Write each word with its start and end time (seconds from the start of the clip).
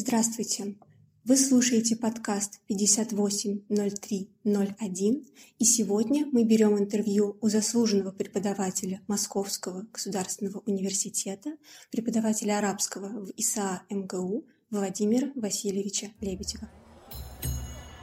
Здравствуйте! 0.00 0.76
Вы 1.24 1.36
слушаете 1.36 1.96
подкаст 1.96 2.60
580301, 2.68 5.26
и 5.58 5.64
сегодня 5.64 6.24
мы 6.30 6.44
берем 6.44 6.78
интервью 6.78 7.36
у 7.40 7.48
заслуженного 7.48 8.12
преподавателя 8.12 9.00
Московского 9.08 9.88
государственного 9.92 10.62
университета, 10.66 11.56
преподавателя 11.90 12.58
арабского 12.58 13.08
в 13.08 13.32
ИСА 13.36 13.82
МГУ 13.90 14.46
Владимира 14.70 15.32
Васильевича 15.34 16.12
Лебедева. 16.20 16.70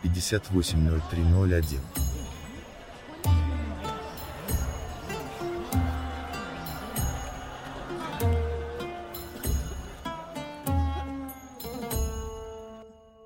580301 0.03 2.14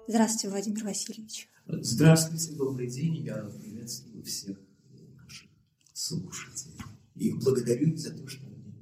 Здравствуйте, 0.10 0.49
Владимир 0.49 0.84
Васильевич. 0.86 1.48
Здравствуйте, 1.68 2.54
добрый 2.54 2.88
день. 2.88 3.17
Я 3.17 3.48
приветствую 3.62 4.23
всех 4.23 4.58
наших 5.16 5.48
слушателей. 5.94 6.80
И 7.13 7.31
благодарю 7.34 7.95
за 7.95 8.17
то, 8.17 8.27
что 8.27 8.48
они 8.48 8.73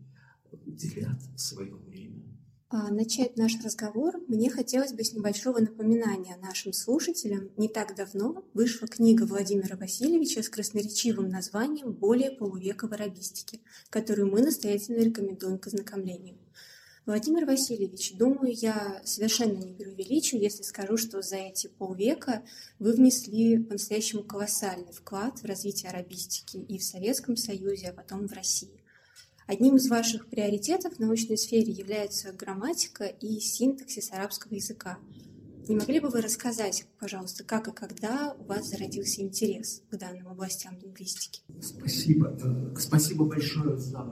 уделят 0.65 1.19
свое 1.35 1.75
время. 1.75 2.23
А, 2.69 2.89
начать 2.91 3.35
наш 3.35 3.61
разговор 3.61 4.13
мне 4.29 4.49
хотелось 4.49 4.93
бы 4.93 5.03
с 5.03 5.11
небольшого 5.11 5.59
напоминания 5.59 6.37
нашим 6.41 6.71
слушателям. 6.71 7.51
Не 7.57 7.67
так 7.67 7.93
давно 7.97 8.45
вышла 8.53 8.87
книга 8.87 9.25
Владимира 9.25 9.75
Васильевича 9.75 10.41
с 10.41 10.47
красноречивым 10.47 11.27
названием 11.27 11.91
«Более 11.91 12.31
полувека 12.31 12.87
в 12.87 12.93
арабистике», 12.93 13.59
которую 13.89 14.31
мы 14.31 14.43
настоятельно 14.43 15.01
рекомендуем 15.01 15.59
к 15.59 15.67
ознакомлению. 15.67 16.37
Владимир 17.07 17.45
Васильевич, 17.45 18.17
думаю, 18.17 18.53
я 18.53 19.01
совершенно 19.05 19.53
не 19.53 19.73
преувеличу, 19.73 20.35
если 20.35 20.61
скажу, 20.63 20.97
что 20.97 21.21
за 21.21 21.37
эти 21.37 21.67
полвека 21.67 22.43
вы 22.79 22.91
внесли 22.91 23.59
по-настоящему 23.59 24.23
колоссальный 24.23 24.91
вклад 24.91 25.39
в 25.39 25.45
развитие 25.45 25.89
арабистики 25.89 26.57
и 26.57 26.77
в 26.77 26.83
Советском 26.83 27.37
Союзе, 27.37 27.87
а 27.87 27.93
потом 27.93 28.27
в 28.27 28.33
России. 28.33 28.83
Одним 29.45 29.77
из 29.77 29.87
ваших 29.87 30.27
приоритетов 30.27 30.95
в 30.95 30.99
научной 30.99 31.37
сфере 31.37 31.71
является 31.71 32.33
грамматика 32.33 33.05
и 33.05 33.39
синтаксис 33.39 34.11
арабского 34.11 34.55
языка. 34.55 34.97
Не 35.69 35.77
могли 35.77 36.01
бы 36.01 36.09
вы 36.09 36.19
рассказать, 36.19 36.87
пожалуйста, 36.99 37.45
как 37.45 37.69
и 37.69 37.71
когда 37.71 38.35
у 38.37 38.43
вас 38.43 38.67
зародился 38.67 39.21
интерес 39.21 39.81
к 39.89 39.95
данным 39.95 40.27
областям 40.27 40.77
лингвистики? 40.77 41.41
Спасибо. 41.61 42.37
Э, 42.43 42.77
спасибо 42.77 43.23
большое 43.23 43.77
за 43.77 44.05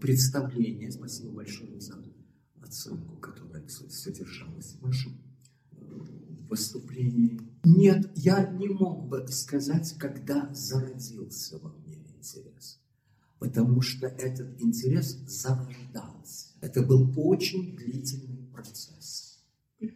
представление, 0.00 0.90
спасибо 0.90 1.30
большое 1.30 1.80
за 1.80 1.99
оценку, 2.70 3.16
которая 3.16 3.66
содержалась 3.68 4.74
в 4.74 4.82
вашем 4.82 5.12
э, 5.72 5.76
выступлении. 6.48 7.40
Нет, 7.64 8.10
я 8.14 8.48
не 8.48 8.68
мог 8.68 9.08
бы 9.08 9.26
сказать, 9.28 9.92
когда 9.98 10.52
зародился 10.54 11.58
во 11.58 11.70
мне 11.70 11.96
интерес, 12.16 12.80
потому 13.40 13.80
что 13.82 14.06
этот 14.06 14.62
интерес 14.62 15.18
зарождался. 15.26 16.50
Это 16.60 16.82
был 16.82 17.12
очень 17.16 17.76
длительный 17.76 18.46
процесс. 18.52 19.42
Э, 19.80 19.86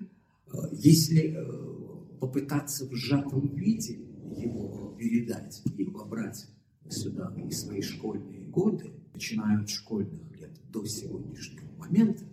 если 0.73 1.37
э, 1.37 2.19
попытаться 2.19 2.87
в 2.87 2.93
сжатом 2.93 3.55
виде 3.55 4.01
его 4.37 4.97
передать 4.99 5.63
и 5.77 5.85
вобрать 5.85 6.49
сюда 6.89 7.33
и 7.37 7.53
свои 7.53 7.83
школьные 7.83 8.47
годы, 8.49 8.93
начиная 9.13 9.63
от 9.63 9.71
школьных 9.71 10.37
лет 10.37 10.51
до 10.71 10.85
сегодняшнего 10.85 11.71
момента, 11.79 12.25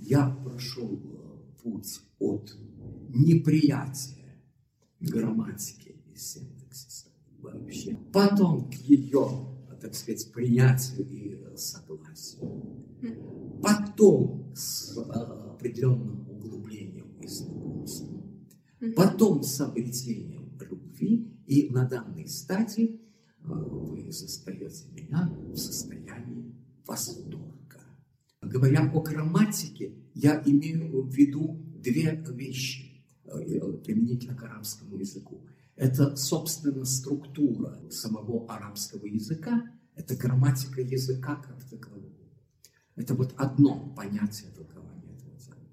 я 0.00 0.30
прошел 0.44 1.00
э, 1.02 1.62
путь 1.62 2.00
от 2.18 2.56
неприятия 3.08 4.40
грамматики 5.00 5.96
и 6.12 6.16
синтаксиса 6.16 7.08
вообще, 7.38 7.96
потом 8.12 8.70
к 8.70 8.74
ее, 8.74 9.46
так 9.80 9.94
сказать, 9.94 10.30
принятию 10.32 11.06
и 11.08 11.56
согласию, 11.56 12.90
потом 13.62 14.52
с 14.54 14.96
э, 14.96 15.00
определенным 15.00 16.28
углублением 16.30 17.12
и 17.20 17.26
знакомством, 17.26 18.46
потом 18.96 19.42
с 19.42 19.60
обретением 19.60 20.58
любви, 20.60 21.30
и 21.46 21.68
на 21.70 21.86
данной 21.88 22.26
стадии 22.26 23.00
э, 23.42 23.48
вы 23.48 24.10
застаете 24.10 24.84
меня 24.92 25.30
в 25.52 25.56
состоянии 25.56 26.54
восторга. 26.86 27.59
Говоря 28.42 28.90
о 28.94 29.00
грамматике, 29.02 29.92
я 30.14 30.42
имею 30.46 31.02
в 31.02 31.14
виду 31.14 31.60
две 31.76 32.24
вещи 32.30 33.04
э, 33.24 33.72
применительно 33.84 34.34
к 34.34 34.42
арабскому 34.42 34.96
языку. 34.96 35.46
Это, 35.76 36.16
собственно, 36.16 36.86
структура 36.86 37.78
самого 37.90 38.50
арабского 38.50 39.04
языка, 39.04 39.70
это 39.94 40.16
грамматика 40.16 40.80
языка 40.80 41.36
как 41.36 41.62
такового. 41.68 42.08
Это 42.96 43.14
вот 43.14 43.34
одно 43.36 43.92
понятие 43.94 44.50
толкования 44.52 45.14
этого 45.18 45.38
термина. 45.38 45.68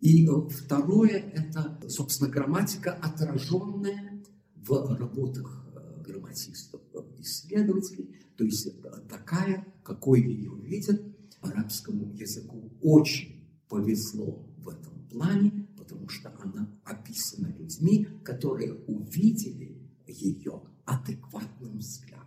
И 0.00 0.28
э, 0.28 0.48
второе– 0.50 1.18
это, 1.34 1.80
собственно, 1.88 2.28
грамматика, 2.28 2.92
отраженная 2.92 4.22
в 4.56 4.94
работах 4.94 5.64
э, 5.74 6.02
грамматистов, 6.06 6.82
исследователей, 7.18 8.20
то 8.36 8.44
есть 8.44 8.68
такая, 9.08 9.66
какой 9.82 10.20
ее 10.20 10.54
видят– 10.60 11.00
арабскому 11.44 12.12
языку 12.14 12.72
очень 12.80 13.48
повезло 13.68 14.46
в 14.58 14.68
этом 14.68 15.06
плане, 15.08 15.68
потому 15.76 16.08
что 16.08 16.32
она 16.40 16.68
описана 16.84 17.54
людьми, 17.58 18.06
которые 18.24 18.74
увидели 18.86 19.78
ее 20.06 20.62
адекватным 20.84 21.78
взглядом. 21.78 22.24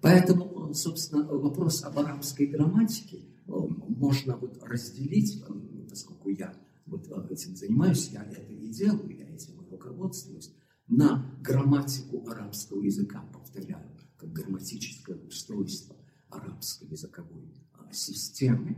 Поэтому, 0.00 0.74
собственно, 0.74 1.24
вопрос 1.24 1.84
об 1.84 1.98
арабской 1.98 2.46
грамматике 2.46 3.18
э, 3.18 3.22
можно 3.46 4.36
вот 4.36 4.58
разделить, 4.64 5.40
э, 5.48 5.52
поскольку 5.88 6.28
я 6.30 6.52
вот 6.86 7.06
э, 7.08 7.32
этим 7.32 7.54
занимаюсь, 7.54 8.08
я 8.08 8.24
это 8.24 8.52
и 8.52 8.68
делаю, 8.68 9.16
я 9.16 9.28
этим 9.28 9.62
и 9.62 9.70
руководствуюсь, 9.70 10.52
на 10.88 11.32
грамматику 11.40 12.28
арабского 12.28 12.82
языка, 12.82 13.24
повторяю, 13.32 13.96
как 14.16 14.32
грамматическое 14.32 15.16
устройство 15.16 15.96
арабской 16.28 16.88
языковой 16.88 17.54
системы, 17.92 18.76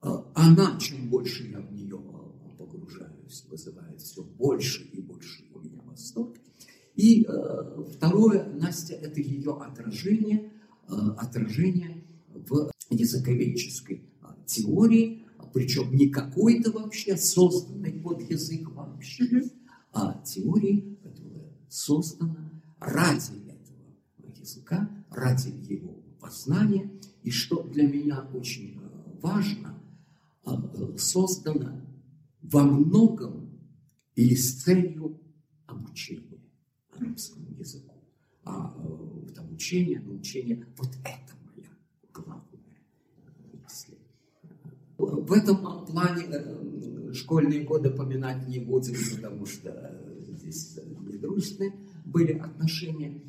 а, 0.00 0.30
она, 0.34 0.78
чем 0.78 1.08
больше 1.08 1.48
я 1.48 1.60
в 1.60 1.72
нее 1.72 1.96
а, 1.96 2.56
погружаюсь, 2.56 3.44
вызывает 3.48 4.00
все 4.00 4.22
больше 4.22 4.84
и 4.92 5.00
больше 5.00 5.44
у 5.54 5.60
меня 5.60 5.80
восторг. 5.82 6.36
И 6.94 7.24
э, 7.24 7.84
второе, 7.96 8.48
Настя, 8.52 8.94
это 8.94 9.20
ее 9.20 9.58
отражение, 9.60 10.52
э, 10.88 10.94
отражение 11.18 12.04
в 12.28 12.70
языковедческой 12.88 14.08
теории, 14.46 15.26
причем 15.52 15.94
не 15.94 16.08
какой-то 16.08 16.70
вообще 16.70 17.16
созданный 17.16 17.92
под 17.92 18.28
язык 18.30 18.68
вообще, 18.70 19.44
а 19.92 20.20
теории, 20.24 20.98
которая 21.02 21.52
создана 21.68 22.50
ради 22.78 23.38
этого 23.48 24.32
языка, 24.36 24.90
ради 25.10 25.48
его 25.68 25.94
познания 26.20 26.90
и 27.24 27.30
что 27.30 27.62
для 27.62 27.88
меня 27.88 28.28
очень 28.34 28.78
э, 28.78 29.18
важно, 29.22 29.82
а, 30.44 30.62
э, 30.74 30.98
создано 30.98 31.80
во 32.42 32.62
многом 32.62 33.58
или 34.14 34.34
с 34.34 34.62
целью 34.62 35.18
обучения 35.66 36.38
арабскому 36.90 37.50
языку. 37.58 37.94
А 38.44 38.74
вот 38.76 39.36
обучение, 39.38 40.00
научение, 40.00 40.66
вот 40.76 40.90
это 41.02 41.34
моя 41.46 41.70
главная 42.12 42.42
мысль. 43.54 43.94
В 44.98 45.32
этом 45.32 45.86
плане 45.86 46.26
э, 46.26 47.12
школьные 47.14 47.64
годы 47.64 47.88
поминать 47.88 48.46
не 48.46 48.58
будем, 48.58 48.94
потому 49.16 49.46
что 49.46 49.98
здесь 50.28 50.78
недружные 51.00 51.72
были 52.04 52.32
отношения 52.32 53.22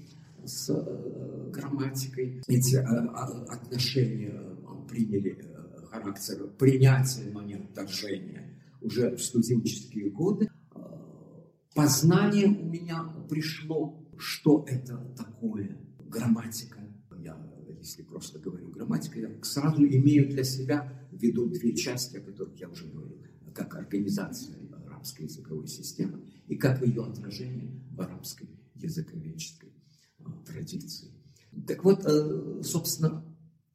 с 0.45 0.69
э, 0.69 1.51
грамматикой. 1.51 2.41
Эти 2.47 2.75
э, 2.75 2.83
а, 2.83 3.25
отношения 3.49 4.33
э, 4.33 4.87
приняли 4.89 5.43
характер 5.89 6.47
принятия, 6.57 7.29
но 7.31 7.41
не 7.41 7.55
отторжения 7.55 8.59
уже 8.81 9.15
в 9.15 9.21
студенческие 9.21 10.09
годы. 10.09 10.49
Познание 11.73 12.47
у 12.47 12.65
меня 12.65 13.03
пришло, 13.29 14.01
что 14.17 14.65
это 14.67 14.97
такое 15.17 15.77
грамматика. 15.99 16.79
Я, 17.17 17.37
если 17.79 18.03
просто 18.03 18.39
говорю 18.39 18.69
грамматика, 18.69 19.19
я 19.19 19.29
сразу 19.43 19.83
имею 19.83 20.29
для 20.29 20.43
себя 20.43 20.93
в 21.11 21.21
виду 21.21 21.47
две 21.47 21.75
части, 21.75 22.17
о 22.17 22.21
которых 22.21 22.57
я 22.59 22.69
уже 22.69 22.85
говорил, 22.87 23.21
как 23.53 23.75
организация 23.75 24.57
арабской 25.05 25.23
языковой 25.23 25.67
системы 25.67 26.23
и 26.47 26.55
как 26.55 26.81
ее 26.81 27.03
отражение 27.03 27.71
в 27.91 28.01
арабской 28.01 28.49
языковедческой 28.75 29.74
традиции. 30.45 31.11
Так 31.67 31.83
вот, 31.83 32.05
э, 32.05 32.61
собственно, 32.63 33.23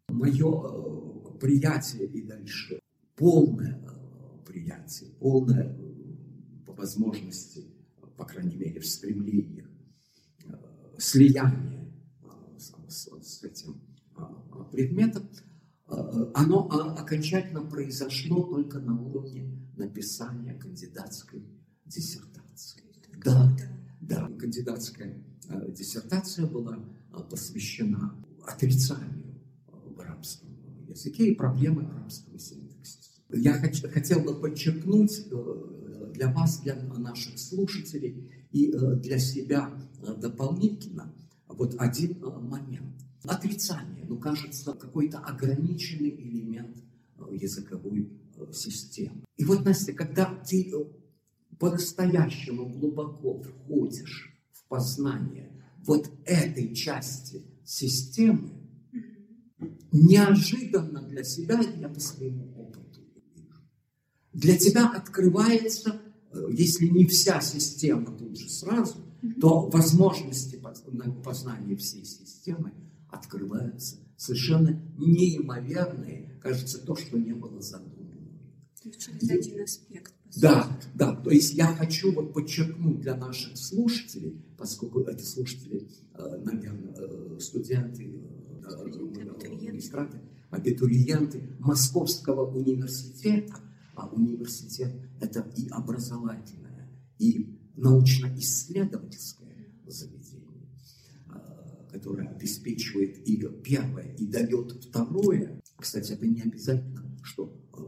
мое 0.09 0.49
э, 0.49 1.39
приятие 1.39 2.07
и 2.07 2.23
дальше 2.23 2.81
полное 3.17 3.83
э, 3.83 4.47
приятие 4.47 5.11
полное 5.19 5.77
по 6.67 6.73
возможности, 6.73 7.67
по 8.17 8.25
крайней 8.25 8.57
мере, 8.57 8.81
в 8.81 8.87
стремлениях, 8.87 9.71
слияние 10.99 11.93
с, 12.59 12.75
с, 12.89 13.09
с 13.23 13.45
этим 13.45 13.81
предметом, 14.71 15.29
оно 15.87 16.69
окончательно 16.97 17.63
произошло 17.63 18.43
только 18.43 18.79
на 18.79 19.01
уровне 19.01 19.51
написания 19.77 20.55
кандидатской 20.55 21.43
диссертации. 21.87 22.83
Да, 23.25 23.57
да, 24.01 24.31
кандидатская 24.39 25.25
диссертация 25.69 26.47
была 26.47 26.79
посвящена 27.29 28.15
отрицанию 28.47 29.41
в 29.97 30.01
арабском 30.01 30.49
языке 30.89 31.29
и 31.29 31.35
проблемы 31.35 31.85
арабского 31.85 32.39
синтаксиса. 32.39 33.11
Я 33.33 33.55
хотел 33.55 34.21
бы 34.21 34.35
подчеркнуть 34.35 35.27
э, 35.31 36.13
для 36.15 36.33
вас, 36.33 36.61
для 36.61 36.75
наших 36.77 37.39
слушателей 37.39 38.31
и 38.51 38.73
э, 38.73 38.97
для 38.97 39.19
себя 39.19 39.71
э, 40.03 40.15
дополнительно 40.15 41.15
вот 41.47 41.77
один 41.79 42.21
момент. 42.21 42.97
Отрицание, 43.25 44.05
ну, 44.09 44.19
кажется, 44.19 44.73
какой-то 44.73 45.19
ограниченный 45.19 46.11
элемент 46.11 46.83
языковой 47.31 48.11
системы. 48.53 49.25
И 49.37 49.45
вот, 49.45 49.65
Настя, 49.65 49.93
когда 49.93 50.35
ты 50.49 50.73
по-настоящему 51.59 52.67
глубоко 52.67 53.43
входишь 53.43 54.30
в 54.71 54.73
познание 54.73 55.51
вот 55.85 56.09
этой 56.25 56.75
части 56.75 57.43
системы, 57.65 58.53
неожиданно 59.93 61.03
для 61.03 61.25
себя 61.25 61.61
и 61.61 61.81
я 61.81 61.89
по 61.89 61.99
своему 61.99 62.55
опыту 62.55 63.01
Для 64.33 64.57
тебя 64.57 64.89
открывается, 64.89 66.01
э, 66.33 66.47
если 66.53 66.87
не 66.87 67.05
вся 67.07 67.41
система 67.41 68.17
тут 68.17 68.39
же 68.39 68.49
сразу, 68.49 68.99
то 69.41 69.69
возможности 69.69 70.63
познания 71.25 71.77
всей 71.77 72.05
системы 72.05 72.73
открываются 73.09 73.97
совершенно 74.17 74.81
неимоверные, 74.97 76.39
кажется, 76.41 76.79
то, 76.79 76.95
что 76.95 77.19
не 77.19 77.33
было 77.33 77.61
задумано. 77.61 78.31
Через 78.99 79.31
один 79.31 79.63
аспект. 79.63 80.15
Да, 80.37 80.79
да, 80.95 81.15
то 81.15 81.31
есть 81.31 81.55
я 81.55 81.67
хочу 81.67 82.13
вот 82.13 82.33
подчеркнуть 82.33 83.01
для 83.01 83.17
наших 83.17 83.57
слушателей, 83.57 84.45
поскольку 84.57 85.01
это 85.01 85.25
слушатели, 85.25 85.89
э, 86.15 86.37
наверное, 86.45 86.95
э, 86.97 87.39
студенты, 87.41 88.21
магистраты, 89.81 90.21
абитуриенты 90.51 91.57
Московского 91.59 92.51
университета, 92.51 93.55
а 93.95 94.09
университет– 94.09 94.95
это 95.21 95.51
и 95.57 95.69
образовательное, 95.69 96.89
и 97.19 97.59
научно-исследовательское 97.77 99.67
заведение, 99.87 100.69
которое 101.91 102.29
обеспечивает 102.29 103.19
и 103.27 103.37
первое, 103.65 104.15
и 104.17 104.27
дает 104.27 104.85
второе. 104.85 105.61
Кстати, 105.77 106.13
это 106.13 106.27
не 106.27 106.43
обязательно, 106.43 107.19
что 107.23 107.53
э, 107.73 107.81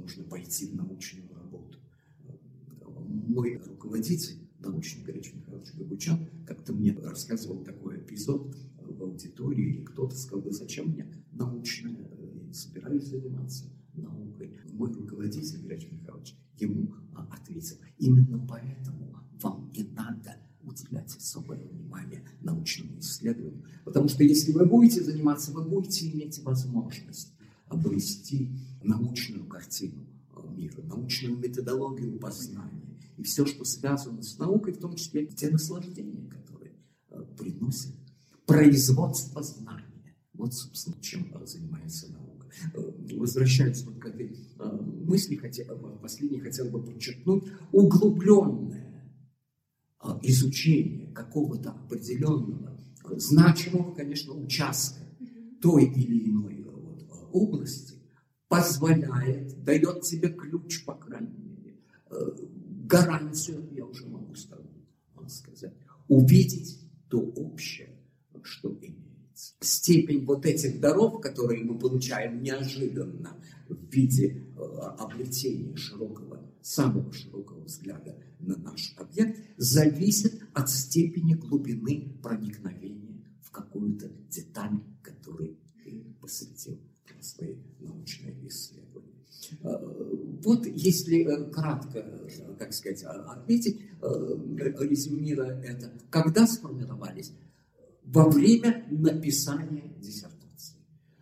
нужно 0.00 0.24
пойти 0.24 0.66
в 0.66 0.74
научную. 0.74 1.41
Мой 3.12 3.60
руководитель, 3.66 4.48
научный 4.58 5.04
Горячий 5.04 5.36
Михайлович 5.36 5.74
Габучан, 5.74 6.28
как-то 6.46 6.72
мне 6.72 6.92
рассказывал 6.94 7.62
такой 7.62 7.98
эпизод, 7.98 8.56
в 8.78 9.02
аудитории, 9.02 9.74
или 9.74 9.84
кто-то 9.84 10.16
сказал, 10.16 10.44
да 10.44 10.50
зачем 10.50 10.90
мне 10.90 11.06
научное, 11.32 12.10
я 12.18 12.42
не 12.42 12.52
собираюсь 12.52 13.04
заниматься 13.04 13.64
наукой. 13.94 14.56
Мой 14.72 14.92
руководитель, 14.92 15.62
Грач 15.62 15.88
Михайлович, 15.90 16.34
ему 16.58 16.94
а, 17.14 17.28
ответил, 17.32 17.76
именно 17.98 18.44
поэтому 18.48 19.14
вам 19.40 19.70
и 19.74 19.84
надо 19.84 20.36
уделять 20.62 21.14
особое 21.16 21.66
внимание 21.66 22.24
научному 22.40 22.98
исследованию. 23.00 23.64
Потому 23.84 24.08
что 24.08 24.22
если 24.22 24.52
вы 24.52 24.64
будете 24.66 25.02
заниматься, 25.02 25.52
вы 25.52 25.64
будете 25.68 26.10
иметь 26.10 26.42
возможность 26.42 27.34
обрести 27.66 28.50
научную 28.82 29.44
картину 29.46 30.06
мира, 30.52 30.82
научную 30.82 31.36
методологию 31.36 32.18
познания 32.18 32.82
и 33.16 33.22
все, 33.22 33.46
что 33.46 33.64
связано 33.64 34.22
с 34.22 34.38
наукой, 34.38 34.72
в 34.72 34.78
том 34.78 34.96
числе 34.96 35.26
те 35.26 35.50
наслаждения, 35.50 36.28
которые 36.28 36.72
э, 37.10 37.24
приносят 37.38 37.92
производство 38.46 39.42
знания. 39.42 40.16
Вот, 40.34 40.54
собственно, 40.54 41.00
чем 41.00 41.32
занимается 41.44 42.10
наука. 42.10 42.48
Э, 42.74 42.92
возвращаясь 43.16 43.84
вот 43.84 43.98
к 43.98 44.06
этой 44.06 44.36
э, 44.58 44.80
мысли, 45.04 45.36
хотя, 45.36 45.64
последней 46.00 46.40
хотел 46.40 46.70
бы 46.70 46.82
подчеркнуть, 46.82 47.44
углубленное 47.70 48.88
изучение 50.22 51.12
какого-то 51.12 51.70
определенного, 51.70 52.76
значимого, 53.04 53.94
конечно, 53.94 54.34
участка 54.34 55.00
той 55.60 55.84
или 55.84 56.28
иной 56.28 56.64
вот, 56.64 57.06
области 57.30 58.01
позволяет, 58.52 59.64
дает 59.64 60.02
тебе 60.02 60.28
ключ, 60.28 60.84
по 60.84 60.92
крайней 60.92 61.38
мере, 61.38 61.74
гарантию, 62.84 63.66
я 63.72 63.86
уже 63.86 64.06
могу 64.06 64.34
сказать, 64.34 65.72
увидеть 66.08 66.78
то 67.08 67.18
общее, 67.18 67.88
что 68.42 68.76
имеется. 68.78 69.54
Степень 69.60 70.26
вот 70.26 70.44
этих 70.44 70.80
даров, 70.80 71.22
которые 71.22 71.64
мы 71.64 71.78
получаем 71.78 72.42
неожиданно 72.42 73.38
в 73.68 73.90
виде 73.90 74.44
э, 74.54 74.60
облетения 74.98 75.74
широкого, 75.74 76.44
самого 76.60 77.10
широкого 77.12 77.64
взгляда 77.64 78.18
на 78.38 78.56
наш 78.56 78.94
объект, 78.98 79.40
зависит 79.56 80.42
от 80.52 80.68
степени 80.68 81.32
глубины 81.34 82.18
проникновения 82.22 83.24
в 83.40 83.50
какую-то 83.50 84.10
деталь, 84.28 84.78
которой 85.02 85.58
ты 85.82 86.04
посвятил 86.20 86.78
свои 87.22 87.56
научные 87.80 88.34
исследования. 88.48 89.08
Э, 89.62 89.76
вот 90.44 90.66
если 90.66 91.24
э, 91.24 91.50
кратко, 91.50 92.04
как 92.58 92.72
сказать, 92.72 93.02
отметить, 93.04 93.80
резюмируя 94.00 95.60
это, 95.62 95.92
когда 96.10 96.46
сформировались 96.46 97.32
во 98.04 98.28
время 98.28 98.84
написания 98.90 99.92
диссертации. 100.00 100.76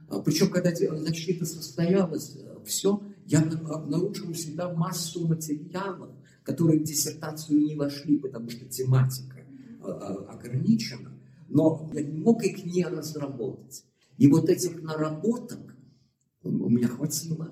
А, 0.09 0.21
Причем, 0.21 0.51
когда 0.51 0.75
защита 0.75 1.45
состоялась, 1.45 2.37
э, 2.37 2.57
все, 2.65 3.03
я 3.27 3.41
обнаружил 3.43 4.33
всегда 4.33 4.73
массу 4.73 5.27
материалов, 5.27 6.11
которые 6.43 6.81
в 6.81 6.85
диссертацию 6.85 7.61
не 7.61 7.77
вошли, 7.77 8.19
потому 8.19 8.51
что 8.51 8.65
тематика 8.65 9.39
э, 9.39 9.45
э, 9.85 9.89
ограничена, 10.29 11.13
но 11.49 11.91
я 11.95 12.03
не 12.03 12.19
мог 12.19 12.43
их 12.45 12.65
не 12.65 12.85
разработать. 12.85 13.85
И 14.19 14.27
вот 14.27 14.49
этих 14.49 14.83
наработок 14.83 15.77
у 16.43 16.69
меня 16.69 16.89
хватило 16.89 17.51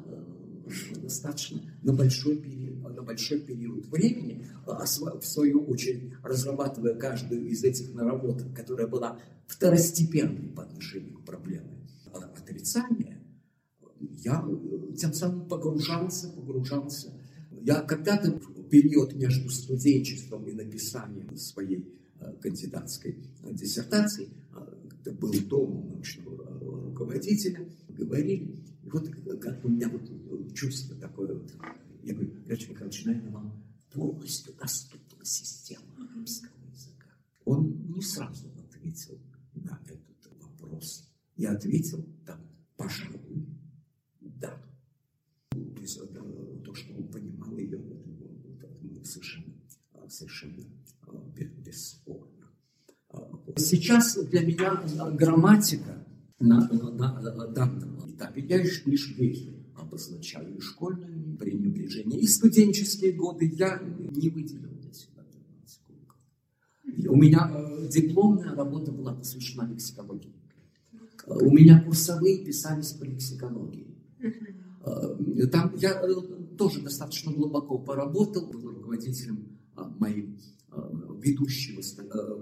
достаточно 0.97 1.61
на 1.83 1.93
большой 1.93 2.37
период, 2.37 2.95
на 2.95 3.03
большой 3.03 3.41
период 3.41 3.87
времени, 3.87 4.47
а 4.67 4.85
в 4.85 5.25
свою 5.25 5.65
очередь 5.65 6.13
разрабатывая 6.23 6.95
каждую 6.95 7.47
из 7.49 7.65
этих 7.65 7.95
наработок, 7.95 8.55
которая 8.55 8.87
была 8.87 9.19
второстепенной 9.47 10.51
по 10.51 10.63
отношению 10.63 11.19
к 11.19 11.25
проблеме 11.25 11.79
отрицания, 12.13 13.23
я 14.01 14.45
тем 14.97 15.13
самым 15.13 15.49
погружался, 15.49 16.29
погружался. 16.31 17.13
Я 17.63 17.83
когда-то 17.83 18.33
в 18.33 18.69
период 18.69 19.15
между 19.15 19.51
студенчеством 19.51 20.47
и 20.47 20.53
написанием 20.53 21.37
своей 21.37 21.87
э, 22.21 22.35
кандидатской 22.41 23.19
диссертации, 23.51 24.29
когда 24.91 25.13
был 25.13 25.33
дома 25.49 25.83
научного 25.83 26.61
руководителя, 26.61 27.69
говорили, 27.89 28.57
и 28.89 28.91
вот 28.91 29.41
как 29.41 29.65
у 29.65 29.69
меня 29.69 29.89
вот 29.89 30.55
чувство 30.55 30.97
такое 30.97 31.35
вот. 31.35 31.53
Я 32.03 32.15
говорю, 32.15 32.33
Грач 32.47 32.69
Михайлович, 32.69 33.05
наверное, 33.05 33.31
вам 33.31 33.63
полностью 33.93 34.55
доступна 34.55 35.25
система 35.25 36.09
русского 36.15 36.65
языка. 36.73 37.09
Он 37.45 37.93
не 37.93 38.01
сразу 38.01 38.47
ответил 38.59 39.19
на 39.55 39.79
этот 39.85 40.33
вопрос. 40.41 41.07
Я 41.37 41.53
ответил, 41.53 42.05
да, 42.25 42.41
пожалуй, 42.77 43.47
да. 44.21 44.59
То 45.51 45.81
есть 45.81 46.01
то, 46.65 46.75
что 46.75 46.95
он 46.95 47.09
понимал 47.09 47.57
ее, 47.59 47.79
совершенно, 49.05 49.55
совершенно 50.09 50.65
бесспорно. 51.35 52.49
Сейчас 53.57 54.17
для 54.17 54.47
меня 54.47 54.83
грамматика 55.13 56.07
на, 56.39 56.69
на, 56.69 57.21
на 57.21 57.47
данном 57.49 57.98
этапе, 58.19 58.43
я 58.43 58.59
лишь, 58.59 58.85
вехи 59.17 59.55
обозначаю 59.77 60.57
и 60.57 60.61
школьное 60.61 61.37
пренебрежение, 61.39 62.21
и 62.21 62.27
студенческие 62.27 63.13
годы 63.13 63.51
я 63.57 63.81
не 64.11 64.29
выделил 64.29 64.71
для 64.71 64.93
себя 64.93 65.23
У 67.09 67.17
меня 67.17 67.51
э, 67.51 67.89
дипломная 67.89 68.55
работа 68.55 68.91
была 68.91 69.15
посвящена 69.15 69.69
лексикологии. 69.71 70.35
Э, 71.27 71.35
у 71.35 71.51
меня 71.53 71.81
курсовые 71.81 72.45
писались 72.45 72.93
по 72.93 73.05
лексикологии. 73.05 73.95
Э, 74.85 75.47
там 75.47 75.75
я 75.77 76.03
тоже 76.59 76.83
достаточно 76.83 77.33
глубоко 77.33 77.79
поработал, 77.79 78.47
был 78.47 78.69
руководителем 78.69 79.47
моим 79.99 80.39
ведущего, 81.23 81.81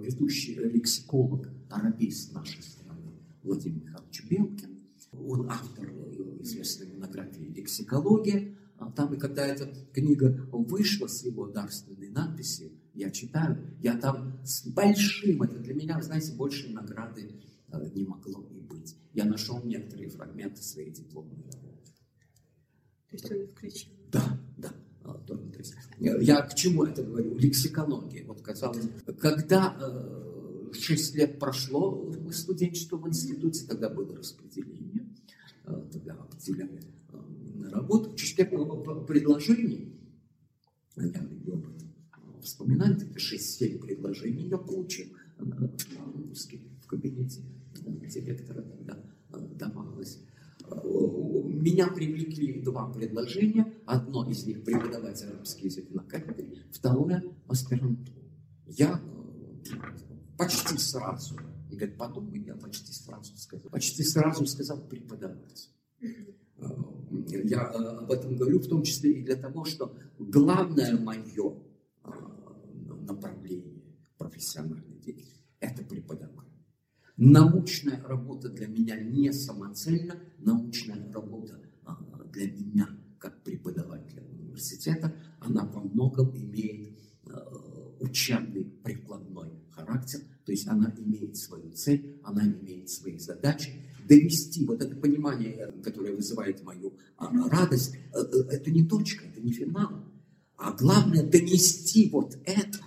ведущий 0.01 0.55
лексиколог, 0.55 1.49
арабист 1.69 2.33
нашей 2.33 2.63
страны 2.63 3.13
Владимир 3.43 3.85
Михайлович 3.85 4.25
Белкин. 4.29 4.76
Он 5.25 5.51
автор 5.51 5.89
известной 6.41 6.87
монографии 6.89 7.53
«Лексикология». 7.55 8.57
Там, 8.95 9.15
и 9.15 9.19
когда 9.19 9.47
эта 9.47 9.73
книга 9.93 10.47
вышла 10.53 11.07
с 11.07 11.25
его 11.25 11.47
дарственной 11.47 12.09
надписью, 12.11 12.73
я 12.93 13.11
читаю, 13.11 13.59
я 13.81 13.97
там 13.97 14.39
с 14.45 14.67
большим, 14.67 15.43
это 15.43 15.59
для 15.59 15.75
меня, 15.75 16.01
знаете, 16.03 16.33
большей 16.35 16.71
награды 16.71 17.31
не 17.95 18.05
могло 18.05 18.47
и 18.51 18.61
быть. 18.61 18.97
Я 19.13 19.25
нашел 19.25 19.63
некоторые 19.65 20.09
фрагменты 20.09 20.63
своей 20.63 20.91
дипломной 20.91 21.43
работы. 21.53 21.93
То 23.11 23.17
есть 23.17 23.31
он 23.31 23.47
включил? 23.49 23.93
Да, 24.13 24.41
да. 24.57 24.73
А, 25.05 25.15
то 25.27 25.39
есть, 25.59 25.75
я 25.99 26.43
к 26.43 26.55
чему 26.55 26.85
это 26.85 27.03
говорю? 27.03 27.37
Лексикология. 27.37 28.25
Вот 28.27 28.43
казалось, 28.43 28.87
когда 29.19 29.77
э, 29.81 30.73
6 30.73 31.15
лет 31.15 31.39
прошло 31.39 32.13
студенчество 32.33 32.97
в 32.97 33.09
институте, 33.09 33.67
тогда 33.67 33.89
было 33.89 34.17
распределение, 34.17 34.96
э, 35.67 35.89
тогда 35.93 36.15
определяли 36.15 36.81
э. 37.13 38.17
Через 38.17 38.39
лет 38.39 38.51
предложений, 39.07 39.93
я 40.97 41.23
люблю 41.23 41.55
об 41.55 41.69
этом 41.69 41.93
вспоминать, 42.43 43.03
это 43.03 43.19
6-7 43.19 43.79
предложений 43.79 44.49
я 44.49 44.59
получил 44.59 45.07
русский 46.29 46.63
в 46.83 46.87
кабинете 46.87 47.43
директора 48.21 48.63
тогда 48.63 49.03
давалось. 49.55 50.21
Меня 50.69 51.89
привлекли 51.89 52.61
два 52.63 52.91
предложения. 52.91 53.73
Одно 53.87 54.29
из 54.29 54.47
них 54.47 54.65
преподавать 54.65 55.23
арабский 55.23 55.67
язык 55.67 55.91
на 55.91 56.03
кафедре, 56.03 56.65
второе 56.73 57.23
аспирантуру. 57.49 58.23
Я 58.67 59.01
почти 60.39 60.77
сразу, 60.79 61.37
и 61.77 61.79
говорит, 61.79 61.99
подумай, 61.99 62.41
я 62.41 62.55
почти 62.55 62.93
сразу 62.93 63.37
сказал, 63.37 63.71
почти 63.71 64.03
сразу 64.03 64.47
сказал 64.47 64.81
преподавать. 64.89 65.71
Я 67.29 67.67
об 67.67 68.11
этом 68.11 68.37
говорю 68.37 68.61
в 68.61 68.67
том 68.67 68.83
числе 68.83 69.13
и 69.13 69.25
для 69.25 69.37
того, 69.37 69.65
что 69.65 69.95
главное 70.19 70.99
мое 70.99 71.59
направление 73.03 73.83
профессиональной 74.17 74.99
деятельности– 74.99 75.45
это 75.61 75.85
преподавание. 75.85 76.65
Научная 77.17 78.03
работа 78.05 78.49
для 78.49 78.67
меня 78.67 78.99
не 78.99 79.33
самоцельна, 79.33 80.19
научная 80.39 81.13
работа 81.13 81.61
для 82.33 82.51
меня, 82.51 82.89
как 83.19 83.43
преподавателя 83.43 84.23
университета, 84.23 85.15
она 85.41 85.65
во 85.67 85.81
многом 85.81 86.37
имеет 86.37 86.99
учебный 88.01 88.65
прикладной 88.65 89.51
характер, 89.71 90.21
то 90.47 90.53
есть 90.53 90.69
она 90.69 90.95
имеет 90.97 91.37
свою 91.37 91.73
цель, 91.73 92.19
она 92.23 92.47
имеет 92.47 92.89
свои 92.89 93.19
задачи. 93.19 93.83
Довести 94.09 94.65
вот 94.65 94.81
это 94.81 94.95
понимание, 94.95 95.75
которое 95.83 96.15
вызывает 96.15 96.63
мою 96.63 96.95
а, 97.17 97.33
радость, 97.49 97.97
э, 98.15 98.19
э, 98.19 98.39
это 98.53 98.71
не 98.71 98.87
точка, 98.87 99.25
это 99.27 99.41
не 99.41 99.51
финал, 99.51 100.05
а 100.57 100.73
главное 100.73 101.25
донести 101.25 102.09
вот 102.11 102.39
это 102.45 102.79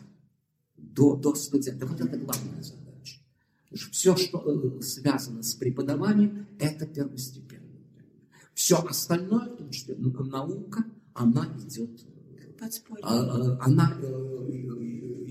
до, 0.78 1.18
до 1.18 1.36
студента. 1.36 1.86
Вот 1.86 2.00
это 2.00 2.18
главная 2.18 2.64
задача. 2.64 3.20
Все, 3.92 4.16
что 4.16 4.40
э, 4.40 4.82
связано 4.82 5.44
с 5.44 5.54
преподаванием, 5.54 6.48
это 6.60 6.88
первостепенно. 6.88 7.68
Все 8.54 8.78
остальное, 8.78 9.50
том 9.50 9.70
числе 9.70 9.96
наука, 9.98 10.86
она 11.14 11.54
идет, 11.60 12.06
Подспорье. 12.60 13.04
А, 13.04 13.58
она 13.62 13.98
э, 14.02 14.69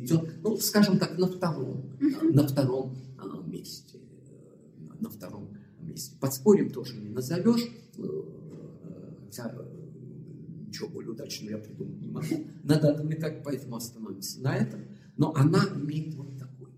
идет, 0.08 0.42
ну, 0.42 0.56
скажем 0.58 0.98
так, 0.98 1.18
на 1.18 1.26
втором, 1.26 1.90
на 2.22 2.46
втором 2.46 2.96
а, 3.18 3.42
месте, 3.46 3.98
на 5.00 5.10
втором 5.10 5.56
месте. 5.80 6.16
Подспорьем 6.20 6.70
тоже 6.70 6.96
не 6.96 7.08
назовешь, 7.10 7.68
э, 7.98 8.02
хотя 9.24 9.54
ничего 10.66 10.88
более 10.88 11.12
удачного 11.12 11.50
я 11.50 11.58
придумать 11.58 12.00
не 12.00 12.08
могу. 12.08 12.46
Надо 12.64 12.90
отвлекать, 12.90 13.42
поэтому 13.44 13.76
остановимся 13.76 14.40
на 14.40 14.56
этом. 14.56 14.80
Но 15.16 15.34
она 15.34 15.60
имеет 15.74 16.14
вот 16.14 16.38
такой 16.38 16.68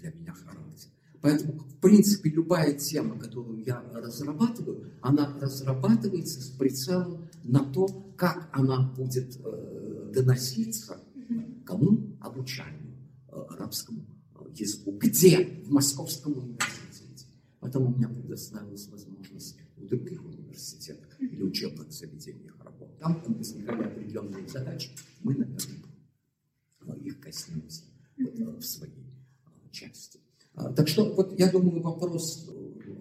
для 0.00 0.12
меня 0.12 0.32
характер. 0.32 0.90
Поэтому, 1.22 1.58
в 1.58 1.76
принципе, 1.80 2.30
любая 2.30 2.74
тема, 2.74 3.18
которую 3.18 3.64
я 3.64 3.82
разрабатываю, 3.92 4.92
она 5.00 5.36
разрабатывается 5.40 6.40
с 6.40 6.50
прицелом 6.50 7.28
на 7.42 7.64
то, 7.64 7.86
как 8.16 8.48
она 8.52 8.92
будет 8.96 9.38
э, 9.42 10.12
доноситься 10.14 11.00
кому? 11.66 12.16
Обучаемому 12.20 12.96
э, 13.28 13.36
арабскому 13.50 14.06
э, 14.34 14.44
языку. 14.54 14.92
Где? 14.92 15.44
В 15.64 15.70
Московском 15.70 16.38
университете. 16.38 17.26
Поэтому 17.60 17.92
у 17.92 17.96
меня 17.96 18.08
предоставилась 18.08 18.88
возможность 18.88 19.58
в 19.76 19.84
других 19.86 20.24
университетах 20.24 21.20
или 21.20 21.42
учебных 21.42 21.92
заведениях 21.92 22.56
работать. 22.64 22.98
Там 22.98 23.22
возникали 23.34 23.82
определенные 23.84 24.48
задачи. 24.48 24.90
Мы, 25.20 25.34
наверное, 25.34 25.86
их 27.04 27.20
коснемся 27.20 27.84
вот, 28.18 28.62
в 28.62 28.66
своей 28.66 29.12
части. 29.70 30.20
А, 30.54 30.72
так 30.72 30.88
что 30.88 31.12
вот 31.14 31.38
я 31.38 31.50
думаю 31.50 31.82
вопрос, 31.82 32.48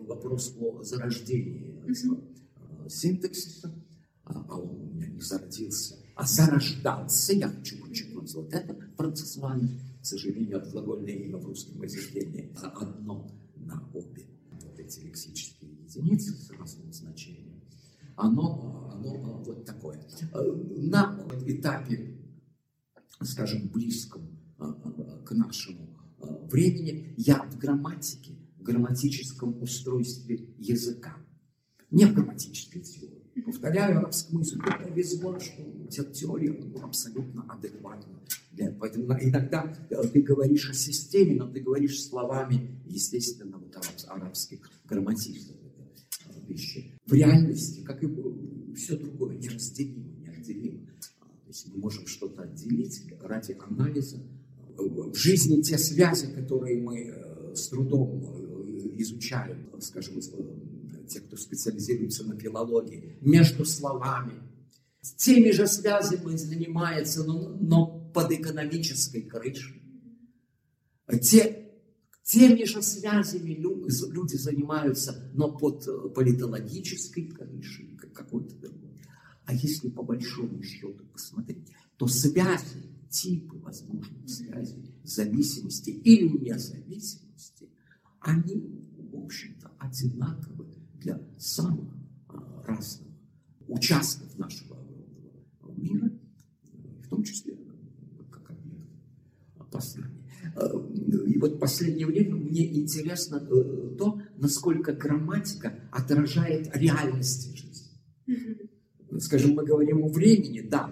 вопрос 0.07 0.55
о 0.59 0.83
зарождении 0.83 1.81
синтаксиса, 2.89 3.73
а, 4.23 4.45
а 4.49 4.57
он 4.57 4.81
у 4.81 4.93
меня 4.93 5.07
не 5.07 5.21
зародился, 5.21 5.95
а 6.15 6.25
зарождался, 6.25 7.33
я 7.33 7.49
хочу 7.49 7.77
подчеркнуть 7.81 8.33
вот 8.33 8.53
это 8.53 8.73
процессуально, 8.95 9.69
к 10.01 10.05
сожалению, 10.05 10.57
от 10.59 10.71
глагольное 10.71 11.13
имя 11.13 11.37
в 11.37 11.45
русском 11.45 11.81
языке 11.83 12.25
не 12.25 12.51
одно 12.55 13.29
на 13.55 13.89
обе 13.93 14.25
вот 14.51 14.79
эти 14.79 15.01
лексические 15.01 15.71
единицы 15.71 16.31
с 16.31 16.49
разным 16.51 16.91
значением. 16.93 17.61
Оно, 18.15 18.89
оно 18.93 19.43
вот 19.43 19.65
такое. 19.65 20.01
На 20.77 21.27
этапе, 21.45 22.17
скажем, 23.21 23.67
близком 23.67 24.39
к 24.57 25.31
нашему 25.31 25.99
времени 26.49 27.13
я 27.17 27.43
в 27.43 27.57
грамматике, 27.57 28.37
грамматическом 28.59 29.61
устройстве 29.61 30.49
языка, 30.57 31.17
не 31.91 32.05
в 32.05 32.13
грамматической 32.13 32.81
теории. 32.81 33.14
Повторяю, 33.45 33.99
арабскому 33.99 34.41
языку 34.41 34.69
повезло, 34.83 35.39
что 35.39 36.03
теория 36.05 36.51
абсолютно 36.81 37.45
адекватна. 37.47 38.19
Поэтому 38.79 39.05
иногда 39.21 39.73
ты 39.89 40.21
говоришь 40.21 40.69
о 40.69 40.73
системе, 40.73 41.35
но 41.35 41.51
ты 41.51 41.59
говоришь 41.59 42.03
словами, 42.03 42.81
естественно, 42.87 43.57
вот 43.57 43.75
арабских 44.07 44.69
грамматических 44.85 45.55
вещей. 46.47 46.95
В 47.05 47.13
реальности, 47.13 47.81
как 47.81 48.03
и 48.03 48.07
все 48.75 48.97
другое, 48.97 49.35
неразделимо, 49.37 50.05
неотделимо. 50.21 50.87
То 50.87 51.47
есть 51.47 51.67
мы 51.73 51.79
можем 51.79 52.07
что-то 52.07 52.43
отделить 52.43 53.03
ради 53.21 53.57
анализа, 53.59 54.21
в 54.77 55.15
жизни 55.15 55.61
те 55.61 55.77
связи, 55.77 56.27
которые 56.27 56.81
мы 56.81 56.99
э, 56.99 57.55
с 57.55 57.69
трудом 57.69 58.21
э, 58.23 58.91
изучаем, 58.97 59.69
скажем, 59.79 60.19
те, 61.07 61.21
кто 61.21 61.37
специализируется 61.37 62.23
на 62.25 62.37
филологии, 62.37 63.17
между 63.21 63.65
словами. 63.65 64.33
Теми 65.17 65.51
же 65.51 65.67
связями 65.67 66.35
занимается, 66.35 67.23
но, 67.23 67.49
но 67.49 68.11
под 68.13 68.31
экономической 68.31 69.21
крышей. 69.21 69.81
Те, 71.21 71.71
теми 72.23 72.63
же 72.63 72.81
связями 72.81 73.53
люди 73.53 74.35
занимаются, 74.35 75.29
но 75.33 75.51
под 75.55 76.13
политологической 76.15 77.27
крышей, 77.27 77.95
какой-то 78.13 78.55
другой. 78.55 78.99
А 79.45 79.53
если 79.53 79.89
по 79.89 80.01
большому 80.01 80.61
счету 80.63 81.05
посмотреть, 81.11 81.67
то 81.97 82.07
связи 82.07 82.95
типы 83.09 83.57
возможных 83.59 84.27
связей, 84.27 84.93
зависимости 85.03 85.91
или 85.91 86.27
независимости, 86.27 87.69
они, 88.19 88.55
в 88.97 89.23
общем-то, 89.23 89.71
одинаковы 89.79 90.65
для 91.05 91.21
самых 91.37 91.87
а, 92.29 92.63
разных 92.65 93.07
участков 93.67 94.37
нашего 94.39 94.75
мира, 95.77 96.11
в 97.03 97.09
том 97.09 97.23
числе 97.23 97.55
как 98.31 98.49
объект 98.49 98.89
познания. 99.71 100.09
И 101.27 101.37
вот 101.37 101.55
в 101.55 101.59
последнее 101.59 102.07
время 102.07 102.35
мне 102.35 102.79
интересно 102.79 103.35
э, 103.35 103.95
то, 103.97 104.19
насколько 104.37 104.93
грамматика 104.93 105.79
отражает 105.91 106.75
реальности 106.75 107.55
жизни. 107.55 109.19
Скажем, 109.19 109.51
мы 109.51 109.63
говорим 109.63 110.03
о 110.03 110.07
времени, 110.07 110.61
да, 110.61 110.89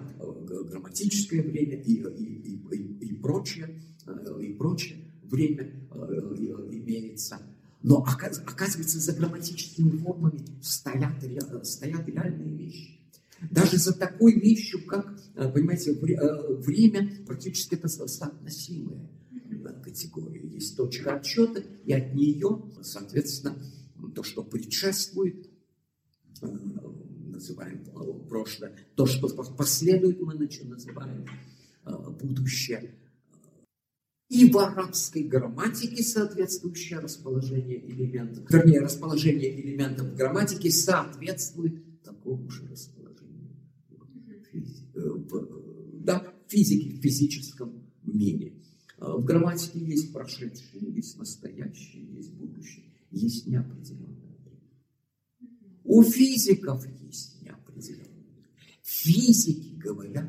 грамматическое 0.70 1.42
время 1.42 1.80
и, 1.80 1.94
и, 1.94 2.60
и, 2.72 3.06
и 3.06 3.14
прочее, 3.16 3.80
э, 4.06 4.42
и 4.42 4.52
прочее 4.52 4.98
время 5.22 5.88
э, 5.90 6.66
имеется. 6.70 7.40
Но 7.84 7.98
оказывается, 7.98 8.98
за 8.98 9.12
грамматическими 9.12 9.98
формами 9.98 10.40
стоят, 10.62 11.22
стоят 11.66 12.08
реальные 12.08 12.56
вещи. 12.56 12.98
Даже 13.50 13.76
за 13.76 13.92
такой 13.92 14.40
вещью, 14.40 14.86
как, 14.86 15.14
э, 15.34 15.52
понимаете, 15.52 15.92
э, 15.92 16.54
время 16.54 17.10
практически 17.26 17.74
это 17.74 17.88
соотносимая 17.88 19.10
категория. 19.82 20.48
Есть 20.48 20.78
точка 20.78 21.16
отчета, 21.16 21.62
и 21.84 21.92
от 21.92 22.14
нее, 22.14 22.72
соответственно, 22.80 23.54
то, 24.14 24.22
что 24.22 24.42
предшествует, 24.42 25.50
э, 26.40 26.46
называем 27.26 27.84
прошлое, 28.30 28.74
то, 28.94 29.04
что 29.04 29.28
последует, 29.28 30.22
мы 30.22 30.32
называем 30.36 31.26
будущее. 32.18 32.94
И 34.34 34.50
в 34.50 34.58
арабской 34.58 35.22
грамматике 35.22 36.02
соответствующее 36.02 36.98
расположение 36.98 37.88
элементов, 37.88 38.50
вернее, 38.50 38.80
расположение 38.80 39.60
элементов 39.60 40.08
в 40.08 40.16
грамматике 40.16 40.72
соответствует 40.72 42.02
такому 42.02 42.50
же 42.50 42.66
расположению 42.66 43.04
в, 44.92 46.04
да, 46.04 46.34
физике, 46.48 46.90
в 46.96 47.00
физическом 47.00 47.84
мире. 48.02 48.54
А 48.98 49.16
в 49.16 49.24
грамматике 49.24 49.78
есть 49.78 50.12
прошедшее, 50.12 50.92
есть 50.92 51.16
настоящее, 51.16 52.04
есть 52.16 52.32
будущее, 52.32 52.86
есть 53.12 53.46
неопределенное 53.46 54.36
время. 54.42 55.50
У 55.84 56.02
физиков 56.02 56.84
есть 57.02 57.40
неопределенное. 57.40 58.08
Физики 58.82 59.76
говорят. 59.76 60.28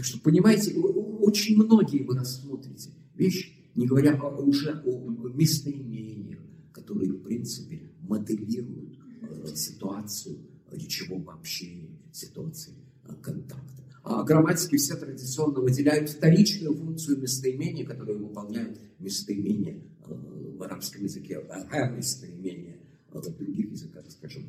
Так 0.00 0.06
что, 0.06 0.18
понимаете, 0.18 0.74
очень 0.78 1.62
многие 1.62 2.02
вы 2.04 2.16
рассмотрите 2.16 2.88
вещи, 3.14 3.52
не 3.74 3.86
говоря 3.86 4.18
уже 4.38 4.82
о 4.86 5.28
местоимениях, 5.28 6.40
которые, 6.72 7.12
в 7.12 7.22
принципе, 7.22 7.82
моделируют 8.00 8.98
э, 9.20 9.54
ситуацию 9.54 10.38
речевого 10.70 11.34
общения, 11.34 11.98
ситуации 12.12 12.72
э, 13.04 13.12
контакта. 13.20 13.84
А 14.02 14.24
грамматики 14.24 14.78
все 14.78 14.96
традиционно 14.96 15.60
выделяют 15.60 16.08
вторичную 16.08 16.74
функцию 16.74 17.18
местоимения, 17.18 17.84
которую 17.84 18.26
выполняют 18.26 18.80
местоимения 19.00 19.82
э, 20.06 20.14
в 20.14 20.62
арабском 20.62 21.02
языке, 21.02 21.44
а 21.46 21.90
местоимения 21.90 22.78
в 23.12 23.20
других 23.36 23.70
языках, 23.70 24.06
скажем, 24.08 24.44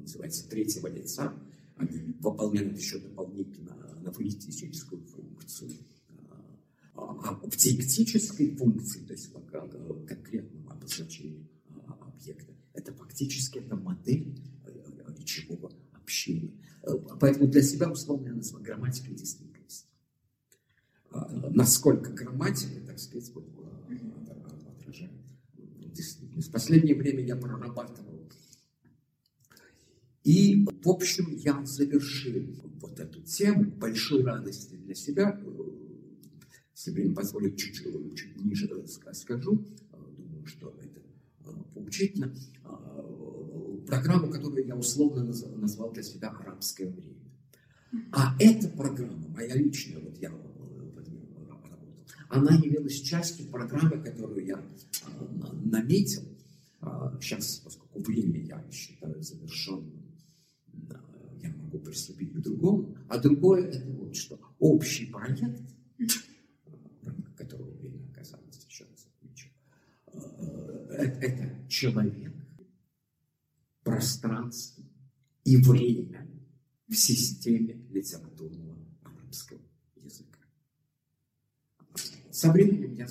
называется 0.00 0.48
третьего 0.48 0.86
лица, 0.86 1.34
они 1.76 2.14
выполняют 2.20 2.78
еще 2.78 2.98
дополнительно 3.00 3.83
на 4.04 4.12
фонетическую 4.12 5.02
функцию 5.02 5.70
а 6.96 7.34
в 7.42 7.56
диектической 7.56 8.54
функции, 8.54 9.00
то 9.00 9.12
есть 9.12 9.34
в 9.34 10.06
конкретном 10.06 10.68
обозначении 10.68 11.48
а, 11.86 11.98
объекта, 12.00 12.52
это 12.72 12.92
фактически 12.92 13.58
это 13.58 13.74
модель 13.74 14.40
э, 14.64 15.14
речевого 15.18 15.72
общения. 15.92 16.52
Э, 16.82 16.92
поэтому 17.18 17.48
для 17.48 17.62
себя 17.62 17.90
условно 17.90 18.28
я 18.28 18.34
называю 18.34 18.64
грамматикой 18.64 19.14
действительности. 19.14 19.88
А, 21.10 21.28
насколько 21.50 22.12
грамматика, 22.12 22.80
так 22.86 23.00
сказать, 23.00 23.28
вот, 23.34 23.44
э, 23.88 23.96
отражает 24.78 25.12
действительность. 25.92 26.48
В 26.48 26.52
последнее 26.52 26.94
время 26.94 27.24
я 27.24 27.34
прорабатывал. 27.34 28.14
И, 30.22 30.64
в 30.64 30.88
общем, 30.88 31.36
я 31.36 31.64
завершил 31.66 32.46
вот 32.94 33.00
эту 33.00 33.20
тему 33.22 33.64
большой 33.72 34.22
радости 34.22 34.76
для 34.76 34.94
себя 34.94 35.40
если 36.76 36.90
время 36.90 37.14
позволит, 37.14 37.56
чуть, 37.56 37.76
чуть 38.16 38.44
ниже 38.44 38.68
скажу, 39.12 39.64
а, 39.92 39.96
думаю, 40.18 40.44
что 40.44 40.76
это 40.82 41.00
а, 41.46 41.52
поучительно, 41.72 42.34
а, 42.64 43.84
программу, 43.86 44.28
которую 44.28 44.66
я 44.66 44.76
условно 44.76 45.24
назвал 45.24 45.92
для 45.92 46.02
себя 46.02 46.30
«Арабское 46.30 46.90
время». 46.90 47.14
А 48.10 48.36
эта 48.40 48.68
программа, 48.68 49.28
моя 49.28 49.54
личная, 49.54 50.00
вот 50.00 50.18
я 50.18 50.30
работал, 50.30 50.52
она 52.28 52.54
явилась 52.56 53.00
частью 53.00 53.46
программы, 53.46 54.02
которую 54.02 54.44
я 54.44 54.60
наметил. 55.62 56.22
Сейчас, 57.20 57.60
поскольку 57.64 58.00
время 58.00 58.40
я 58.40 58.64
считаю 58.72 59.22
завершенным, 59.22 60.03
приступить 61.84 62.32
к 62.32 62.40
другому. 62.40 62.96
А 63.08 63.18
другое 63.18 63.68
это 63.68 63.86
вот 63.90 64.16
что. 64.16 64.40
Общий 64.58 65.06
проект 65.06 65.60
это 70.96 71.68
человек, 71.68 72.32
пространство 73.82 74.84
и 75.44 75.56
время 75.56 76.26
в 76.88 76.94
системе 76.94 77.74
литературного 77.90 78.76
арабского 79.02 79.60
языка. 79.96 80.38
Со 82.30 82.50
временем 82.52 82.94
я, 82.94 83.06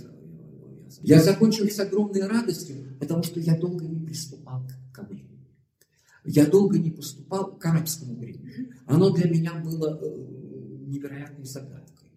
я, 1.02 1.24
закончил 1.24 1.68
с 1.68 1.80
огромной 1.80 2.26
радостью, 2.28 2.98
потому 3.00 3.24
что 3.24 3.40
я 3.40 3.58
долго 3.58 3.86
не 3.86 4.06
приступал 4.06 4.68
к 4.92 5.04
времени. 5.04 5.23
Я 6.26 6.46
долго 6.46 6.78
не 6.80 6.92
поступал 6.92 7.58
к 7.58 7.66
арабскому 7.66 8.16
времени. 8.16 8.74
Оно 8.86 9.10
для 9.12 9.30
меня 9.30 9.54
было 9.56 10.00
э, 10.02 10.86
невероятной 10.88 11.46
загадкой. 11.46 12.10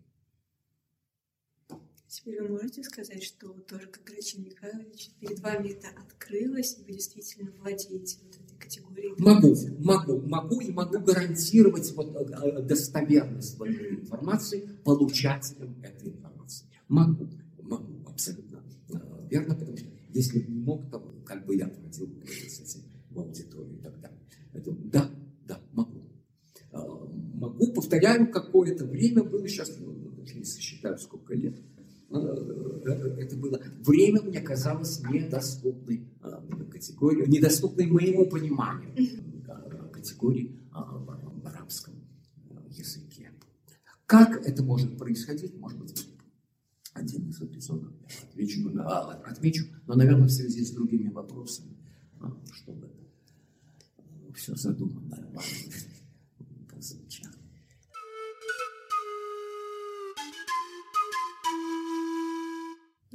Теперь 2.07 2.43
вы 2.43 2.49
можете 2.49 2.83
сказать, 2.85 3.23
что 3.23 3.49
тоже 3.49 3.89
как 3.89 4.05
Грачин 4.05 4.45
Михайлович, 4.45 5.11
перед 5.21 5.41
вами 5.41 5.71
это 5.71 5.89
открылось, 6.01 6.79
и 6.79 6.85
вы 6.85 6.93
действительно 6.93 7.51
владеете 7.61 8.19
вот 8.23 8.37
этой 8.37 8.57
категорией? 8.59 9.15
Могу, 9.19 9.55
могу, 9.81 10.21
могу 10.27 10.61
и 10.61 10.73
могу 10.73 10.99
гарантировать 11.01 11.93
вот 11.95 12.15
э, 12.15 12.33
э, 12.43 12.63
достоверность 12.63 13.59
вот 13.59 13.69
этой 13.69 13.97
информации 13.97 14.69
получателям 14.85 15.77
этой 15.83 16.11
информации. 16.11 16.67
Могу, 16.89 17.29
могу, 17.61 18.09
абсолютно 18.09 18.63
верно, 19.29 19.55
потому 19.55 19.77
что 19.77 19.87
если 20.13 20.41
бы 20.41 20.53
не 20.53 20.61
мог, 20.61 20.91
то 20.91 21.01
как 21.25 21.45
бы 21.45 21.57
я 21.57 21.67
проводил 21.69 22.09
с 22.25 22.61
этим 22.61 22.83
в 23.11 23.21
далее. 24.73 24.89
Это, 24.89 24.91
да, 24.91 25.11
да, 25.47 25.61
могу. 25.73 26.03
Могу, 27.35 27.73
повторяю, 27.73 28.31
какое-то 28.31 28.85
время 28.85 29.23
было, 29.23 29.47
сейчас 29.49 29.77
ну, 29.79 29.95
не 30.35 30.45
сосчитаю, 30.45 30.99
сколько 30.99 31.35
лет, 31.35 31.57
Э, 32.09 32.85
это 33.19 33.37
было 33.37 33.61
время 33.81 34.23
мне 34.23 34.41
казалось 34.41 35.03
недоступной 35.03 36.09
э, 36.23 36.65
категории, 36.71 37.29
недоступной 37.29 37.87
моему 37.87 38.27
пониманию 38.27 38.95
категории 39.93 40.57
в 40.73 41.47
арабском 41.47 41.95
языке. 42.69 43.33
Как 44.07 44.47
это 44.47 44.63
может 44.63 44.97
происходить, 44.97 45.59
может 45.59 45.79
быть, 45.81 46.09
один 46.93 47.29
из 47.29 47.43
эпизодов 47.43 47.93
отвечу, 48.31 48.71
отмечу, 49.25 49.65
но, 49.87 49.97
наверное, 49.97 50.29
в 50.29 50.33
связи 50.33 50.65
с 50.65 50.71
другими 50.71 51.09
вопросами, 51.09 51.77
чтобы 52.53 52.89
все 54.37 54.55
задуманное 54.55 55.27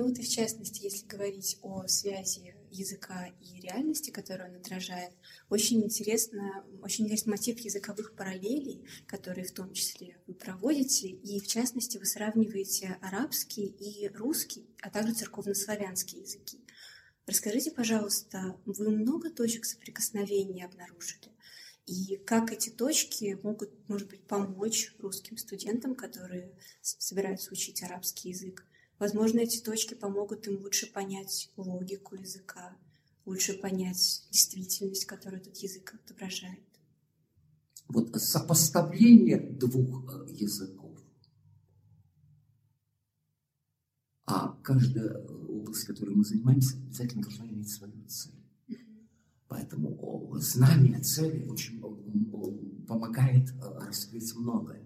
Ну 0.02 0.08
вот 0.08 0.18
и 0.18 0.24
в 0.24 0.28
частности, 0.28 0.84
если 0.84 1.06
говорить 1.06 1.60
о 1.62 1.86
связи 1.88 2.56
языка 2.72 3.28
и 3.40 3.60
реальности, 3.60 4.10
которую 4.10 4.50
он 4.50 4.56
отражает, 4.56 5.12
очень 5.48 5.84
интересно, 5.84 6.66
очень 6.82 7.06
интересный 7.06 7.32
мотив 7.32 7.60
языковых 7.60 8.16
параллелей, 8.16 8.84
которые 9.06 9.46
в 9.46 9.52
том 9.52 9.72
числе 9.74 10.18
вы 10.26 10.34
проводите, 10.34 11.10
и 11.10 11.40
в 11.40 11.46
частности 11.46 12.00
вы 12.00 12.06
сравниваете 12.06 12.98
арабский 13.02 13.68
и 13.68 14.08
русский, 14.08 14.66
а 14.82 14.90
также 14.90 15.14
церковнославянские 15.14 16.24
языки. 16.24 16.61
Расскажите, 17.26 17.72
пожалуйста, 17.72 18.58
вы 18.66 18.90
много 18.90 19.30
точек 19.30 19.66
соприкосновения 19.66 20.66
обнаружили? 20.66 21.32
И 21.86 22.18
как 22.18 22.52
эти 22.52 22.70
точки 22.70 23.40
могут, 23.44 23.72
может 23.90 24.10
быть, 24.10 24.28
помочь 24.28 24.96
русским 25.00 25.38
студентам, 25.38 25.96
которые 25.96 26.54
собираются 26.82 27.52
учить 27.52 27.84
арабский 27.84 28.30
язык, 28.30 28.66
Возможно, 29.02 29.40
эти 29.40 29.60
точки 29.60 29.96
помогут 29.96 30.46
им 30.46 30.62
лучше 30.62 30.86
понять 30.86 31.52
логику 31.58 32.14
языка, 32.14 32.78
лучше 33.26 33.58
понять 33.58 34.28
действительность, 34.30 35.06
которую 35.06 35.42
этот 35.42 35.58
язык 35.58 35.96
отображает. 35.96 36.64
Вот 37.88 38.16
сопоставление 38.16 39.40
двух 39.40 40.28
э, 40.30 40.32
языков. 40.34 41.00
А 44.28 44.56
каждая 44.62 45.26
область, 45.72 45.86
которой 45.86 46.16
мы 46.16 46.26
занимаемся, 46.26 46.76
обязательно 46.78 47.24
должна 47.24 47.48
иметь 47.48 47.70
свою 47.70 47.94
цель. 48.08 48.34
Поэтому 49.48 50.34
знание 50.40 51.00
цели 51.00 51.46
очень 51.48 51.80
помогает 52.88 53.50
э, 53.52 53.86
раскрыть 53.86 54.34
многое. 54.36 54.82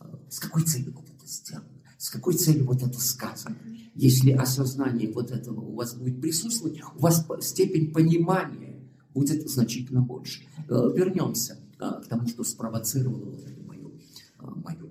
Э, 0.00 0.16
с 0.28 0.40
какой 0.40 0.64
целью 0.64 0.92
это 0.92 1.26
сделано? 1.26 1.68
С 1.98 2.10
какой 2.10 2.34
целью 2.34 2.66
вот 2.66 2.82
это 2.82 2.98
сказано? 3.00 3.56
Если 3.94 4.30
осознание 4.32 5.12
вот 5.12 5.30
этого 5.30 5.60
у 5.60 5.74
вас 5.74 5.94
будет 5.94 6.20
присутствовать, 6.20 6.80
у 6.96 7.00
вас 7.00 7.26
степень 7.40 7.92
понимания 7.92 8.80
будет 9.14 9.48
значительно 9.48 10.00
больше. 10.02 10.42
Э, 10.68 10.90
вернемся 10.94 11.58
к 11.78 12.06
тому, 12.08 12.26
что 12.26 12.42
спровоцировало 12.42 13.30
вот 13.30 13.44
мою, 13.66 14.00
мою 14.40 14.90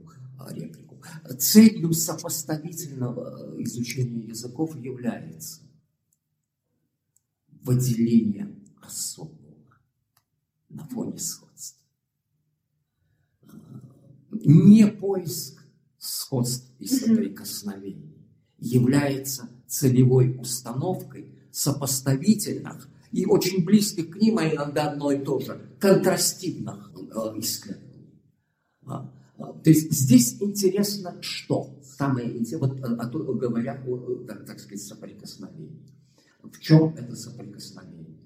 реплику. 0.51 0.86
Целью 1.35 1.93
сопоставительного 1.93 3.61
изучения 3.63 4.27
языков 4.27 4.75
является 4.77 5.61
выделение 7.63 8.55
особого 8.81 9.37
на 10.69 10.85
фоне 10.85 11.19
сходства. 11.19 11.85
Не 14.31 14.87
поиск 14.87 15.65
сходств 15.97 16.71
и 16.79 16.87
соприкосновений 16.87 18.25
является 18.57 19.49
целевой 19.67 20.37
установкой 20.39 21.33
сопоставительных 21.51 22.87
и 23.11 23.25
очень 23.25 23.65
близких 23.65 24.11
к 24.11 24.15
ним, 24.17 24.37
а 24.37 24.47
иногда 24.47 24.91
одно 24.91 25.11
и 25.11 25.23
то 25.23 25.39
же, 25.39 25.75
контрастивных 25.79 26.91
э, 26.95 27.39
исследований. 27.39 28.21
То 29.37 29.69
есть 29.69 29.91
здесь 29.91 30.41
интересно, 30.41 31.15
что 31.21 31.79
самое 31.83 32.27
интересное, 32.27 32.69
вот 32.69 32.83
а, 32.83 33.03
а 33.03 33.07
говоря 33.07 33.83
о, 33.85 34.23
так, 34.25 34.45
так 34.45 34.59
сказать, 34.59 34.81
соприкосновении. 34.81 35.93
В 36.41 36.59
чем 36.59 36.95
это 36.95 37.15
соприкосновение? 37.15 38.17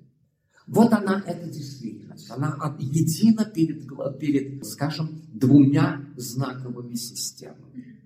Вот 0.68 0.94
она, 0.94 1.22
эта 1.26 1.50
действительность. 1.50 2.32
Она 2.32 2.78
едина 2.80 3.44
перед, 3.44 3.88
перед, 4.20 4.66
скажем, 4.66 5.22
двумя 5.34 6.06
знаковыми 6.16 6.96
системами. 6.96 8.00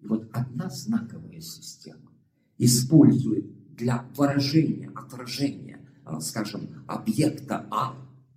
Вот 0.00 0.30
одна 0.32 0.70
знаковая 0.70 1.40
система 1.40 2.10
использует 2.56 3.74
для 3.74 4.08
выражения, 4.16 4.90
отражения, 4.94 5.86
а, 6.04 6.20
скажем, 6.20 6.82
объекта 6.86 7.66
А 7.70 7.94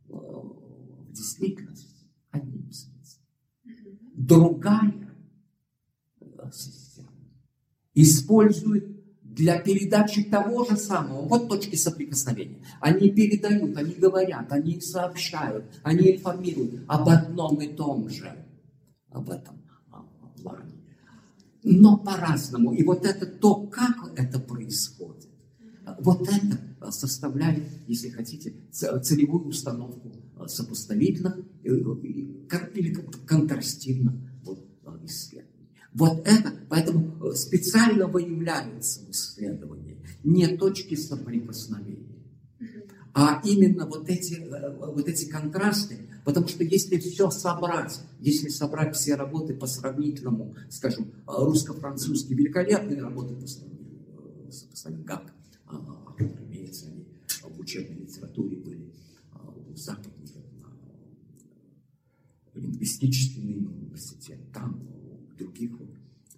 э, 0.09 0.13
в 0.13 1.11
действительности. 1.13 1.92
Другая 4.27 4.93
система 6.51 7.09
использует 7.93 8.85
для 9.21 9.59
передачи 9.59 10.23
того 10.23 10.63
же 10.65 10.77
самого, 10.77 11.27
вот 11.27 11.49
точки 11.49 11.75
соприкосновения. 11.75 12.63
Они 12.79 13.09
передают, 13.09 13.75
они 13.75 13.93
говорят, 13.95 14.51
они 14.51 14.79
сообщают, 14.79 15.65
они 15.83 16.15
информируют 16.15 16.83
об 16.87 17.09
одном 17.09 17.59
и 17.61 17.67
том 17.67 18.09
же, 18.09 18.31
об 19.09 19.29
этом 19.29 19.61
плане. 20.41 20.73
Но 21.63 21.97
по-разному. 21.97 22.73
И 22.73 22.83
вот 22.83 23.05
это 23.05 23.25
то, 23.25 23.67
как 23.67 24.13
это 24.17 24.39
происходит, 24.39 25.29
вот 25.99 26.27
это 26.29 26.91
составляет, 26.91 27.63
если 27.87 28.09
хотите, 28.09 28.53
целевую 28.71 29.47
установку 29.47 30.11
сопоставительных 30.47 31.37
или 31.63 32.93
контрастивных 33.25 34.13
вот, 34.43 34.65
исследований. 35.05 35.53
Вот 35.93 36.27
это, 36.27 36.53
поэтому 36.69 37.15
э, 37.23 37.35
специально 37.35 38.07
выявляются 38.07 39.01
в 39.01 39.11
исследовании 39.11 40.01
не 40.23 40.47
точки 40.57 40.95
соприкосновения, 40.95 42.17
а 43.13 43.41
именно 43.45 43.85
вот 43.85 44.09
эти, 44.09 44.33
э, 44.33 44.75
вот 44.75 45.07
эти 45.07 45.25
контрасты, 45.25 46.09
потому 46.25 46.47
что 46.47 46.63
если 46.63 46.97
все 46.97 47.29
собрать, 47.29 48.01
если 48.19 48.49
собрать 48.49 48.95
все 48.95 49.13
работы 49.13 49.53
по 49.53 49.67
сравнительному, 49.67 50.55
скажем, 50.69 51.05
э, 51.05 51.09
русско-французские 51.27 52.37
великолепные 52.37 52.99
работы 52.99 53.35
по 53.35 53.45
сравнению, 53.45 53.83
как, 55.05 55.31
имеется, 56.17 56.87
они 56.87 57.05
в 57.43 57.59
учебной 57.59 57.99
литературе 58.01 58.57
были 58.57 58.91
у 59.67 59.75
западников, 59.75 60.13
лингвистический 62.83 63.65
университет, 63.65 64.39
там 64.53 64.81
других 65.37 65.71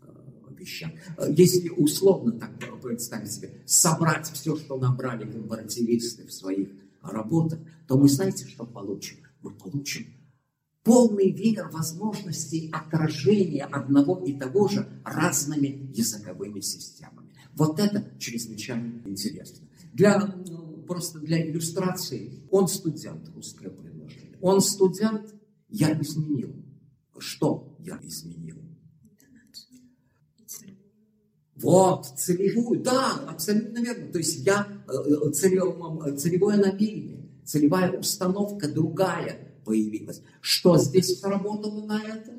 э, 0.01 0.53
вещах. 0.57 0.91
Если 1.29 1.69
условно 1.69 2.33
так 2.33 2.51
представить 2.81 3.31
себе, 3.31 3.61
собрать 3.65 4.29
все, 4.31 4.55
что 4.55 4.77
набрали 4.77 5.29
корпоративисты 5.29 6.25
в 6.25 6.31
своих 6.31 6.69
работах, 7.01 7.59
то 7.87 7.97
мы 7.97 8.07
знаете, 8.07 8.47
что 8.47 8.65
получим? 8.65 9.17
Мы 9.41 9.51
получим 9.51 10.07
полный 10.83 11.31
веер 11.31 11.67
возможностей 11.69 12.69
отражения 12.71 13.65
одного 13.65 14.23
и 14.23 14.33
того 14.33 14.67
же 14.67 14.87
разными 15.03 15.89
языковыми 15.93 16.59
системами. 16.59 17.29
Вот 17.55 17.79
это 17.79 18.05
чрезвычайно 18.19 19.01
интересно. 19.05 19.67
Для, 19.93 20.19
просто 20.87 21.19
для 21.19 21.49
иллюстрации, 21.49 22.43
он 22.51 22.67
студент, 22.67 23.29
русское 23.35 23.69
предложение. 23.69 24.37
Он 24.41 24.61
студент, 24.61 25.34
я 25.75 25.99
изменил. 26.01 26.55
Что 27.17 27.75
я 27.79 27.99
изменил? 28.03 28.57
Вот, 31.55 32.05
целевую, 32.17 32.81
да, 32.81 33.13
абсолютно 33.27 33.79
верно. 33.79 34.11
То 34.11 34.17
есть 34.17 34.45
я 34.45 34.67
э, 34.87 34.91
э, 34.91 35.31
целевое, 35.31 36.15
целевое 36.17 36.57
намерение, 36.57 37.29
целевая 37.45 37.97
установка 37.97 38.67
другая 38.67 39.55
появилась. 39.63 40.21
Что 40.41 40.77
здесь 40.77 41.19
сработало 41.19 41.85
на 41.85 42.01
это? 42.03 42.33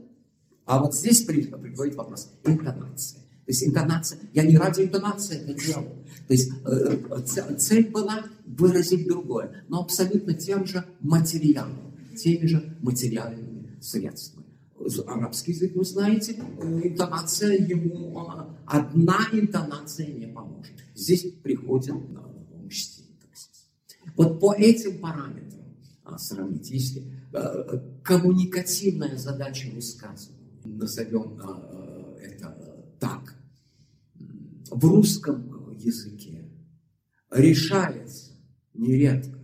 А 0.67 0.83
вот 0.83 0.95
здесь 0.95 1.23
приходит 1.25 1.95
вопрос 1.95 2.31
интонация. 2.45 3.21
То 3.21 3.53
есть 3.53 3.65
интонация, 3.65 4.19
я 4.35 4.43
не 4.43 4.59
ради 4.59 4.83
интонации 4.83 5.37
это 5.37 5.55
делал. 5.55 5.85
То 6.27 6.35
есть 6.35 6.51
э, 6.65 7.57
цель 7.57 7.89
была 7.91 8.27
выразить 8.45 9.09
другое, 9.09 9.65
но 9.69 9.81
абсолютно 9.81 10.35
тем 10.35 10.67
же 10.67 10.85
материалом, 11.01 11.96
теми 12.17 12.47
же 12.47 12.77
материальными 12.81 13.79
средствами 13.81 14.47
арабский 15.07 15.53
язык, 15.53 15.75
вы 15.75 15.85
знаете, 15.85 16.33
интонация 16.33 17.57
ему, 17.57 18.19
а, 18.19 18.57
одна 18.67 19.19
интонация 19.33 20.07
не 20.07 20.27
поможет. 20.27 20.75
Здесь 20.95 21.27
приходит 21.43 21.95
на 22.11 22.23
помощь 22.23 22.85
синтаксис. 22.85 23.69
Вот 24.17 24.41
по 24.41 24.55
этим 24.55 24.99
параметрам 24.99 25.77
а, 26.05 26.19
сравнить, 26.19 26.71
если 26.71 27.11
а, 27.33 27.79
коммуникативная 28.03 29.17
задача 29.17 29.69
высказывания, 29.73 30.61
назовем 30.65 31.41
это 32.21 32.87
так, 32.99 33.35
в 34.71 34.85
русском 34.85 35.75
языке 35.79 36.51
решается 37.31 38.33
нередко 38.75 39.39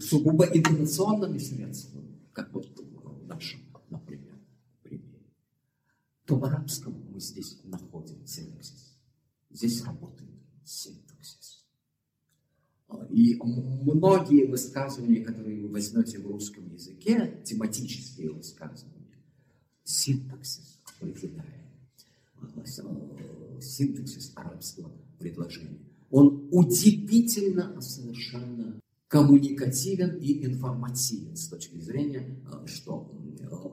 сугубо 0.00 0.44
интонационными 0.44 1.38
средствами, 1.38 1.97
как 2.38 2.54
вот 2.54 2.78
в 2.78 3.26
нашем 3.26 3.60
то 6.24 6.36
в 6.36 6.44
арабском 6.44 6.94
мы 7.10 7.20
здесь 7.20 7.58
находим 7.64 8.24
синтаксис. 8.26 8.94
Здесь 9.48 9.82
работает 9.82 10.30
синтаксис. 10.62 11.64
И 13.08 13.34
многие 13.42 14.46
высказывания, 14.46 15.24
которые 15.24 15.62
вы 15.62 15.68
возьмете 15.68 16.18
в 16.18 16.26
русском 16.26 16.70
языке, 16.70 17.42
тематические 17.46 18.30
высказывания, 18.32 19.24
синтаксис 19.84 20.82
определяет. 20.84 21.46
Синтаксис 23.62 24.32
арабского 24.36 24.92
предложения. 25.18 25.80
Он 26.10 26.46
удивительно 26.52 27.80
совершенно 27.80 28.78
коммуникативен 29.08 30.16
и 30.18 30.44
информативен 30.44 31.34
с 31.34 31.48
точки 31.48 31.78
зрения, 31.78 32.38
что 32.66 33.10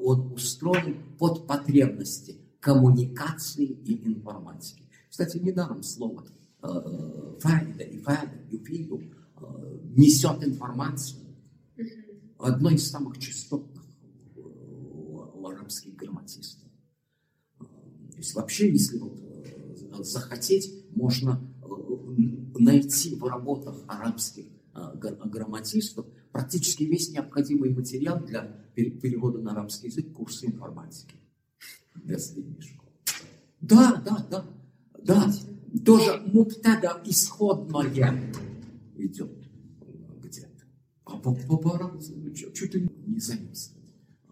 он 0.01 0.31
устроен 0.33 1.03
под 1.17 1.45
потребности 1.45 2.37
коммуникации 2.59 3.65
и 3.65 4.07
информатики. 4.07 4.89
Кстати, 5.09 5.37
недаром 5.37 5.83
слово 5.83 6.25
э, 6.63 7.37
файда 7.39 7.83
и 7.83 7.99
файда, 7.99 8.33
юфиду 8.49 9.01
э, 9.01 9.79
несет 9.95 10.43
информацию. 10.43 11.21
Одно 12.39 12.69
из 12.71 12.89
самых 12.89 13.19
частотных 13.19 13.83
у 14.35 15.47
арабских 15.47 15.95
грамматистов. 15.95 16.69
То 17.59 18.17
есть 18.17 18.33
вообще, 18.33 18.71
если 18.71 18.97
вот 18.97 19.19
э, 19.19 20.03
захотеть, 20.03 20.85
можно 20.95 21.41
найти 22.57 23.15
в 23.15 23.23
работах 23.25 23.83
арабских 23.87 24.45
грамматистов 24.75 26.05
практически 26.31 26.83
весь 26.83 27.09
необходимый 27.11 27.73
материал 27.73 28.19
для 28.19 28.43
перевода 28.75 29.39
на 29.39 29.51
арабский 29.51 29.87
язык 29.87 30.11
курса 30.13 30.45
информатики 30.45 31.15
для 31.95 32.19
средней 32.19 32.61
школы. 32.61 32.91
Да, 33.61 34.01
да, 34.05 34.27
да, 34.29 34.45
да. 35.01 35.33
Тоже 35.85 36.21
муптада 36.27 37.01
исходное 37.05 38.33
идет 38.97 39.31
где-то. 40.21 40.63
А 41.05 41.17
по, 41.17 41.33
по, 41.33 41.57
по 41.57 41.99
чуть 42.33 42.75
ли 42.75 42.89
не 43.05 43.19
заимствовать. 43.19 43.85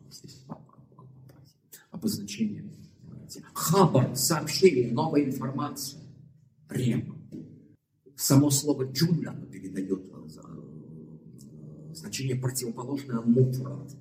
Здесь 0.10 0.46
обозначение. 1.92 2.70
Хабар, 3.54 4.16
сообщение, 4.16 4.92
новая 4.92 5.24
информация. 5.24 6.02
Рем. 6.70 7.18
Само 8.16 8.50
слово 8.52 8.84
джумля 8.86 9.34
передает 9.52 10.13
значение 12.14 12.36
противоположное 12.36 13.22
муфрат. 13.22 13.92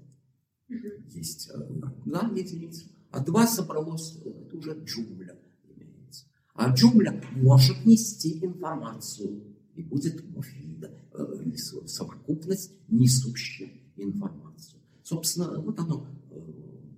Есть 1.08 1.48
одна 1.48 2.30
единица, 2.36 2.84
а 3.10 3.20
два 3.20 3.46
собралось, 3.46 4.18
это 4.24 4.56
уже 4.56 4.72
джумля 4.84 5.38
имеется. 5.64 6.26
А 6.54 6.70
джумля 6.74 7.22
может 7.32 7.86
нести 7.86 8.44
информацию, 8.44 9.56
и 9.74 9.82
будет 9.82 10.22
муфида, 10.28 10.90
э, 11.14 11.56
совокупность, 11.86 12.72
несущая 12.88 13.70
информацию. 13.96 14.80
Собственно, 15.02 15.58
вот 15.60 15.78
оно, 15.78 16.06
э, 16.30 16.40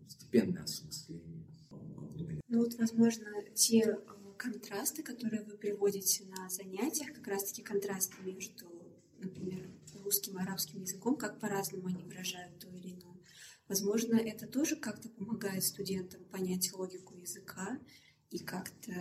степенное 0.08 0.64
осмысление. 0.64 1.44
Ну 2.48 2.58
вот, 2.58 2.74
возможно, 2.78 3.26
те 3.54 3.80
э, 3.82 3.96
контрасты, 4.36 5.02
которые 5.04 5.44
вы 5.44 5.56
приводите 5.56 6.24
на 6.24 6.48
занятиях, 6.48 7.12
как 7.14 7.26
раз-таки 7.28 7.62
контрасты 7.62 8.16
между, 8.24 8.73
например, 9.18 9.70
русским 10.02 10.38
и 10.38 10.42
арабским 10.42 10.82
языком, 10.82 11.16
как 11.16 11.40
по-разному 11.40 11.86
они 11.88 12.02
выражают 12.04 12.58
то 12.58 12.68
или 12.68 12.92
иное. 12.92 13.18
Возможно, 13.68 14.16
это 14.16 14.46
тоже 14.46 14.76
как-то 14.76 15.08
помогает 15.08 15.64
студентам 15.64 16.24
понять 16.24 16.72
логику 16.74 17.14
языка 17.14 17.78
и 18.30 18.38
как-то, 18.38 18.92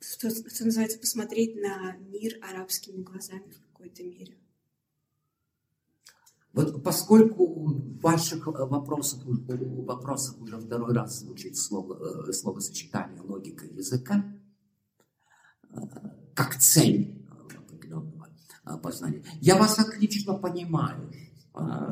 что, 0.00 0.30
что 0.30 0.64
называется, 0.64 0.98
посмотреть 0.98 1.56
на 1.56 1.96
мир 1.96 2.38
арабскими 2.42 3.02
глазами 3.02 3.50
в 3.50 3.60
какой-то 3.62 4.04
мере. 4.04 4.38
Вот 6.52 6.82
поскольку 6.82 7.46
в 7.46 8.00
ваших 8.00 8.46
вопросах, 8.46 9.20
вопросах 9.24 10.40
уже 10.40 10.58
второй 10.58 10.94
раз 10.94 11.20
звучит 11.20 11.56
слово, 11.56 12.28
э, 12.28 12.32
словосочетание 12.32 13.20
логика 13.20 13.66
языка, 13.66 14.24
э, 15.70 15.76
как 16.34 16.58
цель 16.58 17.12
э, 17.12 17.17
познания, 18.76 19.22
я 19.40 19.56
вас 19.56 19.78
отлично 19.78 20.34
понимаю, 20.34 21.12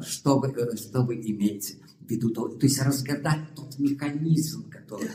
что 0.03 0.39
вы, 0.39 0.77
что 0.77 1.03
вы 1.03 1.15
имеете 1.17 1.79
в 2.01 2.11
виду, 2.11 2.31
то, 2.31 2.49
то 2.49 2.67
есть 2.67 2.81
разгадать 2.81 3.55
тот 3.57 3.79
механизм, 3.79 4.71
который, 4.71 5.09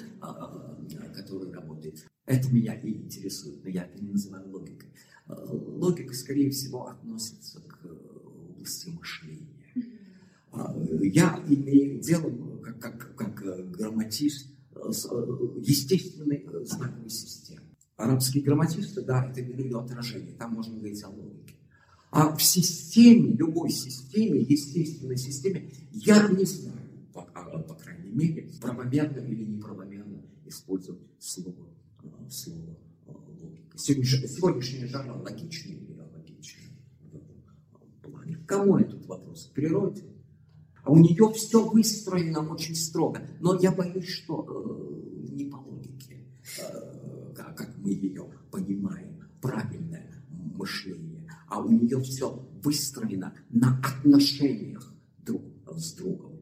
который 1.15 1.51
работает. 1.51 2.05
Это 2.25 2.49
меня 2.53 2.73
и 2.73 2.93
интересует, 2.93 3.63
но 3.63 3.69
я 3.69 3.83
это 3.85 4.03
не 4.03 4.11
называю 4.11 4.49
логикой. 4.49 4.89
Логика, 5.27 6.13
скорее 6.13 6.49
всего, 6.49 6.87
относится 6.87 7.61
к 7.61 7.85
области 8.61 8.89
мышления. 8.89 9.47
А, 10.51 10.75
я 11.01 11.43
имею 11.47 12.01
дело, 12.01 12.29
как, 12.61 12.79
как, 12.79 13.15
как 13.15 13.43
э, 13.43 13.63
грамматист, 13.63 14.47
с 14.75 15.05
э, 15.05 15.61
естественной 15.61 16.45
э, 16.45 16.65
знаковой 16.65 17.09
системой. 17.09 17.70
Арабские 18.01 18.43
грамматисты, 18.43 19.03
да, 19.03 19.25
это 19.25 19.41
ее 19.41 19.79
отражение, 19.79 20.33
там 20.33 20.53
можно 20.53 20.75
говорить 20.75 21.03
о 21.03 21.09
логике. 21.09 21.53
А 22.09 22.35
в 22.35 22.41
системе, 22.41 23.33
любой 23.33 23.69
системе, 23.69 24.41
естественной 24.41 25.17
системе, 25.17 25.71
я 25.91 26.27
не 26.27 26.45
знаю, 26.45 26.81
по, 27.13 27.29
а, 27.35 27.59
по 27.59 27.75
крайней 27.75 28.11
мере, 28.11 28.51
правомерно 28.59 29.19
или 29.19 29.45
неправомерно 29.45 30.23
использовать 30.45 31.01
слово, 31.19 31.69
слово 32.27 32.75
логика. 33.05 33.77
Сегодняшняя, 33.77 34.27
сегодняшняя 34.27 34.87
жанр 34.87 35.21
логичный 35.21 35.75
или 35.75 35.99
алогичный 35.99 36.71
в 37.03 37.15
этом 37.15 38.11
плане. 38.11 38.37
Кому 38.47 38.77
этот 38.77 39.05
вопрос? 39.05 39.45
К 39.45 39.53
природе? 39.53 40.03
А 40.83 40.91
у 40.91 40.97
нее 40.97 41.31
все 41.35 41.63
выстроено 41.69 42.51
очень 42.51 42.75
строго. 42.75 43.21
Но 43.39 43.59
я 43.59 43.71
боюсь, 43.71 44.09
что 44.09 44.43
э, 44.43 45.33
не 45.33 45.45
по 45.45 45.57
логике, 45.57 46.25
э, 46.59 47.33
как 47.35 47.70
мы 47.81 47.91
ее 47.91 48.31
понимаем, 48.51 49.21
правильное 49.41 50.23
мышление, 50.29 51.27
а 51.47 51.61
у 51.61 51.71
нее 51.71 51.99
все 52.01 52.47
выстроено 52.63 53.33
на 53.49 53.79
отношениях 53.79 54.93
друг 55.19 55.43
с 55.67 55.93
другом. 55.93 56.39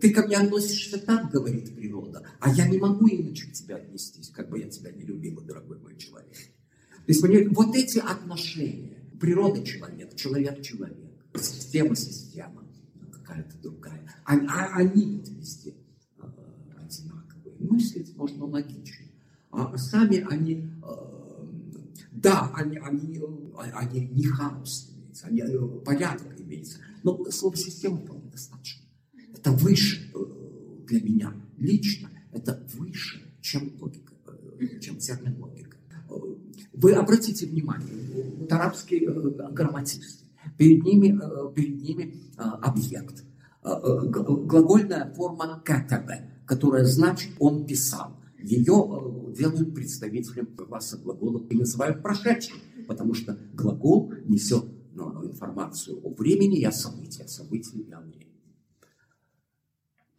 Ты 0.00 0.10
ко 0.10 0.26
мне 0.26 0.36
относишься 0.36 0.98
так, 0.98 1.30
говорит 1.30 1.74
природа, 1.74 2.26
а 2.40 2.50
я 2.50 2.66
не 2.68 2.78
могу 2.78 3.06
иначе 3.08 3.46
к 3.48 3.52
тебе 3.52 3.76
отнестись, 3.76 4.30
как 4.30 4.48
бы 4.48 4.58
я 4.58 4.68
тебя 4.68 4.90
не 4.92 5.02
любила, 5.02 5.42
дорогой 5.42 5.78
мой 5.78 5.96
человек. 5.96 6.32
То 6.32 7.08
есть, 7.08 7.20
понимаете, 7.20 7.50
вот 7.50 7.76
эти 7.76 7.98
отношения, 7.98 8.96
природа-человек, 9.20 10.16
человек-человек, 10.16 11.10
система-система, 11.34 12.66
какая-то 13.12 13.58
другая. 13.62 14.10
А, 14.24 14.36
а 14.36 14.76
они 14.76 15.18
вот 15.18 15.28
везде 15.28 15.74
э, 16.18 16.22
одинаковые. 16.76 17.56
Мыслить 17.58 18.16
можно 18.16 18.46
логично. 18.46 19.03
А 19.56 19.76
сами 19.78 20.26
они, 20.30 20.70
э, 20.82 21.46
да, 22.12 22.50
они, 22.54 22.78
они, 22.78 23.20
они 23.74 24.08
не 24.08 24.24
хаос 24.24 24.94
имеется, 25.14 25.26
они, 25.26 25.40
э, 25.40 25.84
порядок 25.84 26.40
имеется. 26.40 26.78
Но 27.02 27.24
слово 27.30 27.56
система 27.56 27.98
вполне 27.98 28.30
достаточно. 28.30 28.84
Это 29.34 29.52
выше 29.52 30.10
э, 30.14 30.86
для 30.86 31.00
меня 31.02 31.32
лично, 31.58 32.10
это 32.32 32.66
выше, 32.74 33.22
чем 33.40 33.72
логика, 33.80 34.14
э, 34.58 34.80
чем 34.80 34.98
термин 34.98 35.36
логика. 35.40 35.76
Э, 36.10 36.14
вы 36.72 36.92
обратите 36.92 37.46
внимание, 37.46 38.32
вот 38.38 38.52
арабские 38.52 39.10
грамматисты, 39.52 40.24
Перед 40.58 40.84
ними, 40.84 41.18
перед 41.54 41.82
ними 41.82 42.14
объект. 42.36 43.24
Глагольная 43.62 45.12
форма 45.14 45.60
«катабе», 45.64 46.30
которая 46.46 46.84
значит 46.84 47.32
«он 47.38 47.66
писал». 47.66 48.13
Ее 48.44 49.32
делают 49.36 49.74
представителем 49.74 50.46
класса 50.56 50.98
глаголов 50.98 51.50
и 51.50 51.56
называют 51.56 52.02
прошедшим, 52.02 52.58
потому 52.86 53.14
что 53.14 53.38
глагол 53.52 54.12
несет 54.24 54.64
ну, 54.92 55.24
информацию 55.26 56.00
о 56.04 56.14
времени 56.14 56.58
и 56.58 56.64
о 56.64 56.72
событии, 56.72 57.22
о 57.22 57.28
событии 57.28 57.80
и 57.80 57.92
о 57.92 58.00
времени. 58.00 58.32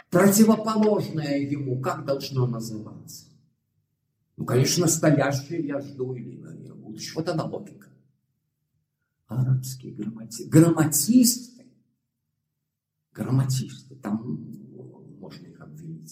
Противоположное 0.09 1.39
ему 1.39 1.79
как 1.81 2.05
должно 2.05 2.47
называться? 2.47 3.25
Ну, 4.37 4.45
конечно, 4.45 4.85
настоящее 4.85 5.65
я 5.65 5.79
жду 5.79 6.13
или 6.13 6.35
будущее. 6.95 7.13
Вот 7.15 7.29
она 7.29 7.45
логика 7.45 7.89
арабские 9.27 9.93
грамматисты. 9.93 10.49
Грамматисты, 10.49 11.65
грамматисты, 13.11 13.95
там 13.95 14.21
можно 15.19 15.47
их 15.47 15.59
обвинить 15.59 16.11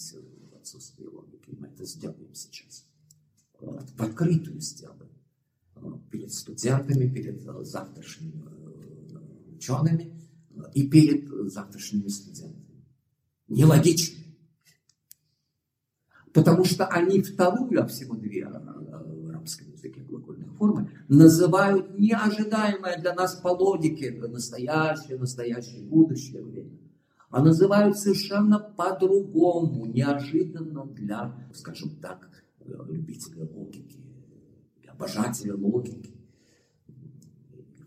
в 0.64 0.66
отсутствии 0.66 1.04
логики. 1.04 1.50
Мы 1.58 1.68
это 1.68 1.84
сделаем 1.84 2.34
сейчас. 2.34 2.86
В 3.60 4.02
открытую 4.02 4.60
сделаем. 4.60 5.10
Перед 6.10 6.32
студентами, 6.32 7.12
перед 7.12 7.42
завтрашними 7.42 8.42
э, 8.46 9.56
учеными 9.56 10.18
и 10.72 10.88
перед 10.88 11.28
завтрашними 11.52 12.08
студентами. 12.08 12.84
Нелогично. 13.48 14.24
Потому 16.32 16.64
что 16.64 16.86
они 16.86 17.20
вторую, 17.20 17.82
а 17.82 17.86
всего 17.86 18.16
две 18.16 18.46
в 18.46 19.28
арабском 19.28 19.70
языке 19.70 20.00
глагольных 20.00 20.56
формы, 20.56 20.90
называют 21.08 21.98
неожидаемое 21.98 22.98
для 22.98 23.14
нас 23.14 23.34
по 23.34 23.48
логике 23.48 24.12
настоящее, 24.12 25.18
настоящее, 25.18 25.82
будущее 25.82 26.42
время. 26.42 26.83
А 27.34 27.42
называют 27.42 27.98
совершенно 27.98 28.60
по-другому, 28.60 29.86
неожиданно 29.86 30.86
для, 30.86 31.34
скажем 31.52 31.96
так, 31.96 32.30
любителя 32.64 33.44
логики, 33.52 33.98
обожателя 34.86 35.56
логики, 35.56 36.14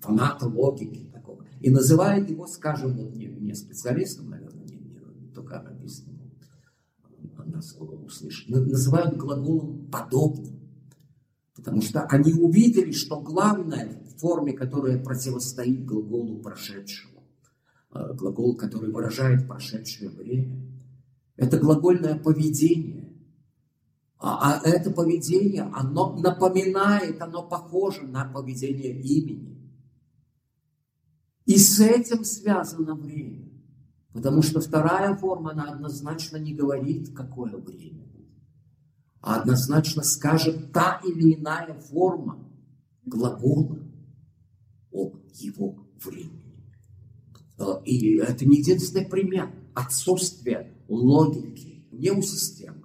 фаната 0.01 0.47
логики 0.47 1.10
такого. 1.13 1.45
И 1.62 1.69
называют 1.69 2.29
его, 2.29 2.45
скажем, 2.45 2.97
не, 3.13 3.27
не 3.27 3.55
специалистом, 3.55 4.31
наверное, 4.31 4.65
не, 4.65 4.79
не, 4.79 4.99
только 5.33 5.62
арабистом, 5.62 6.19
нас 7.45 7.73
услышит, 7.79 8.49
называют 8.49 9.15
глаголом 9.15 9.88
подобным. 9.89 10.60
Потому 11.55 11.81
что 11.81 12.01
они 12.01 12.33
увидели, 12.33 12.91
что 12.91 13.21
главное 13.21 14.03
в 14.10 14.19
форме, 14.19 14.51
которая 14.51 15.01
противостоит 15.01 15.86
глаголу 15.86 16.41
прошедшему, 16.41 17.16
э, 17.16 17.16
глагол, 18.13 18.55
который 18.55 18.91
выражает 18.91 19.47
прошедшее 19.47 20.10
время, 20.10 20.65
это 21.36 21.60
глагольное 21.60 22.17
поведение. 22.17 23.13
А, 24.19 24.60
а 24.62 24.67
это 24.67 24.89
поведение, 24.89 25.69
оно 25.73 26.15
напоминает, 26.17 27.21
оно 27.21 27.47
похоже 27.47 28.07
на 28.07 28.25
поведение 28.25 28.99
имени. 28.99 29.57
И 31.45 31.57
с 31.57 31.79
этим 31.79 32.23
связано 32.23 32.95
время. 32.95 33.47
Потому 34.13 34.41
что 34.41 34.60
вторая 34.60 35.15
форма, 35.15 35.51
она 35.51 35.71
однозначно 35.71 36.38
не 36.38 36.55
говорит, 36.55 37.15
какое 37.15 37.55
время 37.57 38.07
а 39.27 39.41
однозначно 39.41 40.03
скажет 40.03 40.71
та 40.71 41.01
или 41.03 41.36
иная 41.36 41.73
форма 41.73 42.49
глагола 43.05 43.79
о 44.91 45.12
его 45.33 45.86
времени. 46.03 46.37
Э, 47.60 47.82
и 47.86 48.17
это 48.17 48.46
не 48.46 48.58
единственный 48.58 49.06
пример 49.06 49.52
отсутствия 49.74 50.74
логики 50.88 51.86
не 51.91 52.12
у 52.12 52.22
системы. 52.22 52.84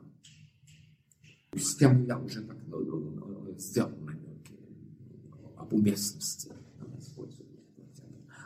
Систему 1.54 2.04
я 2.06 2.18
уже 2.18 2.40
ну, 2.40 2.78
ну, 2.78 2.98
ну, 2.98 3.58
сделал 3.58 3.90
намеки 4.00 4.58
об 5.56 5.72
уместности 5.72 6.52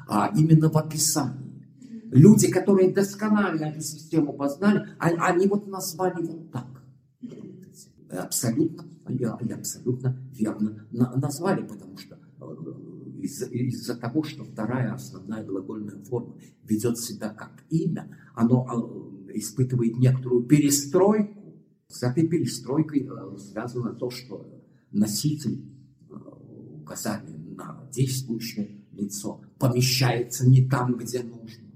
а 0.06 0.32
именно 0.36 0.70
в 0.70 0.76
описании. 0.76 1.66
Люди, 2.10 2.50
которые 2.50 2.92
досконально 2.92 3.64
эту 3.64 3.80
систему 3.80 4.32
познали, 4.32 4.88
а, 4.98 5.08
они 5.08 5.46
вот 5.46 5.66
назвали 5.66 6.22
вот 6.24 6.52
так. 6.52 6.66
Абсолютно, 8.10 8.84
абсолютно 9.52 10.16
верно 10.32 10.86
назвали, 10.92 11.62
потому 11.62 11.98
что 11.98 12.14
э, 12.14 12.85
из-за 13.20 13.46
из 13.46 13.86
того, 13.98 14.22
что 14.22 14.44
вторая 14.44 14.92
основная 14.92 15.44
глагольная 15.44 16.02
форма 16.04 16.36
ведет 16.64 16.98
себя 16.98 17.30
как 17.30 17.64
имя, 17.70 18.08
оно 18.34 19.26
э, 19.28 19.38
испытывает 19.38 19.96
некоторую 19.96 20.44
перестройку. 20.44 21.34
С 21.88 22.02
этой 22.02 22.26
перестройкой 22.26 23.08
э, 23.08 23.38
связано 23.38 23.94
то, 23.94 24.10
что 24.10 24.46
носитель 24.90 25.64
указания 26.80 27.36
на 27.56 27.88
действующее 27.92 28.84
лицо 28.92 29.40
помещается 29.58 30.48
не 30.48 30.68
там, 30.68 30.96
где 30.96 31.22
нужно 31.22 31.66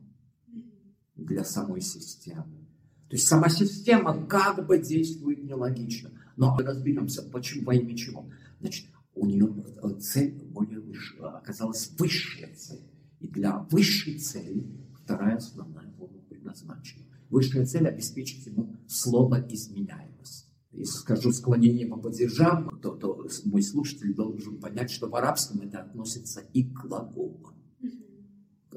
для 1.16 1.44
самой 1.44 1.80
системы. 1.80 2.60
То 3.08 3.16
есть 3.16 3.26
сама 3.26 3.48
система 3.48 4.24
как 4.26 4.66
бы 4.66 4.78
действует 4.78 5.42
нелогично. 5.42 6.10
Но 6.36 6.56
разберемся, 6.56 7.22
почему, 7.22 7.66
во 7.66 7.74
имя 7.74 7.96
чего. 7.96 8.30
Значит, 8.60 8.86
у 9.14 9.26
нее 9.26 9.54
цель 10.00 10.42
более 10.44 10.80
высшая, 10.80 11.28
оказалась 11.28 11.90
высшая 11.98 12.54
цель. 12.54 12.90
И 13.20 13.28
для 13.28 13.58
высшей 13.70 14.18
цели 14.18 14.66
вторая 15.02 15.36
основная 15.36 15.90
форма 15.92 16.20
предназначена. 16.28 17.04
Высшая 17.28 17.66
цель 17.66 17.86
обеспечить 17.86 18.46
ему 18.46 18.76
слово 18.88 19.46
изменяемость. 19.48 20.46
Если 20.72 20.98
скажу 20.98 21.32
склонение 21.32 21.86
по 21.86 21.96
падежам, 21.96 22.78
то, 22.80 22.94
то 22.94 23.26
мой 23.44 23.62
слушатель 23.62 24.14
должен 24.14 24.60
понять, 24.60 24.90
что 24.90 25.08
в 25.08 25.16
арабском 25.16 25.60
это 25.60 25.80
относится 25.80 26.40
и 26.52 26.64
к 26.64 26.82
глаголу, 26.82 27.54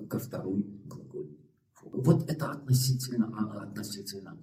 ко 0.09 0.19
второй 0.19 0.63
глаголе. 0.85 1.37
Вот 1.83 2.29
это 2.29 2.51
относительно, 2.51 3.27
а, 3.37 3.63
относительно 3.63 4.31
а, 4.31 4.35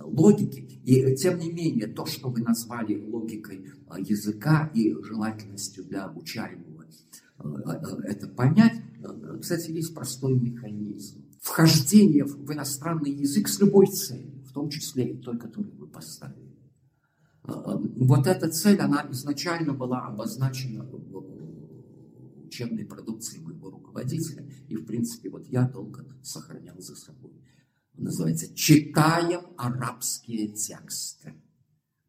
логики. 0.00 0.60
И 0.84 1.14
тем 1.16 1.38
не 1.38 1.50
менее, 1.50 1.86
то, 1.86 2.06
что 2.06 2.30
вы 2.30 2.40
назвали 2.40 3.00
логикой 3.00 3.66
а, 3.88 4.00
языка 4.00 4.70
и 4.74 4.94
желательностью 5.02 5.84
для 5.84 6.04
обучаемого 6.04 6.78
это 8.04 8.26
понять, 8.26 8.82
кстати, 9.40 9.70
есть 9.70 9.94
простой 9.94 10.34
механизм. 10.34 11.24
Вхождение 11.40 12.24
в 12.24 12.52
иностранный 12.52 13.12
язык 13.12 13.48
с 13.48 13.60
любой 13.60 13.86
целью 13.86 14.38
в 14.48 14.52
том 14.52 14.70
числе 14.70 15.12
и 15.12 15.16
той, 15.16 15.38
которую 15.38 15.76
вы 15.76 15.86
поставили. 15.86 16.56
А, 17.42 17.52
а, 17.52 17.76
вот 17.76 18.26
эта 18.26 18.50
цель, 18.50 18.78
она 18.78 19.06
изначально 19.10 19.72
была 19.72 20.06
обозначена 20.06 20.84
в 20.84 22.46
учебной 22.46 22.84
продукции 22.84 23.38
моего 23.38 23.70
руководителя, 23.70 24.50
и, 24.68 24.74
в 24.74 24.84
принципе, 24.86 25.30
вот 25.30 25.46
я 25.46 25.68
долго 25.68 26.04
сохранял 26.22 26.78
за 26.78 26.96
собой. 26.96 27.27
Называется 27.98 28.54
«Читаем 28.54 29.40
арабские 29.56 30.48
тексты». 30.48 31.34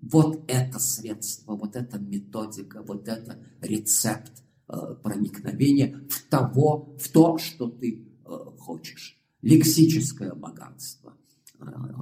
Вот 0.01 0.43
это 0.47 0.79
средство, 0.79 1.55
вот 1.55 1.75
эта 1.75 1.99
методика, 1.99 2.81
вот 2.83 3.07
это 3.07 3.43
рецепт 3.59 4.31
э, 4.69 4.95
проникновения 5.03 6.07
в 6.09 6.29
того, 6.29 6.95
в 6.97 7.09
то, 7.09 7.37
что 7.37 7.69
ты 7.69 8.07
э, 8.23 8.29
хочешь. 8.59 9.19
Лексическое 9.41 10.33
богатство, 10.33 11.17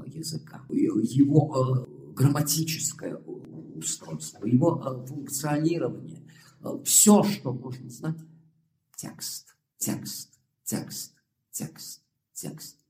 языка, 0.05 0.65
его 0.69 1.85
э, 1.87 2.13
грамматическое 2.13 3.15
устройство, 3.15 4.45
его 4.45 4.81
э, 4.83 5.05
функционирование, 5.07 6.23
э, 6.61 6.79
все, 6.83 7.23
что 7.23 7.53
можно 7.53 7.89
знать, 7.89 8.17
текст, 8.95 9.55
текст, 9.77 10.39
текст, 10.63 11.15
текст, 11.51 12.01
текст. 12.33 12.86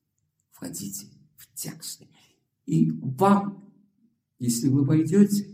Входите 0.57 1.05
в 1.35 1.53
тексты. 1.53 2.07
И 2.65 2.89
вам, 2.89 3.71
если 4.39 4.69
вы 4.69 4.83
войдете, 4.83 5.47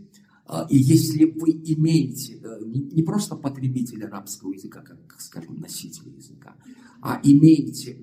и 0.70 0.78
если 0.78 1.26
вы 1.26 1.50
имеете 1.50 2.40
не 2.64 3.02
просто 3.02 3.36
потребитель 3.36 4.02
арабского 4.02 4.54
языка, 4.54 4.80
как, 4.80 5.20
скажем, 5.20 5.60
носитель 5.60 6.08
языка, 6.08 6.56
а 7.02 7.20
имеете 7.22 8.00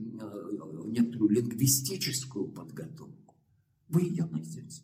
некоторую 0.86 1.32
лингвистическую 1.32 2.50
подготовку, 2.50 3.36
вы 3.90 4.04
ее 4.04 4.26
найдете. 4.26 4.84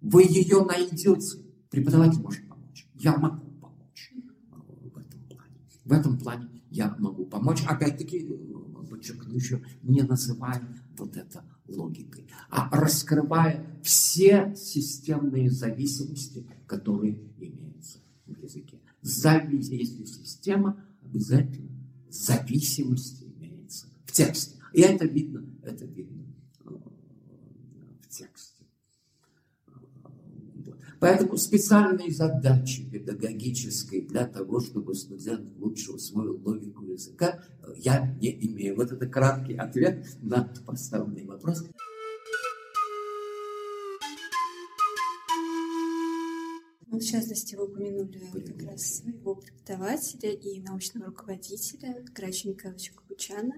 Вы 0.00 0.24
ее 0.24 0.64
найдете. 0.64 1.38
Преподаватель 1.70 2.22
может 2.22 2.48
помочь. 2.48 2.88
Я 2.94 3.16
могу 3.16 3.52
помочь 3.52 4.12
в 4.12 4.98
этом 4.98 5.28
плане. 5.28 5.60
В 5.84 5.92
этом 5.92 6.18
плане 6.18 6.48
я 6.70 6.96
могу 6.98 7.24
помочь. 7.24 7.62
Опять-таки, 7.68 8.28
подчеркну 8.90 9.36
еще, 9.36 9.62
не 9.84 10.02
называя 10.02 10.76
вот 11.00 11.16
это 11.16 11.44
логикой, 11.66 12.28
а 12.50 12.68
раскрывая 12.70 13.80
все 13.82 14.54
системные 14.54 15.50
зависимости, 15.50 16.46
которые 16.66 17.16
имеются 17.38 17.98
в 18.26 18.38
языке. 18.38 18.80
Завис... 19.02 19.68
Если 19.70 20.04
система, 20.04 20.84
обязательно 21.02 21.70
зависимости 22.08 23.24
имеется 23.24 23.86
в 24.04 24.12
тексте. 24.12 24.56
И 24.72 24.80
это 24.82 25.06
видно, 25.06 25.44
это 25.62 25.84
видно 25.86 26.26
э, 26.64 26.70
в 28.02 28.08
тексте. 28.08 28.64
Поэтому 31.00 31.38
специальные 31.38 32.12
задачи 32.12 32.84
педагогические 32.90 34.02
для 34.02 34.26
того, 34.26 34.60
чтобы 34.60 34.94
студент 34.94 35.50
лучше 35.58 35.92
усвоил 35.92 36.38
логику 36.44 36.84
языка, 36.84 37.42
э, 37.62 37.72
я 37.78 38.14
не 38.20 38.30
имею. 38.48 38.76
Вот 38.76 38.92
это 38.92 39.06
краткий 39.06 39.54
ответ 39.54 40.06
на 40.20 40.44
поставленный 40.66 41.24
вопрос. 41.24 41.64
Ну, 46.86 46.98
в 46.98 47.04
частности, 47.04 47.54
вы 47.54 47.64
упомянули 47.64 48.18
как 48.44 48.62
раз 48.62 48.96
своего 48.96 49.36
преподавателя 49.36 50.32
и 50.32 50.60
научного 50.60 51.06
руководителя 51.06 52.04
Грача 52.14 52.48
Михайловича 52.48 52.92
Кабучана. 52.94 53.54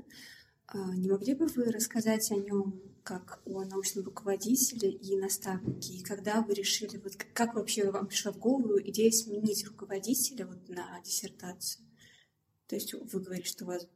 А, 0.68 0.94
не 0.94 1.08
могли 1.10 1.34
бы 1.34 1.46
вы 1.46 1.64
рассказать 1.64 2.30
о 2.30 2.36
нем 2.36 2.80
как 3.02 3.42
о 3.44 3.64
научном 3.64 4.04
руководителе 4.04 4.90
и 4.90 5.16
наставнике? 5.16 5.94
И 5.94 6.02
когда 6.02 6.42
вы 6.42 6.54
решили, 6.54 6.96
вот 6.98 7.16
как 7.34 7.54
вообще 7.54 7.90
вам 7.90 8.06
пришла 8.06 8.32
в 8.32 8.38
голову 8.38 8.80
идея 8.80 9.10
сменить 9.10 9.66
руководителя 9.66 10.46
вот 10.46 10.68
на 10.68 11.00
диссертацию? 11.04 11.86
То 12.66 12.76
есть 12.76 12.94
вы 12.94 13.20
говорите, 13.20 13.48
что 13.48 13.64
у 13.64 13.68
вас 13.68 13.86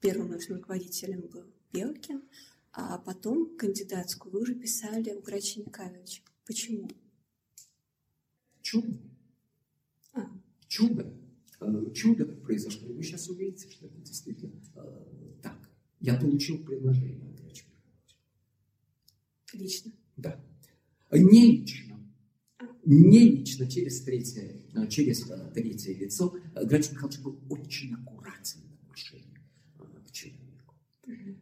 первым 0.00 0.30
научным 0.30 0.58
руководителем 0.58 1.22
был 1.22 1.44
Белкин, 1.72 2.22
а 2.72 2.98
потом 2.98 3.56
кандидатскую 3.56 4.32
вы 4.32 4.42
уже 4.42 4.54
писали 4.54 5.12
у 5.12 5.20
Грача 5.20 5.60
Николаевича. 5.60 6.22
Почему? 6.46 6.88
Чудо. 8.62 8.98
А. 10.12 10.30
Чудо. 10.66 11.12
Э, 11.60 11.90
чудо 11.94 12.26
произошло. 12.26 12.92
Вы 12.92 13.02
сейчас 13.02 13.28
увидите, 13.28 13.70
что 13.70 13.86
это 13.86 13.98
действительно 14.00 14.60
э, 14.76 15.32
так. 15.42 15.56
Я 16.00 16.14
получил 16.14 16.64
предложение. 16.64 17.27
Лично? 19.58 19.92
Да. 20.16 20.40
Не 21.12 21.46
лично. 21.46 21.96
Не 22.84 23.18
лично, 23.18 23.66
через 23.66 24.00
третье, 24.02 24.62
через 24.88 25.28
э, 25.28 25.50
третье 25.52 25.94
лицо. 25.94 26.34
Грач 26.54 26.90
Михайлович 26.92 27.18
был 27.20 27.38
очень 27.50 27.94
аккуратен 27.94 28.60
в 28.62 28.84
отношении 28.84 29.38
э, 29.78 29.82
к 30.06 30.10
человеку. 30.12 30.74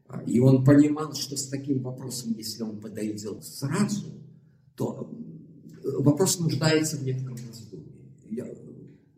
А, 0.09 0.23
и 0.23 0.41
он 0.41 0.65
понимал, 0.65 1.13
что 1.13 1.37
с 1.37 1.47
таким 1.49 1.83
вопросом, 1.83 2.33
если 2.37 2.63
он 2.63 2.81
подойдет 2.81 3.45
сразу, 3.45 4.13
то 4.75 5.15
э, 5.85 5.91
вопрос 5.99 6.41
нуждается 6.41 6.97
в 6.97 7.05
некотором 7.05 7.37
раздумье. 7.47 7.93
Я, 8.29 8.49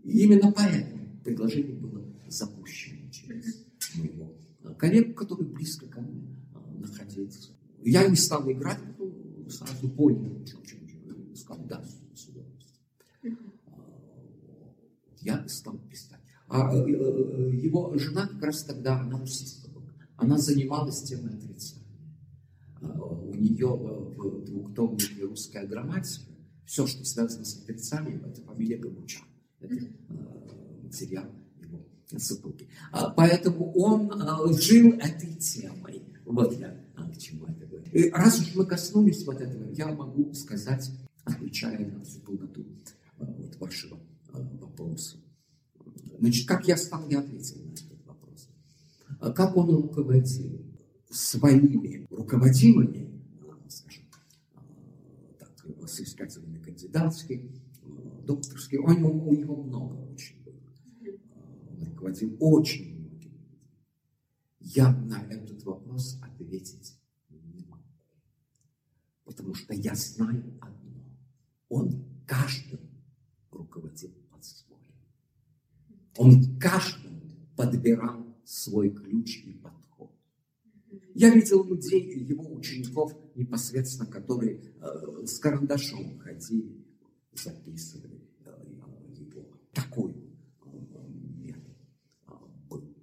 именно 0.05 0.53
поэтому 0.53 1.21
предложение 1.25 1.77
было 1.77 2.05
запущено 2.29 3.11
через 3.11 3.65
моего 3.95 4.35
коллег, 4.77 5.17
которые 5.17 5.49
близко 5.49 5.87
ко 5.87 6.01
мне 6.01 6.37
а, 6.53 6.75
находились. 6.79 7.53
Я 7.83 8.07
не 8.07 8.17
стал 8.17 8.51
играть, 8.51 8.81
потом 8.87 9.49
сразу 9.51 9.89
понял, 9.91 10.45
чем, 10.45 10.63
чем, 10.63 10.87
чем, 10.87 11.37
сказал, 11.37 11.65
да, 11.67 11.83
с 12.15 12.29
удовольствием. 12.29 13.39
А, 13.67 13.79
я 15.21 15.49
стал 15.49 15.79
писать. 15.79 16.19
А 16.49 16.75
э, 16.75 16.79
э, 16.79 17.57
его 17.57 17.97
жена 17.99 18.27
как 18.27 18.43
раз 18.43 18.65
тогда, 18.65 19.01
она 19.01 19.19
русистка 19.19 19.71
была, 19.71 19.93
она 20.17 20.39
занималась 20.39 21.03
темой 21.03 21.35
отрицания. 21.35 21.85
А, 22.81 23.01
у 23.01 23.35
нее 23.35 23.69
в 23.69 24.45
двухтомнике 24.45 25.25
«Русская 25.25 25.67
грамматика» 25.67 26.33
все, 26.65 26.87
что 26.87 27.05
связано 27.05 27.45
с 27.45 27.63
отрицанием, 27.63 28.25
это 28.25 28.43
фамилия 28.43 28.77
Габучан. 28.77 29.25
Это 29.61 29.75
материал 30.83 31.25
супруги. 32.17 32.69
А, 32.93 33.11
поэтому 33.11 33.73
он 33.73 34.11
а, 34.13 34.51
жил 34.53 34.93
этой 34.95 35.35
темой. 35.35 36.03
Вот 36.25 36.59
я 36.59 36.75
а, 36.99 37.11
к 37.11 37.19
чему 37.19 37.47
это 37.47 37.67
говорю. 37.67 37.91
И 37.93 38.11
раз 38.11 38.41
уж 38.41 38.55
мы 38.55 38.67
коснулись 38.67 39.25
вот 39.25 39.41
этого, 39.41 39.71
я 39.73 39.89
могу 39.89 40.33
сказать, 40.35 40.91
отвечая 41.25 41.87
на 41.91 42.05
всю 42.05 42.21
полноту 42.21 42.65
вот 43.19 43.57
вашего 43.59 43.99
вопроса. 44.33 45.19
Значит, 46.19 46.49
как 46.49 46.67
я 46.67 46.77
стал, 46.77 47.09
я 47.09 47.21
ответил 47.21 47.57
на 47.65 47.73
этот 47.73 48.07
вопрос. 48.07 48.49
как 49.35 49.57
он 49.57 49.71
руководил 49.71 50.61
своими 51.11 52.07
руководимыми, 52.11 53.09
скажем, 53.69 54.05
так, 55.39 55.89
соискательными 55.89 56.59
кандидатские, 56.59 57.49
докторские, 58.27 58.81
у 58.81 58.91
него, 58.91 59.11
у 59.11 59.33
него 59.33 59.63
много 59.63 59.95
очень 60.13 60.37
было. 60.45 60.55
Он 61.71 61.85
руководил 61.85 62.37
очень. 62.41 62.98
Я 64.71 64.93
на 64.93 65.23
этот 65.31 65.65
вопрос 65.65 66.19
ответить 66.23 66.95
не 67.31 67.65
могу. 67.65 67.83
Потому 69.25 69.55
что 69.55 69.73
я 69.73 69.95
знаю 69.95 70.59
одно. 70.61 71.05
Он 71.71 72.05
каждым 72.27 72.81
руководил 73.51 74.13
по-своему. 74.31 74.85
Он 76.19 76.59
каждым 76.59 77.23
подбирал 77.57 78.27
свой 78.45 78.91
ключ 78.91 79.43
и 79.47 79.55
подход. 79.55 80.15
Я 81.15 81.31
видел 81.31 81.65
людей, 81.65 82.19
его 82.27 82.53
учеников 82.53 83.17
непосредственно, 83.35 84.11
которые 84.11 84.75
э, 84.83 85.25
с 85.25 85.39
карандашом 85.39 86.19
ходили, 86.19 86.85
записывали 87.33 88.21
э, 88.45 88.65
его. 89.15 89.49
Такой 89.73 90.13
э, 90.13 91.09
метод 91.39 91.77
э, 92.27 92.33
был. 92.69 92.95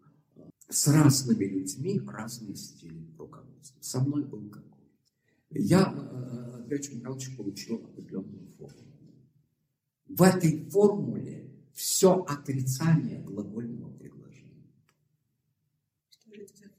С 0.75 0.89
разными 0.89 1.45
людьми 1.45 2.01
разные 2.05 2.53
стили 2.57 3.07
руководства. 3.17 3.81
Со 3.81 4.01
мной 4.01 4.25
был 4.25 4.49
какой. 4.49 4.91
Я, 5.49 5.93
э, 5.95 6.63
э 6.63 6.67
Петр 6.69 6.95
Михайлович, 6.95 7.37
получил 7.37 7.75
определенную 7.77 8.49
формулу. 8.57 9.15
В 10.05 10.21
этой 10.21 10.69
формуле 10.69 11.49
все 11.71 12.15
отрицание 12.27 13.21
глагольного 13.21 13.93
предложения. 13.93 14.69
Что 16.09 16.35
же 16.35 16.41
это 16.41 16.57
за 16.57 16.69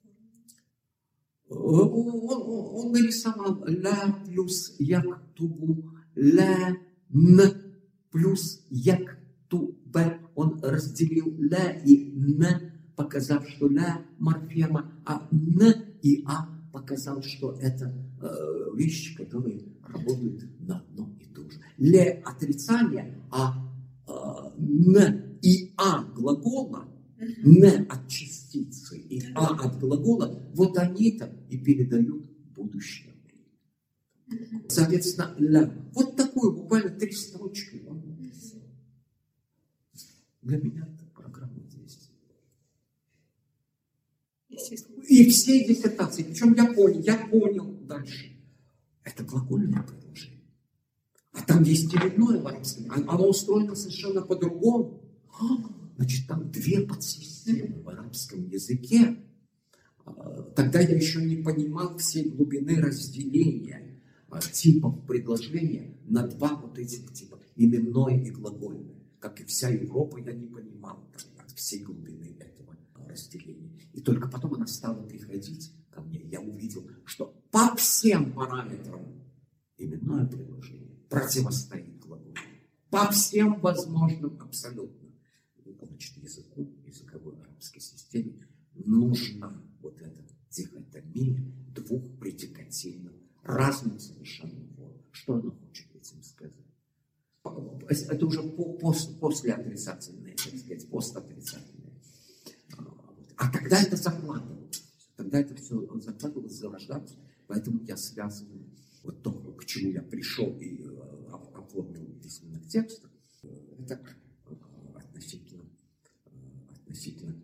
формула? 1.49 1.95
Он, 1.95 2.85
он 2.85 2.93
нарисовал 2.93 3.65
ля 3.65 4.23
плюс 4.27 4.77
як 4.79 5.33
тубу, 5.33 5.91
ля 6.15 6.77
н 7.09 7.41
плюс 8.11 8.63
як 8.69 9.19
тубе. 9.49 10.21
Он 10.35 10.61
разделил 10.63 11.35
ля 11.39 11.81
и 11.83 12.13
н, 12.13 12.76
показав, 12.97 13.49
что 13.49 13.69
ля 13.69 14.03
морфема, 14.19 14.93
а 15.05 15.29
н 15.31 15.61
и 16.03 16.25
а 16.27 16.49
показал, 16.73 17.23
что 17.23 17.53
это 17.61 17.95
э, 18.21 18.77
вещи, 18.77 19.17
которые 19.17 19.63
работают 19.83 20.61
на 20.61 20.81
одно 20.81 21.15
и 21.21 21.27
то 21.27 21.49
же. 21.49 21.61
Ле 21.79 22.23
отрицание, 22.25 23.23
а 23.31 23.55
н 24.59 25.39
и 25.43 25.73
а 25.77 26.03
глагола, 26.05 26.89
н 27.19 27.87
от 27.89 28.09
частицы 28.09 28.99
и 28.99 29.23
а 29.35 29.55
от 29.55 29.79
глагола, 29.79 30.43
вот 30.55 30.77
они-то 30.79 31.33
и 31.51 31.59
передают 31.59 32.31
будущее. 32.55 33.13
Соответственно, 34.69 35.35
ля. 35.39 35.73
Вот 35.93 36.17
такую 36.17 36.53
буквально 36.53 36.91
три 36.91 37.13
строчки. 37.13 37.83
Для 40.43 40.59
меня 40.59 40.83
это 40.83 41.05
программа 41.15 41.61
действия. 41.61 42.15
И 45.17 45.31
все 45.31 45.67
диссертации, 45.67 46.25
причем 46.25 46.53
я 46.53 46.75
понял, 46.75 47.01
я 47.01 47.17
понял 47.17 47.73
дальше. 47.89 48.37
Это 49.03 49.25
глагольное 49.25 49.83
предложение. 49.83 50.45
А 51.33 51.41
там 51.41 51.63
есть 51.63 51.91
коренное 51.91 52.43
в 52.43 52.47
арабском. 52.47 52.93
Оно 52.93 53.27
устроено 53.27 53.75
совершенно 53.75 54.21
по-другому. 54.21 55.03
Значит, 55.97 56.29
там 56.29 56.51
две 56.51 56.83
подсистемы 56.83 57.83
в 57.83 57.89
арабском 57.89 58.47
языке. 58.47 59.17
А, 60.05 60.43
тогда 60.55 60.81
я 60.81 60.95
еще 60.95 61.25
не 61.25 61.37
понимал 61.37 61.97
всей 61.97 62.29
глубины 62.29 62.79
разделения 62.79 63.99
а, 64.29 64.43
типов 64.43 65.07
предложения 65.07 65.97
на 66.05 66.27
два 66.27 66.57
вот 66.57 66.79
этих 66.79 67.11
типа, 67.15 67.41
именное 67.55 68.23
и 68.23 68.31
глагольное. 68.31 69.01
Как 69.19 69.41
и 69.41 69.45
вся 69.45 69.71
Европа, 69.71 70.19
я 70.19 70.35
не 70.35 70.47
понимал 70.47 71.09
тогда 71.11 71.43
всей 71.55 71.83
глубины 71.83 72.37
этого 72.39 72.77
разделения. 73.07 73.81
И 73.93 74.01
только 74.01 74.29
потом 74.29 74.55
она 74.55 74.67
стала 74.67 75.03
приходить 75.07 75.73
ко 75.91 76.01
мне. 76.01 76.21
Я 76.23 76.41
увидел, 76.41 76.89
что 77.05 77.35
по 77.51 77.75
всем 77.77 78.33
параметрам 78.33 79.03
именное 79.79 80.27
предложение 80.27 80.97
противостоит 81.09 81.99
глаголу. 82.01 82.35
По 82.91 83.11
всем 83.11 83.61
возможным 83.61 84.41
абсолютно. 84.41 85.09
Значит, 85.83 86.17
языку, 86.19 86.75
языковой 86.85 87.41
арабской 87.41 87.81
системе 87.81 88.47
нужна 88.75 89.63
вот 89.81 90.01
эта 90.01 90.23
дихотомия 90.51 91.41
двух 91.75 92.19
предикативных, 92.19 93.15
разных 93.43 94.01
совершенно 94.01 94.67
форм. 94.75 95.03
Что 95.11 95.35
она 95.35 95.51
хочет 95.51 95.95
этим 95.95 96.23
сказать? 96.23 96.55
Это 97.89 98.27
уже 98.27 98.43
после, 98.43 99.15
после 99.17 99.53
отрицательное, 99.53 100.35
так 100.35 100.59
сказать, 100.59 100.91
постотрицательное. 100.91 101.76
А 103.37 103.51
тогда 103.51 103.81
это 103.81 103.97
закладывалось. 103.97 104.83
Тогда 105.17 105.41
это 105.41 105.55
все 105.55 105.87
закладывалось, 106.01 106.53
зарождалось. 106.53 107.17
Поэтому 107.47 107.83
я 107.85 107.97
связываю 107.97 108.65
вот 109.03 109.23
то, 109.23 109.33
к 109.33 109.65
чему 109.65 109.93
я 109.93 110.03
пришел 110.03 110.59
и 110.59 110.83
э, 110.83 111.31
оформил 111.55 112.07
письменных 112.23 112.67
текстов, 112.67 113.11
э, 113.45 113.49
это 113.79 114.01
э, 114.49 114.55
относительно, 114.97 115.65
относительно 116.71 117.37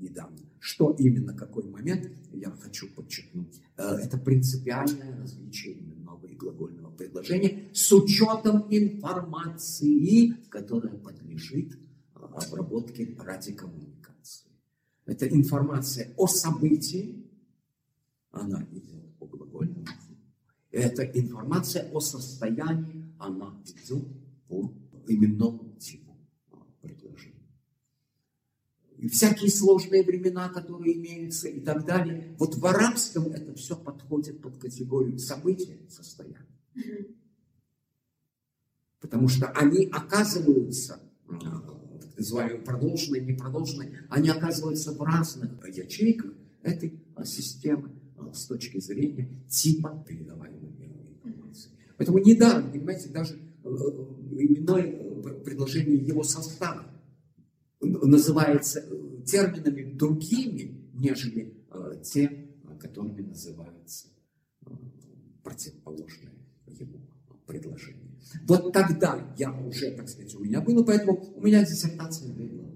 недавно. 0.00 0.38
Что 0.58 0.94
именно, 0.98 1.32
какой 1.34 1.64
момент, 1.64 2.10
я 2.32 2.50
хочу 2.50 2.88
подчеркнуть. 2.88 3.60
Это 3.76 4.18
принципиальное 4.18 5.16
различие 5.18 5.78
именного 5.78 6.26
и 6.26 6.34
глагольного 6.34 6.90
предложения 6.92 7.68
с 7.72 7.92
учетом 7.92 8.66
информации, 8.70 10.30
которая 10.48 10.94
подлежит 10.94 11.78
обработке 12.36 13.16
ради 13.18 13.52
коммуникации. 13.52 13.95
Это 15.06 15.26
информация 15.28 16.12
о 16.16 16.26
событии, 16.26 17.24
она 18.30 18.66
идет 18.72 19.16
по 19.18 19.26
глагольному 19.26 19.86
эта 20.76 21.04
информация 21.04 21.90
о 21.90 22.00
состоянии, 22.00 23.10
она 23.18 23.58
идет 23.64 24.06
по 24.48 24.72
именному 25.08 25.74
типу 25.78 26.16
предложения. 26.82 27.34
И 28.98 29.08
всякие 29.08 29.50
сложные 29.50 30.02
времена, 30.02 30.48
которые 30.48 30.96
имеются 30.96 31.48
и 31.48 31.60
так 31.60 31.84
далее. 31.84 32.36
Вот 32.38 32.56
в 32.56 32.66
арабском 32.66 33.26
это 33.28 33.54
все 33.54 33.76
подходит 33.76 34.42
под 34.42 34.58
категорию 34.58 35.18
события, 35.18 35.78
состояния. 35.88 36.46
Потому 39.00 39.28
что 39.28 39.46
они 39.48 39.86
оказываются, 39.86 41.00
называемые 42.16 42.60
продолженные, 42.60 43.22
непродолженные, 43.22 44.06
они 44.10 44.28
оказываются 44.28 44.92
в 44.92 45.02
разных 45.02 45.50
ячейках 45.68 46.32
этой 46.62 47.00
системы 47.24 47.90
с 48.32 48.46
точки 48.46 48.78
зрения 48.80 49.28
типа 49.48 50.04
передаваемой 50.06 50.66
Поэтому 51.96 52.18
недаром, 52.18 52.70
понимаете, 52.70 53.08
даже 53.08 53.34
э, 53.34 53.68
именное 53.68 54.84
э, 54.84 55.40
предложение 55.44 55.96
его 55.96 56.22
состава 56.22 56.86
называется 57.80 58.80
э, 58.80 59.22
терминами 59.24 59.92
другими, 59.94 60.90
нежели 60.94 61.54
те, 62.02 62.48
которыми 62.80 63.20
называются 63.20 64.08
противоположные 65.42 66.32
ему 66.66 67.00
предложения. 67.46 68.05
Вот 68.44 68.72
тогда 68.72 69.34
я 69.36 69.52
уже, 69.52 69.92
так 69.92 70.08
сказать, 70.08 70.34
у 70.34 70.44
меня 70.44 70.60
было, 70.60 70.82
поэтому 70.84 71.22
у 71.34 71.42
меня 71.42 71.64
диссертация 71.64 72.32
главы. 72.32 72.66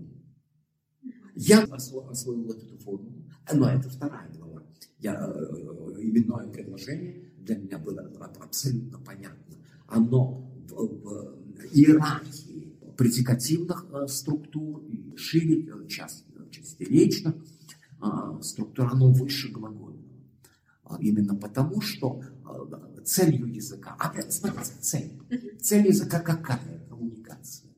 Я 1.35 1.63
освоил 1.65 2.45
вот 2.45 2.63
эту 2.63 2.77
формулу, 2.79 3.25
но 3.53 3.69
это 3.71 3.89
вторая 3.89 4.31
глава. 4.37 4.63
Я, 4.99 5.15
именное 5.99 6.49
предложение 6.49 7.31
для 7.39 7.57
меня 7.57 7.79
было 7.79 8.03
абсолютно 8.41 8.99
понятно. 8.99 9.57
Оно 9.87 10.51
в, 10.69 10.75
в 10.75 11.37
иерархии 11.73 12.77
предикативных 13.01 13.87
э, 13.93 14.07
структур 14.09 14.85
и 14.85 15.17
шире 15.17 15.67
э, 15.67 15.89
части, 15.89 16.25
частеречных 16.51 17.35
э, 18.03 18.43
структур, 18.43 18.91
оно 18.93 19.11
выше 19.11 19.51
глагольного. 19.51 20.05
А 20.85 20.99
именно 21.01 21.35
потому, 21.35 21.81
что 21.81 22.21
целью 23.05 23.47
языка, 23.47 23.97
опять 23.99 24.33
смотрите, 24.33 24.73
цель. 24.81 25.19
Цель 25.63 25.89
языка 25.89 26.21
какая? 26.21 26.87
Коммуникация. 26.89 27.71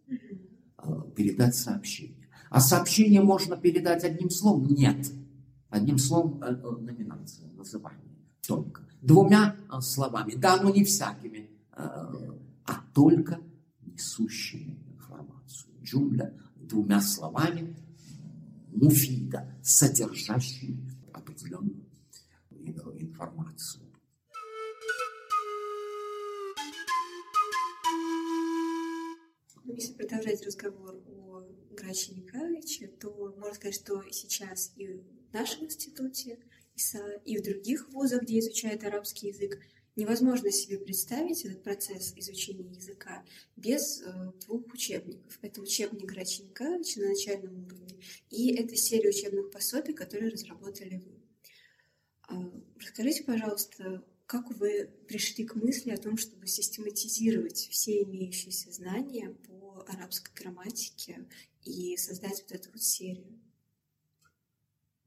Передать 1.17 1.55
сообщение. 1.55 2.29
А 2.51 2.61
сообщение 2.61 3.23
можно 3.23 3.57
передать 3.57 4.05
одним 4.05 4.31
словом? 4.31 4.69
Нет. 4.69 5.11
Одним 5.69 5.99
словом 5.99 6.41
номинация, 6.41 7.51
называние. 7.53 8.01
Только 8.47 8.83
двумя 9.01 9.57
а, 9.69 9.81
словами. 9.81 10.35
Да, 10.35 10.61
но 10.61 10.71
не 10.71 10.85
всякими, 10.85 11.51
а, 11.73 12.13
а 12.65 12.75
только 12.95 13.41
несущими 13.81 14.79
информацию. 14.87 15.73
Джумля 15.83 16.35
двумя 16.57 17.01
словами 17.01 17.77
муфида, 18.69 19.55
содержащими 19.63 20.91
определенную 21.13 21.85
информацию. 22.99 23.83
Если 29.75 29.95
продолжать 29.95 30.45
разговор 30.45 31.03
о 31.07 31.47
Граче 31.71 32.13
Николаевиче, 32.13 32.89
то 32.89 33.35
можно 33.37 33.55
сказать, 33.55 33.75
что 33.75 34.03
сейчас 34.11 34.73
и 34.77 34.89
в 34.89 35.33
нашем 35.33 35.65
институте, 35.65 36.39
и 37.25 37.39
в 37.39 37.43
других 37.43 37.89
вузах, 37.91 38.23
где 38.23 38.39
изучают 38.39 38.85
арабский 38.85 39.29
язык, 39.29 39.59
невозможно 39.97 40.51
себе 40.51 40.79
представить 40.79 41.45
этот 41.45 41.63
процесс 41.63 42.15
изучения 42.17 42.71
языка 42.71 43.25
без 43.57 44.01
э, 44.01 44.33
двух 44.47 44.73
учебников. 44.73 45.39
Это 45.43 45.61
учебник 45.61 46.07
Грача 46.07 46.43
Николаевича 46.43 47.01
на 47.01 47.09
начальном 47.09 47.67
уровне 47.67 47.83
и 48.31 48.55
это 48.55 48.75
серия 48.77 49.11
учебных 49.11 49.51
пособий, 49.51 49.95
которые 49.95 50.31
разработали 50.31 51.03
вы. 51.05 51.13
А, 52.29 52.53
расскажите, 52.81 53.25
пожалуйста, 53.25 54.05
как 54.27 54.51
вы 54.59 54.89
пришли 55.07 55.45
к 55.45 55.55
мысли 55.55 55.91
о 55.91 55.99
том, 55.99 56.17
чтобы 56.17 56.47
систематизировать 56.47 57.69
все 57.71 58.03
имеющиеся 58.03 58.73
знания 58.73 59.31
по 59.47 59.52
арабской 59.89 60.31
грамматике 60.35 61.27
и 61.65 61.97
создать 61.97 62.43
вот 62.43 62.53
эту 62.53 62.71
вот 62.73 62.83
серию? 62.83 63.39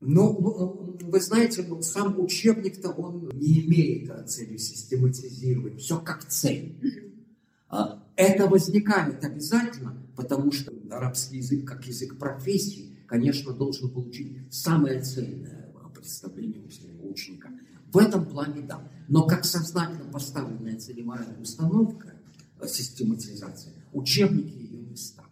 Ну, 0.02 0.98
вы 1.02 1.20
знаете, 1.20 1.66
сам 1.82 2.20
учебник-то 2.20 2.90
он 2.90 3.30
не 3.34 3.66
имеет 3.66 4.30
цели 4.30 4.58
систематизировать, 4.58 5.80
все 5.82 6.00
как 6.00 6.28
цель. 6.28 7.22
А, 7.70 8.04
это 8.16 8.48
возникает 8.48 9.24
обязательно, 9.24 9.98
потому 10.16 10.52
что 10.52 10.72
арабский 10.92 11.38
язык, 11.38 11.66
как 11.66 11.86
язык 11.88 12.20
профессии, 12.20 12.98
конечно, 13.08 13.54
должен 13.54 13.90
получить 13.90 14.54
самое 14.54 15.02
ценное 15.02 15.66
представление 16.06 16.62
у 16.64 16.70
своего 16.70 17.10
ученика. 17.10 17.50
В 17.92 17.98
этом 17.98 18.26
плане 18.26 18.62
да. 18.62 18.88
Но 19.08 19.26
как 19.26 19.44
сознательно 19.44 20.12
поставленная 20.12 20.78
целевая 20.78 21.26
установка, 21.42 22.14
э, 22.60 22.68
систематизация, 22.68 23.74
учебники 23.96 24.58
ее 24.58 24.82
не 24.82 24.96
ставят. 24.96 25.32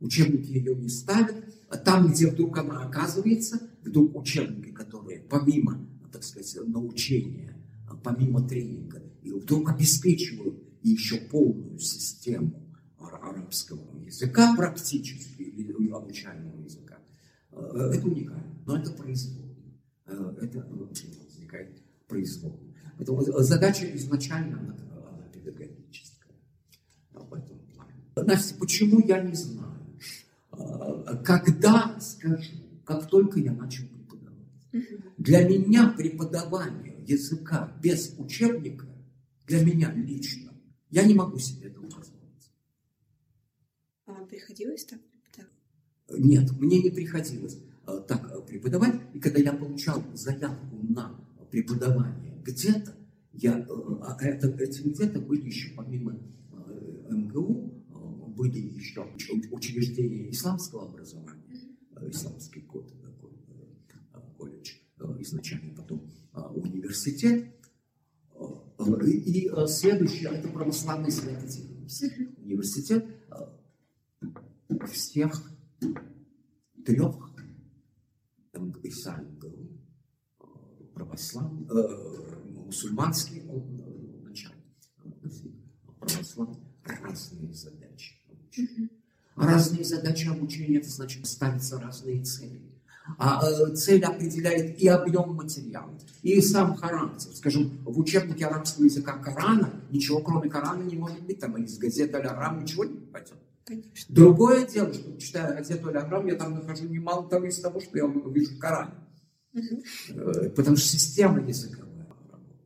Учебники 0.00 0.50
ее 0.50 0.74
не 0.74 0.88
ставят. 0.88 1.44
А 1.68 1.76
там, 1.76 2.12
где 2.12 2.28
вдруг 2.28 2.58
она 2.58 2.84
оказывается, 2.84 3.60
вдруг 3.82 4.16
учебники, 4.16 4.70
которые 4.70 5.20
помимо, 5.20 5.84
так 6.12 6.22
сказать, 6.22 6.56
научения, 6.68 7.56
помимо 8.04 8.46
тренинга, 8.46 9.02
и 9.22 9.32
вдруг 9.32 9.70
обеспечивают 9.70 10.62
еще 10.82 11.16
полную 11.16 11.78
систему 11.80 12.62
арабского 12.98 13.98
языка 14.04 14.54
практически, 14.54 15.42
или 15.42 15.90
обучаемого 15.90 16.62
языка, 16.62 16.98
э, 17.50 17.90
это 17.94 18.06
уникально. 18.06 18.62
Но 18.64 18.76
это 18.76 18.92
производно. 18.92 19.56
Э, 20.06 20.34
это 20.40 20.64
возникает 20.68 21.82
производно. 22.06 22.74
Поэтому 22.96 23.22
задача 23.42 23.86
изначально 23.96 24.60
она, 24.60 24.76
в 27.20 27.34
этом 27.34 27.58
плане. 27.74 27.92
Настя, 28.16 28.54
почему 28.58 29.00
я 29.00 29.20
не 29.20 29.34
знаю? 29.34 29.76
Э, 30.52 31.16
когда 31.24 31.98
скажу, 32.00 32.52
как 32.84 33.08
только 33.08 33.40
я 33.40 33.52
начал 33.52 33.84
преподавать. 33.88 35.16
Для 35.18 35.48
меня 35.48 35.88
преподавание 35.96 37.02
языка 37.06 37.72
без 37.82 38.14
учебника, 38.18 38.86
для 39.46 39.64
меня 39.64 39.92
лично, 39.92 40.52
я 40.90 41.04
не 41.04 41.14
могу 41.14 41.38
себе 41.38 41.68
этого 41.68 41.84
позволить. 41.86 42.50
А 44.06 44.12
вам 44.12 44.26
приходилось 44.26 44.84
так 44.84 45.00
преподавать? 45.00 46.24
Нет, 46.24 46.52
мне 46.58 46.82
не 46.82 46.90
приходилось. 46.90 47.58
Э, 47.86 48.00
так 48.06 48.30
э, 48.32 48.40
преподавать. 48.42 49.00
И 49.14 49.20
когда 49.20 49.40
я 49.40 49.52
получал 49.52 50.02
заявку 50.14 50.76
на 50.82 51.14
преподавание 51.50 52.40
где-то, 52.44 52.94
я, 53.32 53.66
а 54.02 54.16
это, 54.20 54.48
эти 54.62 54.82
где-то 54.82 55.20
были 55.20 55.46
еще 55.46 55.74
помимо 55.76 56.18
МГУ, 57.10 57.84
были 58.36 58.58
еще 58.58 59.02
учреждения 59.50 60.30
исламского 60.30 60.86
образования, 60.86 61.60
исламский 62.08 62.60
код, 62.60 62.92
колледж 64.36 64.72
изначально, 65.20 65.74
потом 65.74 66.10
университет. 66.54 67.52
И 69.06 69.50
следующее, 69.66 70.30
это 70.30 70.48
православный 70.48 71.10
свято-тихий 71.10 71.76
университет 72.38 73.06
всех 74.92 75.50
трех 76.84 77.26
писали 78.82 79.26
православный, 80.94 81.66
э, 81.68 82.52
мусульманский, 82.64 83.42
он 83.48 83.80
э, 83.80 84.22
начальник, 84.22 84.64
православный, 85.98 86.65
разные 86.86 87.52
задачи. 87.52 88.14
Разные 89.36 89.84
задачи 89.84 90.28
обучения, 90.28 90.78
это 90.78 90.88
значит 90.88 91.26
ставятся 91.26 91.78
разные 91.78 92.22
цели. 92.24 92.60
А 93.18 93.40
э, 93.48 93.74
цель 93.76 94.02
определяет 94.04 94.78
и 94.80 94.88
объем 94.88 95.34
материала, 95.34 95.96
и 96.22 96.40
сам 96.40 96.74
характер. 96.74 97.30
Скажем, 97.34 97.78
в 97.84 97.98
учебнике 98.00 98.46
арабского 98.46 98.84
языка 98.84 99.12
Корана 99.18 99.70
ничего 99.90 100.20
кроме 100.20 100.50
Корана 100.50 100.82
не 100.82 100.96
может 100.96 101.22
быть. 101.22 101.38
Там 101.38 101.56
из 101.62 101.78
газеты 101.78 102.16
Аль-Арам 102.16 102.62
ничего 102.62 102.84
не 102.84 102.96
пойдет. 102.96 103.38
Конечно. 103.64 104.14
Другое 104.14 104.66
дело, 104.66 104.92
что 104.92 105.20
читая 105.20 105.56
газету 105.56 105.88
Аль-Аграм, 105.88 106.26
я 106.26 106.34
там 106.36 106.54
нахожу 106.54 106.88
немало 106.88 107.28
того 107.28 107.46
из 107.46 107.60
того, 107.60 107.80
что 107.80 107.96
я 107.96 108.06
вижу 108.06 108.56
в 108.56 108.58
Коране. 108.58 108.94
Угу. 109.54 110.50
Потому 110.54 110.76
что 110.76 110.88
система 110.88 111.40
языковая 111.40 112.06
работает 112.06 112.56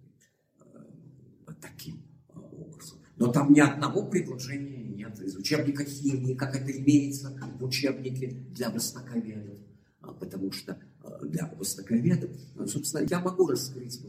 э, 1.46 1.52
таким 1.60 2.02
э, 2.34 2.38
образом. 2.38 2.98
Но 3.20 3.30
там 3.30 3.52
ни 3.52 3.60
одного 3.60 4.06
предложения 4.06 4.82
нет 4.82 5.20
из 5.20 5.36
учебника 5.36 5.84
химии, 5.84 6.32
как 6.32 6.56
это 6.56 6.72
имеется 6.72 7.38
в 7.58 7.62
учебнике 7.62 8.30
для 8.48 8.70
востоковедов. 8.70 9.58
А, 10.00 10.14
потому 10.14 10.50
что 10.52 10.78
для 11.22 11.52
востоковедов, 11.58 12.30
собственно, 12.66 13.06
я 13.10 13.20
могу 13.20 13.46
раскрыть, 13.46 14.00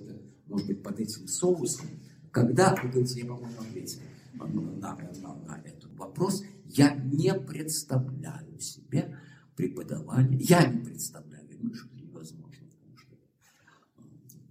может 0.47 0.65
быть, 0.65 0.81
под 0.81 1.01
этим 1.01 1.27
соусом, 1.27 1.87
когда, 2.31 2.73
вы 2.81 3.01
я, 3.01 3.25
по-моему, 3.25 3.59
ответил 3.59 3.99
на, 4.33 4.47
на, 4.47 4.95
на, 4.95 5.35
на 5.45 5.61
этот 5.65 5.93
вопрос, 5.97 6.45
я 6.67 6.95
не 6.95 7.33
представляю 7.33 8.57
себе 8.61 9.17
преподавание. 9.57 10.39
Я 10.39 10.65
не 10.65 10.85
представляю, 10.85 11.45
думаю, 11.49 11.75
что 11.75 11.93
невозможно, 11.97 12.65
потому 12.79 12.97
что 12.97 13.17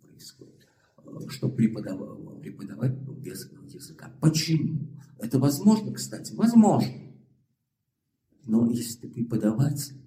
происходит, 0.02 0.68
что 1.30 1.48
преподавать, 1.48 2.42
преподавать 2.42 2.92
без. 2.92 3.50
Почему? 4.20 4.88
Это 5.18 5.38
возможно, 5.38 5.92
кстати, 5.92 6.32
возможно. 6.34 6.92
Но 8.46 8.70
если 8.70 8.98
ты 8.98 9.08
преподаватель, 9.08 10.00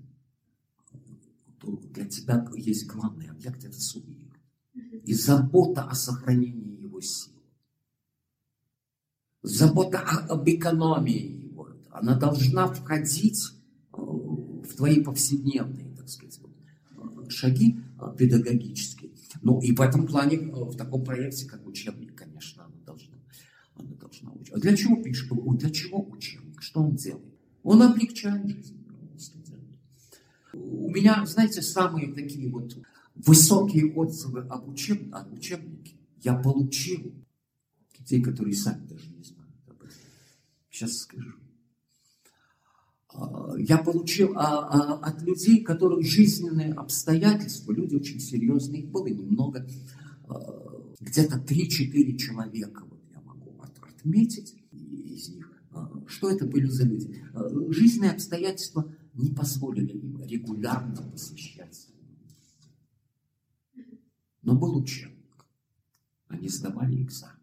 то 1.60 1.78
для 1.78 2.06
тебя 2.06 2.46
есть 2.56 2.88
главный 2.88 3.30
объект– 3.30 3.64
это 3.64 3.80
сувенир. 3.80 4.38
И 5.04 5.14
забота 5.14 5.84
о 5.84 5.96
сохранении 5.96 6.82
его 6.82 7.00
сил. 7.02 7.34
Забота 9.42 10.00
об 10.00 10.48
экономии 10.50 11.44
она 11.94 12.18
должна 12.18 12.68
входить 12.68 13.40
э, 13.94 13.98
в 13.98 14.76
твои 14.76 15.04
повседневные, 15.04 15.96
так 15.96 16.10
сказать, 16.10 16.40
э, 16.98 17.30
шаги 17.30 17.78
э, 18.02 18.16
педагогические. 18.18 19.12
Ну 19.44 19.62
и 19.62 19.72
в 19.76 19.80
этом 19.80 20.08
плане, 20.08 20.40
в 20.40 20.76
таком 20.76 21.04
проекте, 21.04 21.46
как 21.46 21.66
учебник, 21.68 22.16
конечно, 22.16 22.66
она 22.66 22.76
должна, 22.84 23.16
она 23.76 23.92
должна 23.96 24.32
учить. 24.32 24.43
А 24.54 24.60
для 24.60 24.76
чего 24.78 25.02
пишет? 25.02 25.30
Для 25.58 25.70
чего 25.72 26.08
учебник? 26.10 26.62
Что 26.62 26.84
он 26.84 26.96
делает? 26.96 27.34
Он 27.64 27.82
облегчает 27.82 28.48
жизнь 28.48 28.86
студента. 29.18 29.80
У 30.54 30.92
меня, 30.92 31.26
знаете, 31.26 31.64
самые 31.64 32.14
такие 32.14 32.50
вот 32.52 32.78
высокие 33.16 33.92
отзывы 33.94 34.42
об, 34.42 34.70
учеб... 34.70 35.14
об 35.14 35.34
учебнике 35.34 35.96
я 36.22 36.36
получил. 36.36 37.14
Те, 38.06 38.22
которые 38.22 38.54
сами 38.54 38.86
даже 38.86 39.10
не 39.10 39.24
знают 39.24 39.56
об 39.66 39.82
этом. 39.82 39.96
Сейчас 40.70 40.98
скажу. 40.98 41.36
А, 43.14 43.54
я 43.58 43.78
получил 43.78 44.34
а, 44.36 44.68
а, 44.68 44.94
от 45.00 45.22
людей, 45.24 45.64
которых 45.64 46.06
жизненные 46.06 46.74
обстоятельства, 46.74 47.72
люди 47.72 47.96
очень 47.96 48.20
серьезные, 48.20 48.82
их 48.82 48.90
было 48.90 49.08
немного, 49.08 49.66
где-то 51.00 51.38
3-4 51.38 52.18
человека, 52.18 52.86
отметить 54.04 54.56
из 54.72 55.30
них, 55.30 55.50
что 56.08 56.30
это 56.30 56.46
были 56.46 56.68
за 56.68 56.86
люди. 56.86 57.24
Жизненные 57.70 58.12
обстоятельства 58.12 58.94
не 59.14 59.32
позволили 59.32 59.98
им 59.98 60.24
регулярно 60.24 61.02
посещаться. 61.12 61.90
Но 64.42 64.56
был 64.56 64.76
учебник. 64.76 65.46
Они 66.28 66.50
сдавали 66.50 67.02
экзамен. 67.02 67.38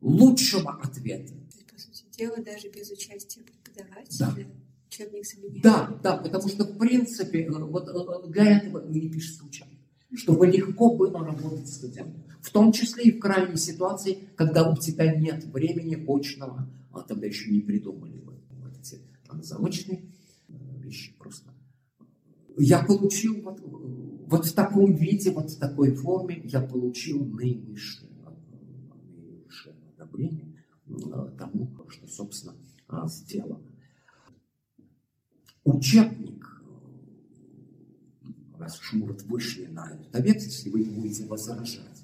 Лучшего 0.00 0.80
ответа. 0.80 1.34
По 1.72 1.78
сути 1.78 2.04
дела, 2.16 2.36
даже 2.42 2.68
без 2.68 2.90
участия 2.90 3.42
преподавателя, 3.42 4.18
да. 4.18 4.36
учебник 4.86 5.26
заменяет. 5.26 5.62
Да, 5.62 6.00
да, 6.02 6.16
потому 6.18 6.48
что, 6.48 6.64
в 6.64 6.78
принципе, 6.78 7.50
вот 7.50 8.30
для 8.30 8.58
этого 8.58 8.92
и 8.92 9.08
пишется 9.08 9.44
учебник. 9.44 9.78
Чтобы 10.14 10.46
легко 10.46 10.94
было 10.94 11.24
работать 11.24 11.66
с 11.68 11.76
студентом. 11.76 12.22
В 12.42 12.50
том 12.50 12.72
числе 12.72 13.04
и 13.04 13.12
в 13.12 13.20
крайней 13.20 13.56
ситуации, 13.56 14.28
когда 14.36 14.68
у 14.68 14.76
тебя 14.76 15.14
нет 15.14 15.44
времени 15.44 15.94
очного, 15.94 16.68
а 16.92 17.00
тогда 17.02 17.26
еще 17.26 17.50
не 17.50 17.60
придумали 17.60 18.20
вот, 18.24 18.42
вот 18.50 18.72
эти 18.78 19.00
заочные 19.42 20.02
вещи 20.48 21.14
просто. 21.18 21.50
Я 22.58 22.82
получил 22.82 23.40
вот, 23.42 23.60
вот 23.60 24.44
в 24.44 24.52
таком 24.54 24.92
виде, 24.94 25.30
вот 25.30 25.50
в 25.52 25.58
такой 25.58 25.94
форме, 25.94 26.42
я 26.44 26.60
получил 26.60 27.24
наивысшее, 27.24 28.10
наивысшее 29.16 29.76
одобрение 29.96 30.52
тому, 31.38 31.70
что, 31.88 32.08
собственно, 32.08 32.54
сделано. 33.06 33.62
Учебник, 35.64 36.60
раз 38.58 38.80
уж 38.80 38.94
мы 38.94 39.06
вот 39.06 39.22
вышли 39.22 39.66
на 39.66 39.92
этот 39.92 40.14
объект, 40.16 40.42
если 40.42 40.70
вы 40.70 40.84
будете 40.84 41.24
возражать, 41.26 42.01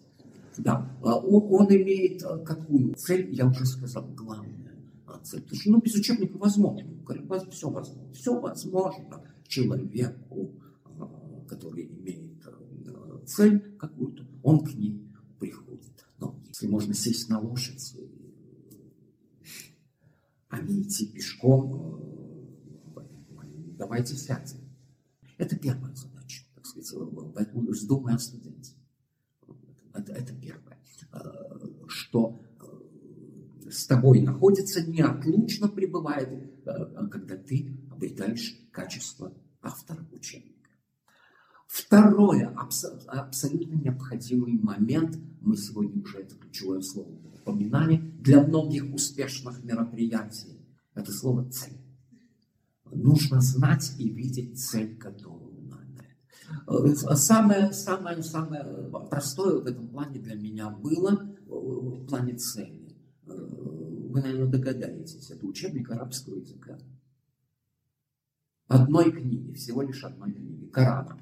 да, 0.58 0.98
он, 1.02 1.46
он 1.50 1.66
имеет 1.68 2.22
какую 2.44 2.94
цель, 2.94 3.32
я 3.32 3.46
уже 3.46 3.64
сказал, 3.64 4.06
главная 4.14 4.58
цель. 5.22 5.42
Потому 5.42 5.60
что 5.60 5.70
ну, 5.70 5.80
без 5.80 5.94
учебника 5.94 6.36
возможно, 6.38 6.90
все 7.50 7.70
возможно, 7.70 8.12
все 8.12 8.40
возможно 8.40 9.24
человеку, 9.46 10.52
который 11.48 11.86
имеет 11.86 12.42
цель 13.26 13.76
какую-то, 13.76 14.26
он 14.42 14.64
к 14.64 14.74
ней 14.74 15.06
приходит. 15.38 16.06
Но 16.18 16.40
если 16.46 16.66
можно 16.66 16.94
сесть 16.94 17.28
на 17.28 17.38
лошадь, 17.40 17.94
а 20.48 20.60
не 20.60 20.82
идти 20.82 21.06
пешком, 21.06 22.02
давайте 23.76 24.16
сядем. 24.16 24.58
Это 25.36 25.56
первая 25.56 25.94
задача, 25.94 26.42
так 26.54 26.66
сказать, 26.66 26.92
поэтому 27.34 27.70
вздумай 27.70 28.14
о 28.14 28.18
студенте. 28.18 28.47
Это, 30.06 30.34
первое. 30.34 30.78
Что 31.88 32.40
с 33.70 33.86
тобой 33.86 34.20
находится, 34.20 34.86
неотлучно 34.86 35.68
пребывает, 35.68 36.28
когда 37.10 37.36
ты 37.36 37.76
обретаешь 37.90 38.56
качество 38.70 39.32
автора 39.60 40.06
учебника. 40.12 40.54
Второе, 41.66 42.48
абсолютно 43.06 43.74
необходимый 43.74 44.58
момент, 44.58 45.18
мы 45.40 45.56
сегодня 45.56 46.02
уже 46.02 46.18
это 46.20 46.34
ключевое 46.36 46.80
слово 46.80 47.10
упоминали, 47.42 47.98
для 48.20 48.42
многих 48.42 48.92
успешных 48.94 49.62
мероприятий, 49.62 50.64
это 50.94 51.12
слово 51.12 51.50
«цель». 51.50 51.78
Нужно 52.90 53.40
знать 53.42 53.92
и 53.98 54.08
видеть 54.08 54.58
цель, 54.58 54.96
которую. 54.96 55.37
Самое, 57.14 57.72
самое, 57.72 58.22
самое 58.22 58.64
простое 59.10 59.60
в 59.60 59.66
этом 59.66 59.88
плане 59.88 60.18
для 60.18 60.34
меня 60.34 60.70
было 60.70 61.28
в 61.46 62.06
плане 62.06 62.34
цели. 62.36 62.96
Вы, 63.24 64.20
наверное, 64.22 64.48
догадаетесь, 64.48 65.30
это 65.30 65.46
учебник 65.46 65.90
арабского 65.90 66.36
языка. 66.36 66.78
Одной 68.66 69.12
книги, 69.12 69.52
всего 69.54 69.82
лишь 69.82 70.04
одной 70.04 70.32
книги, 70.32 70.66
Корана. 70.66 71.18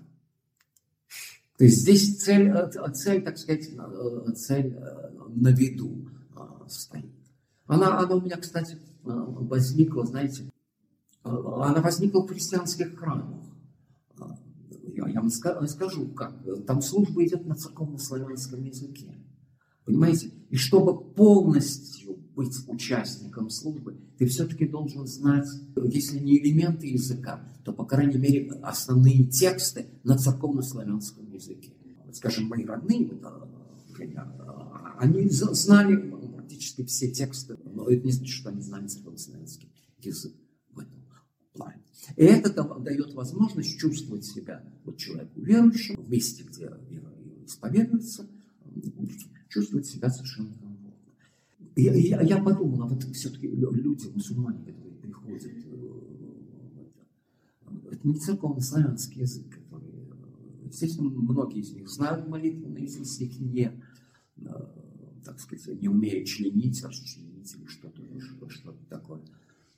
То 1.57 1.65
есть 1.65 1.79
здесь 1.79 2.19
цель, 2.19 2.49
э, 2.49 2.93
цель 2.93 3.25
так 3.25 3.39
сказать, 3.39 3.69
э, 3.71 4.33
цель 4.35 4.75
э, 4.75 5.11
на 5.29 5.49
виду 5.49 6.09
стоит. 6.69 7.13
Она, 7.67 7.99
она 7.99 8.17
у 8.17 8.21
меня, 8.21 8.37
кстати, 8.37 8.79
возникла, 9.03 10.05
знаете, 10.05 10.51
она 11.23 11.81
возникла 11.81 12.21
в 12.23 12.29
христианских 12.29 12.99
храмах. 12.99 13.41
Я, 14.95 15.21
вам 15.21 15.31
скажу, 15.31 16.09
как. 16.09 16.35
Там 16.67 16.81
служба 16.81 17.25
идет 17.25 17.47
на 17.47 17.55
церковно-славянском 17.55 18.63
языке. 18.63 19.15
Понимаете? 19.85 20.33
И 20.51 20.57
чтобы 20.57 21.13
полностью 21.15 22.17
быть 22.35 22.55
участником 22.69 23.51
службы, 23.51 23.99
ты 24.19 24.27
все-таки 24.27 24.67
должен 24.67 25.07
знать, 25.07 25.49
если 25.77 26.19
не 26.19 26.39
элементы 26.39 26.87
языка, 26.87 27.41
то, 27.65 27.73
по 27.73 27.85
крайней 27.85 28.19
мере, 28.19 28.51
основные 28.63 29.25
тексты 29.25 29.87
на 30.05 30.17
церковно-славянском 30.17 31.31
языке. 31.31 31.73
Скажем, 32.13 32.47
мои 32.47 32.65
родные, 32.65 33.11
они 34.99 35.29
знали 35.29 35.97
практически 36.35 36.85
все 36.85 37.11
тексты, 37.11 37.57
но 37.65 37.89
это 37.89 38.05
не 38.05 38.13
значит, 38.13 38.35
что 38.35 38.51
они 38.51 38.61
знали 38.61 38.87
церковно-славянский 38.87 39.71
язык 40.01 40.33
плане. 41.57 41.83
И 42.17 42.25
это 42.25 42.51
дает 42.81 43.15
возможность 43.15 43.79
чувствовать 43.79 44.25
себя 44.25 44.63
вот 44.85 44.99
человеку 44.99 45.41
верующему 45.41 46.03
в 46.03 46.11
месте, 46.11 46.45
где 46.45 46.71
исповедуется, 47.45 48.29
чувствовать 49.49 49.87
себя 49.87 50.11
совершенно 50.11 50.53
я, 51.77 51.95
я, 51.95 52.23
я 52.23 52.43
подумал, 52.43 52.83
а 52.83 52.87
вот 52.87 53.05
все-таки 53.15 53.49
люди, 53.49 54.09
мусульмане, 54.15 54.65
которые 54.65 54.95
приходят, 54.95 55.45
э, 55.45 55.51
это 57.93 58.09
не 58.09 58.15
церковно-славянский 58.15 59.21
язык, 59.21 59.51
который, 59.51 59.91
э, 59.91 60.69
естественно, 60.69 61.11
многие 61.11 61.61
из 61.61 61.73
них 61.73 61.89
знают 61.91 62.29
молитву, 62.29 62.71
но 62.71 62.79
если 62.79 63.25
их 63.25 63.39
не, 63.39 63.79
э, 64.39 64.43
так 65.23 65.39
сказать, 65.39 65.79
не 65.81 65.89
умеют 65.89 66.27
членить, 66.27 66.83
расчленить 66.83 67.55
или 67.55 67.67
что-то 67.67 68.01
что, 68.21 68.49
что 68.49 68.75
такое 68.89 69.21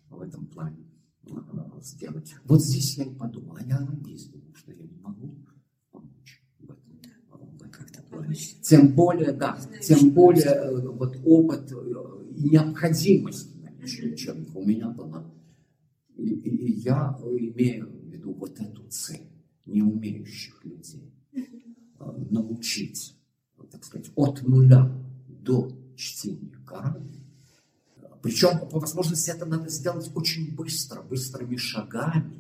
в 0.08 0.20
этом 0.20 0.46
плане 0.46 0.84
сделать. 1.84 2.34
Вот 2.44 2.62
здесь 2.62 2.96
я 2.98 3.04
и 3.04 3.14
подумал, 3.14 3.56
а 3.56 3.64
я 3.64 3.78
думал, 3.78 4.16
что 4.54 4.72
я 4.72 4.84
не 4.84 4.98
могу 5.00 5.38
тем 8.62 8.94
более, 8.94 9.32
да, 9.32 9.58
тем 9.82 10.10
более 10.10 10.44
э, 10.44 10.88
вот 10.88 11.16
опыт 11.24 11.72
э, 11.72 12.24
и 12.36 12.50
необходимость 12.50 13.62
наличия 13.62 14.12
учебника 14.12 14.56
у 14.56 14.64
меня 14.64 14.90
была. 14.90 15.24
И, 16.16 16.28
и, 16.28 16.80
я 16.80 17.18
имею 17.22 17.88
в 17.88 18.10
виду 18.10 18.32
вот 18.34 18.60
эту 18.60 18.82
цель 18.88 19.28
не 19.66 19.82
умеющих 19.82 20.64
людей 20.64 21.12
э, 21.32 21.42
научить, 22.30 23.16
так 23.70 23.84
сказать, 23.84 24.10
от 24.14 24.42
нуля 24.42 24.92
до 25.28 25.70
чтения. 25.96 26.47
Причем, 28.28 28.58
по 28.70 28.78
возможности, 28.78 29.30
это 29.30 29.46
надо 29.46 29.70
сделать 29.70 30.10
очень 30.14 30.54
быстро, 30.54 31.00
быстрыми 31.00 31.56
шагами. 31.56 32.30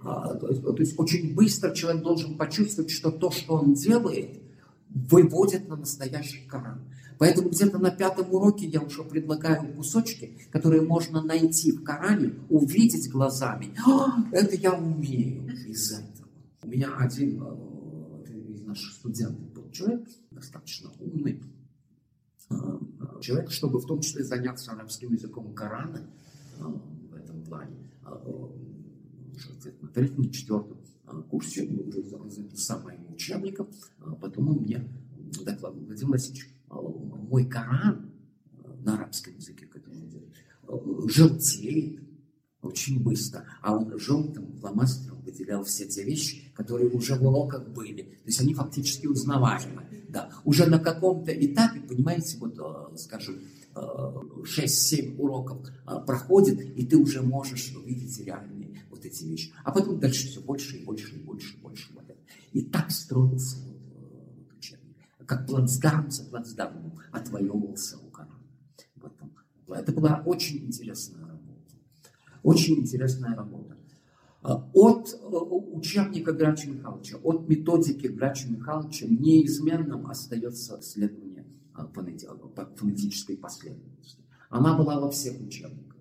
А, 0.00 0.32
то, 0.36 0.76
есть, 0.78 0.96
очень 0.96 1.34
быстро 1.34 1.74
человек 1.74 2.04
должен 2.04 2.38
почувствовать, 2.38 2.92
что 2.92 3.10
то, 3.10 3.32
что 3.32 3.54
он 3.54 3.74
делает, 3.74 4.40
выводит 4.88 5.68
на 5.68 5.74
настоящий 5.74 6.46
Коран. 6.46 6.82
Поэтому 7.18 7.48
где-то 7.48 7.78
на 7.78 7.90
пятом 7.90 8.32
уроке 8.32 8.66
я 8.66 8.80
уже 8.80 9.02
предлагаю 9.02 9.74
кусочки, 9.74 10.38
которые 10.52 10.82
можно 10.82 11.20
найти 11.20 11.72
в 11.72 11.82
Коране, 11.82 12.34
увидеть 12.48 13.10
глазами. 13.10 13.74
А, 13.84 14.24
это 14.30 14.54
я 14.54 14.72
умею 14.72 15.48
из 15.66 15.90
этого. 15.90 16.28
У 16.62 16.68
меня 16.68 16.94
один 16.96 17.42
э, 17.42 18.52
из 18.52 18.60
наших 18.62 18.92
студентов 18.92 19.52
был 19.52 19.68
человек, 19.72 20.08
достаточно 20.30 20.90
умный, 21.00 21.42
э, 23.18 23.22
человек, 23.22 23.50
чтобы 23.50 23.78
в 23.78 23.86
том 23.86 24.00
числе 24.00 24.24
заняться 24.24 24.72
арабским 24.72 25.12
языком 25.12 25.52
Корана 25.54 26.08
э, 26.58 26.62
в 26.62 27.14
этом 27.14 27.42
плане. 27.44 27.76
На 29.82 29.88
третьем, 29.88 30.30
четвертом 30.30 30.78
курсе, 31.30 31.64
мы 31.64 31.82
уже 31.84 32.02
моим 32.82 33.12
учебником, 33.12 33.68
а 34.00 34.14
потом 34.14 34.48
он 34.48 34.56
мне 34.58 34.88
докладывал, 35.44 35.86
Владимир 35.86 36.12
Васильевич, 36.12 36.50
а, 36.68 36.80
мой 36.80 37.44
Коран 37.46 38.10
на 38.84 38.94
арабском 38.94 39.34
языке, 39.36 39.66
который 39.66 40.00
он 40.00 40.08
делает, 40.08 41.10
желтеет 41.10 42.00
очень 42.62 43.02
быстро, 43.02 43.44
а 43.62 43.76
он 43.76 43.98
желтым 43.98 44.52
фломастером 44.58 45.20
выделял 45.22 45.64
все 45.64 45.86
те 45.86 46.04
вещи, 46.04 46.52
которые 46.54 46.90
уже 46.90 47.14
в 47.14 47.26
уроках 47.26 47.68
были. 47.68 48.02
То 48.02 48.26
есть 48.26 48.40
они 48.40 48.54
фактически 48.54 49.06
узнаваемы. 49.06 49.84
Да. 50.08 50.30
Уже 50.44 50.66
на 50.66 50.78
каком-то 50.78 51.32
этапе, 51.32 51.80
понимаете, 51.80 52.38
вот, 52.38 52.58
а, 52.58 52.96
скажем, 52.96 53.40
6-7 53.74 55.16
уроков 55.18 55.68
проходит, 56.06 56.60
и 56.76 56.84
ты 56.84 56.96
уже 56.96 57.22
можешь 57.22 57.74
увидеть 57.76 58.18
реальные 58.24 58.82
вот 58.90 59.04
эти 59.04 59.24
вещи. 59.24 59.52
А 59.64 59.70
потом 59.70 60.00
дальше 60.00 60.26
все 60.26 60.40
больше 60.40 60.78
и 60.78 60.84
больше 60.84 61.14
и 61.14 61.18
больше 61.18 61.56
и 61.56 61.60
больше. 61.60 61.92
И 62.52 62.62
так 62.62 62.90
строился 62.90 63.58
вот, 63.66 63.76
вот 64.36 64.52
учебник. 64.56 64.96
Как 65.26 65.46
плацдарм 65.46 66.10
за 66.10 66.24
плацдармом 66.24 66.98
отвоевывался 67.12 67.98
у 67.98 68.10
Корана. 68.10 68.34
Это 69.68 69.92
была 69.92 70.22
очень 70.24 70.66
интересная 70.66 71.26
работа. 71.26 71.76
Очень 72.42 72.80
интересная 72.80 73.36
работа. 73.36 73.67
А, 74.40 74.70
от 74.72 75.08
э, 75.08 75.16
учебника 75.26 76.32
Грача 76.32 76.70
Михайловича, 76.70 77.16
от 77.24 77.48
методики 77.48 78.06
Грача 78.06 78.48
Михайловича 78.48 79.06
неизменным 79.08 80.06
остается 80.06 80.80
следование 80.80 81.44
а, 81.74 81.86
фонетической 81.86 83.36
последовательности. 83.36 84.22
Она 84.48 84.76
была 84.76 85.00
во 85.00 85.10
всех 85.10 85.40
учебниках. 85.40 85.96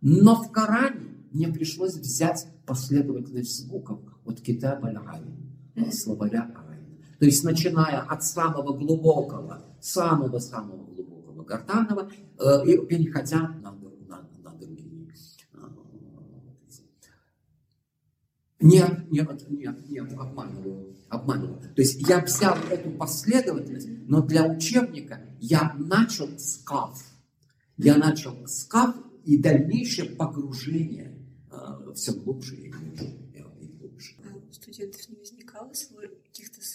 Но 0.00 0.36
в 0.36 0.52
Коране 0.52 1.16
мне 1.32 1.48
пришлось 1.48 1.96
взять 1.96 2.46
последовательность 2.64 3.66
звуков 3.66 4.00
от 4.24 4.40
китаба 4.40 4.88
айн, 4.88 5.92
словаря 5.92 6.42
айн. 6.68 7.00
То 7.18 7.26
есть, 7.26 7.42
начиная 7.42 8.00
от 8.00 8.22
самого 8.22 8.72
глубокого, 8.72 9.64
самого-самого 9.80 10.84
глубокого 10.94 11.42
гортанного, 11.42 12.10
э, 12.38 12.66
и 12.66 12.86
переходя 12.86 13.48
на 13.62 13.72
другие. 13.72 13.90
Нет, 18.60 19.10
нет, 19.10 19.48
нет, 19.48 19.88
нет, 19.88 20.12
обманываю, 20.12 20.94
обманываю. 21.08 21.60
То 21.74 21.82
есть 21.82 22.06
я 22.06 22.20
взял 22.20 22.56
эту 22.70 22.90
последовательность, 22.90 23.88
но 24.06 24.20
для 24.20 24.46
учебника 24.46 25.20
я 25.40 25.74
начал 25.78 26.28
с 26.38 26.58
каф. 26.58 27.02
Я 27.78 27.96
начал 27.96 28.46
с 28.46 28.64
каф 28.64 28.94
и 29.24 29.38
дальнейшее 29.38 30.10
погружение 30.10 31.16
э, 31.50 31.92
все 31.94 32.12
глубже 32.12 32.56
и 32.56 32.68
глубже. 32.68 34.14
А 34.24 34.52
студентов 34.52 35.08
не 35.08 35.19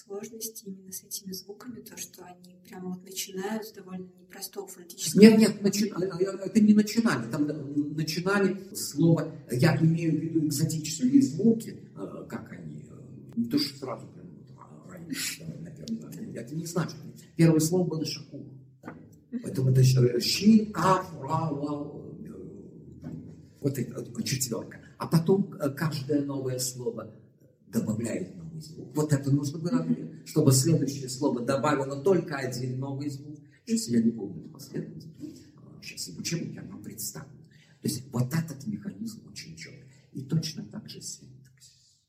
сложностей 0.06 0.72
именно 0.72 0.92
с 0.92 1.04
этими 1.04 1.32
звуками, 1.32 1.82
то, 1.82 1.98
что 1.98 2.24
они 2.24 2.56
прямо 2.68 2.90
вот 2.90 3.04
начинают 3.04 3.66
с 3.66 3.72
довольно 3.72 4.08
непростого 4.20 4.68
фонетического... 4.68 5.22
Нет, 5.22 5.38
нет, 5.38 5.62
начи... 5.62 5.88
Э, 5.88 5.94
э, 6.00 6.46
это 6.46 6.60
не 6.62 6.74
начинали. 6.74 7.30
Там 7.32 7.48
начинали 7.96 8.74
слово, 8.76 9.32
я 9.52 9.76
имею 9.78 10.12
в 10.12 10.24
виду 10.24 10.48
экзотические 10.48 11.22
звуки, 11.22 11.80
как 12.30 12.52
они, 12.52 12.86
не 13.36 13.46
то, 13.46 13.58
что 13.58 13.78
сразу 13.78 14.08
прям 14.08 14.26
раньше, 14.90 15.44
это 16.36 16.56
не 16.56 16.66
значит. 16.66 16.98
Первое 17.36 17.60
слово 17.60 17.88
было 17.88 18.06
шакур. 18.06 18.42
Поэтому 19.44 19.70
это 19.70 19.84
щи, 19.84 20.66
каф, 20.66 21.12
ра, 21.20 21.50
ла, 21.50 21.84
вот 23.62 23.78
это 23.78 24.24
четверка. 24.24 24.80
А 24.98 25.08
потом 25.08 25.54
э, 25.60 25.70
каждое 25.72 26.22
новое 26.24 26.60
слово 26.60 27.12
добавляет 27.68 28.36
новый 28.56 28.62
звук. 28.62 28.96
Вот 28.96 29.14
это 29.14 29.32
нужно 29.32 29.60
было, 29.60 29.88
чтобы 30.26 30.52
следующее 30.52 31.10
слово 31.10 31.42
добавило 31.42 32.02
только 32.02 32.36
один 32.36 32.80
новый 32.80 33.10
звук. 33.10 33.40
Сейчас 33.66 33.88
я 33.90 34.02
не 34.02 34.12
помню 34.12 34.42
эту 34.42 34.50
последовательность. 34.50 35.46
Сейчас 35.82 36.08
в 36.10 36.20
учебнике 36.20 36.56
я 36.56 36.64
вам 36.64 36.84
представлю. 36.84 37.30
То 37.82 37.88
есть 37.88 38.04
вот 38.12 38.34
этот 38.34 38.66
механизм 38.66 39.28
очень 39.28 39.56
четкий. 39.56 39.84
И 40.14 40.22
точно 40.24 40.66
так 40.66 40.90
же 40.90 41.02
синтаксис. 41.02 42.00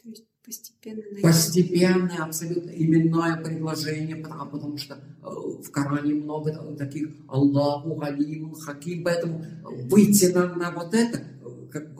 То 0.00 0.08
есть 0.08 0.26
постепенно... 0.44 1.02
Постепенное, 1.22 2.24
абсолютно 2.24 2.70
именное 2.70 3.42
предложение, 3.42 4.16
потому, 4.16 4.50
потому 4.50 4.76
что 4.76 4.94
э, 4.94 5.26
в 5.26 5.70
Коране 5.70 6.14
много 6.14 6.76
таких 6.76 7.08
Аллаху, 7.28 7.94
Галим, 7.94 8.52
Хаким, 8.52 9.02
поэтому 9.04 9.44
выйти 9.88 10.26
на, 10.26 10.54
на 10.54 10.70
вот 10.70 10.94
это, 10.94 11.24
как, 11.72 11.96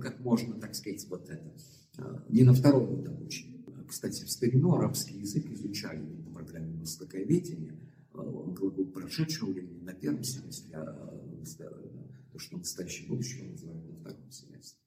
как 0.00 0.20
можно, 0.20 0.54
так 0.60 0.74
сказать, 0.74 1.04
вот 1.08 1.28
это, 1.28 1.42
э, 1.42 1.81
не 2.28 2.42
на 2.42 2.52
год 2.52 3.08
обучения. 3.08 3.64
Кстати, 3.88 4.24
в 4.24 4.30
старину 4.30 4.74
арабский 4.74 5.18
язык 5.18 5.50
изучали 5.50 6.04
по 6.24 6.30
программе 6.30 6.80
востоковедения, 6.80 7.72
э, 7.72 8.16
глагол 8.16 8.86
прошедшего 8.86 9.50
времени 9.50 9.82
на 9.82 9.92
первом 9.92 10.24
семестре, 10.24 10.76
а 10.76 11.12
то, 12.32 12.38
что 12.38 12.56
настоящее 12.56 13.08
будущее 13.08 13.50
называют 13.50 13.86
на 13.86 13.96
втором 13.96 14.30
семестре. 14.30 14.80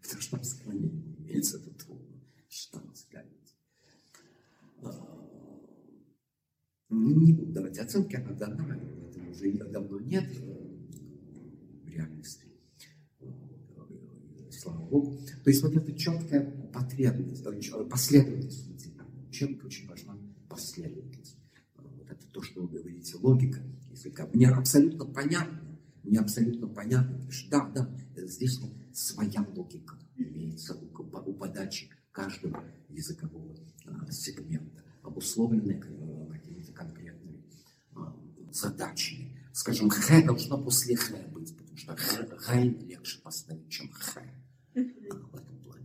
Потому 0.00 0.22
что 0.22 0.36
там 0.36 0.44
склонение 0.44 1.16
имеется 1.18 1.58
тут 1.58 1.84
что 2.48 2.80
сказать. 2.94 3.26
А, 4.82 5.26
не 6.88 7.32
буду 7.32 7.52
давать 7.52 7.78
оценки, 7.78 8.16
она 8.16 8.32
дана, 8.32 8.76
этого 8.76 9.30
уже 9.30 9.52
давно 9.52 9.98
нет 10.00 10.30
э, 10.38 10.76
в 11.82 11.88
реальности. 11.88 12.45
Слава 14.66 14.84
Богу. 14.86 15.18
То 15.44 15.50
есть 15.50 15.62
вот 15.62 15.76
эта 15.76 15.92
четкая 15.92 16.50
потребность, 16.72 17.44
последовательность 17.88 18.66
учебника 19.28 19.66
очень 19.66 19.86
важна 19.86 20.18
последовательность. 20.48 21.36
Вот 21.76 22.10
это 22.10 22.26
то, 22.32 22.42
что 22.42 22.62
вы 22.62 22.78
говорите, 22.78 23.16
логика 23.18 23.60
языка. 23.90 24.28
Мне 24.32 24.48
абсолютно 24.48 25.04
понятно, 25.04 25.60
мне 26.02 26.18
абсолютно 26.18 26.66
понятно, 26.66 27.30
что 27.30 27.50
да, 27.50 27.86
да, 28.16 28.26
здесь 28.26 28.58
вот 28.58 28.72
своя 28.92 29.46
логика 29.54 29.96
имеется 30.16 30.74
у, 30.74 30.86
у 30.86 31.34
подачи 31.34 31.88
каждого 32.10 32.64
языкового 32.88 33.54
а, 33.84 34.10
сегмента, 34.10 34.82
обусловлены 35.02 35.80
э, 35.84 36.32
какими-то 36.32 36.72
конкретными 36.72 37.44
а, 37.94 38.16
задачами. 38.50 39.38
Скажем, 39.52 39.90
х 39.90 40.22
должно 40.22 40.60
после 40.60 40.96
х 40.96 41.14
быть, 41.28 41.56
потому 41.56 41.76
что 41.76 41.94
х 41.94 42.60
легче 42.62 43.20
поставить, 43.22 43.68
чем 43.68 43.90
х. 43.90 44.22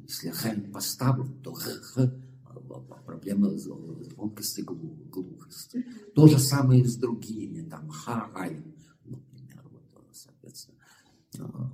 Если 0.08 0.30
х 0.30 0.54
поставлю, 0.74 1.34
то 1.44 1.54
х, 1.54 1.72
х 1.72 2.12
проблема 3.06 3.50
звонкости, 3.58 4.62
глухости. 4.62 5.86
То 6.16 6.28
же 6.28 6.39
самое 6.39 6.82
и 6.82 6.86
с 6.86 6.96
другими, 6.96 7.62
там, 7.70 7.89
ха, 7.89 8.30
ай, 8.36 8.62
например, 9.06 9.64
вот, 9.72 10.08
соответственно. 10.14 10.78
А, 11.39 11.72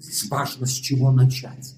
здесь 0.00 0.28
важно, 0.30 0.66
с 0.66 0.72
чего 0.72 1.12
начать. 1.12 1.76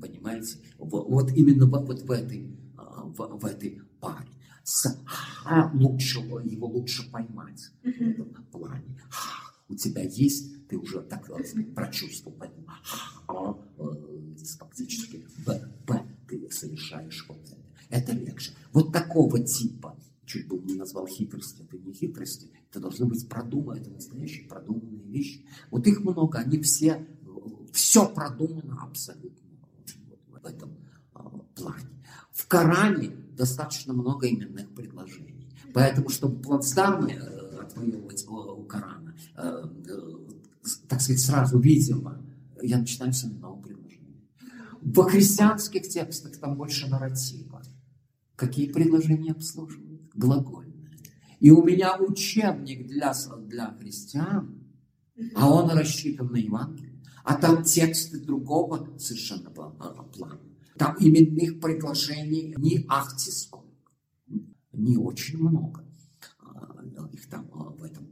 Понимаете? 0.00 0.58
Вот 0.78 1.32
именно 1.32 1.66
вот 1.66 2.02
в 2.02 2.10
этой, 2.10 2.56
а, 2.76 3.04
в, 3.04 3.38
в 3.40 3.44
этой 3.44 3.82
паре. 4.00 4.28
С 4.62 5.00
ха 5.06 5.70
лучше, 5.74 6.20
его 6.20 6.66
лучше 6.66 7.10
поймать 7.10 7.70
в 7.82 7.86
этом 7.86 8.44
плане. 8.52 9.00
Ха, 9.08 9.47
у 9.68 9.74
тебя 9.74 10.02
есть, 10.02 10.66
ты 10.68 10.76
уже 10.76 11.00
так 11.00 11.28
прочувствовал, 11.74 12.36
поэтому 12.38 12.66
здесь 14.36 14.56
фактически 14.56 15.26
б, 15.46 15.70
б, 15.86 16.02
ты 16.28 16.50
совершаешь 16.50 17.24
вот 17.28 17.38
это. 17.46 17.56
Это 17.90 18.12
легче. 18.12 18.52
Вот 18.72 18.92
такого 18.92 19.40
типа, 19.40 19.96
чуть 20.26 20.46
бы 20.46 20.58
не 20.58 20.74
назвал 20.74 21.06
хитрости, 21.06 21.62
это 21.62 21.78
не 21.78 21.92
хитрости, 21.92 22.50
это 22.70 22.80
должны 22.80 23.06
быть 23.06 23.26
продуманные, 23.28 23.82
это 23.82 23.90
настоящие 23.90 24.46
продуманные 24.46 25.06
вещи. 25.06 25.44
Вот 25.70 25.86
их 25.86 26.00
много, 26.00 26.38
они 26.38 26.60
все, 26.60 27.06
все 27.72 28.06
продумано 28.06 28.78
абсолютно 28.82 29.48
в 30.28 30.46
этом 30.46 30.76
а, 31.14 31.28
плане. 31.54 31.88
В 32.30 32.46
Коране 32.46 33.10
достаточно 33.36 33.94
много 33.94 34.28
именных 34.28 34.68
предложений. 34.74 35.48
Поэтому, 35.72 36.08
чтобы 36.08 36.40
плацдармы 36.42 37.12
э, 37.12 37.60
отвоевывать 37.60 38.26
у 38.28 38.62
Корана, 38.64 38.97
э, 38.97 38.97
э, 38.97 38.97
так 40.88 41.00
сказать, 41.00 41.20
сразу 41.20 41.58
видимо, 41.58 42.24
я 42.62 42.78
начинаю 42.78 43.12
с 43.12 43.24
именного 43.24 43.60
предложения. 43.60 44.22
В 44.80 45.02
христианских 45.04 45.88
текстах 45.88 46.36
там 46.38 46.56
больше 46.56 46.88
нарратива. 46.88 47.62
Какие 48.36 48.70
предложения 48.70 49.32
обслуживают? 49.32 50.10
Глагольные. 50.14 50.90
И 51.40 51.50
у 51.50 51.62
меня 51.62 51.96
учебник 51.96 52.86
для, 52.86 53.12
для 53.46 53.76
христиан, 53.78 54.64
а 55.34 55.50
он 55.50 55.70
рассчитан 55.70 56.30
на 56.32 56.36
Евангелие. 56.36 57.00
А 57.24 57.34
там 57.34 57.62
тексты 57.62 58.20
другого 58.20 58.98
совершенно 58.98 59.50
плана. 59.50 60.40
Там 60.76 60.96
именных 60.98 61.60
предложений 61.60 62.54
не 62.56 62.84
ахти 62.88 63.30
сколько, 63.30 63.66
не 64.72 64.96
очень 64.96 65.38
много 65.38 65.88
их 67.18 67.28
там 67.28 67.48
в 67.50 67.82
этом. 67.82 68.07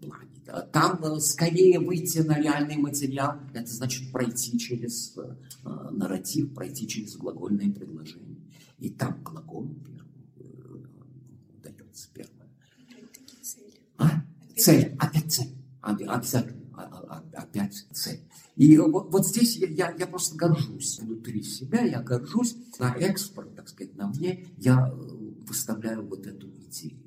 Там 0.73 1.03
э, 1.03 1.19
скорее 1.21 1.81
выйти 1.81 2.19
на 2.19 2.39
реальный 2.39 2.77
материал, 2.77 3.41
это 3.53 3.71
значит 3.71 4.13
пройти 4.13 4.59
через 4.59 5.17
э, 5.17 5.37
нарратив, 5.91 6.55
пройти 6.55 6.87
через 6.87 7.17
глагольные 7.17 7.73
предложения. 7.73 8.37
И 8.79 8.91
там 8.91 9.23
глагол 9.25 9.75
первый 9.85 10.13
э, 10.37 10.85
дается 11.63 12.09
первое. 12.13 12.49
А? 13.99 14.23
Цель, 14.57 14.95
опять 14.99 15.33
цель. 15.33 15.57
Обязательно, 15.81 16.63
а, 16.75 17.25
опять 17.35 17.87
цель. 17.93 18.21
И 18.57 18.77
вот, 18.79 19.13
вот 19.13 19.27
здесь 19.27 19.57
я, 19.57 19.69
я, 19.69 19.97
я 19.97 20.07
просто 20.07 20.37
горжусь 20.37 20.99
внутри 20.99 21.43
себя, 21.43 21.83
я 21.83 22.03
горжусь 22.03 22.57
на 22.79 22.95
экспорт, 22.95 23.55
так 23.55 23.69
сказать, 23.69 23.95
на 23.97 24.09
мне, 24.09 24.47
я 24.57 24.89
э, 24.89 24.95
выставляю 24.95 26.07
вот 26.07 26.27
эту 26.27 26.49
идею. 26.51 27.03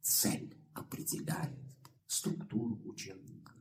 Цель 0.00 0.56
определяет 0.74 1.65
структуру 2.06 2.80
учебника, 2.84 3.52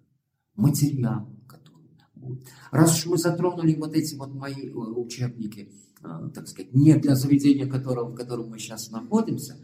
материал, 0.55 1.29
который 1.47 1.89
будет. 2.13 2.47
Раз 2.71 2.97
уж 2.97 3.05
мы 3.07 3.17
затронули 3.17 3.75
вот 3.75 3.95
эти 3.95 4.15
вот 4.15 4.33
мои 4.33 4.69
э, 4.69 4.71
учебники, 4.71 5.71
э, 6.03 6.29
так 6.33 6.47
сказать, 6.47 6.73
не 6.73 6.95
для 6.95 7.15
заведения, 7.15 7.67
которого, 7.67 8.11
в 8.11 8.15
котором 8.15 8.49
мы 8.49 8.59
сейчас 8.59 8.91
находимся, 8.91 9.57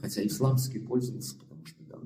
хотя 0.00 0.24
исламский 0.26 0.78
пользовался, 0.78 1.36
потому 1.38 1.66
что 1.66 1.82
да, 1.84 1.96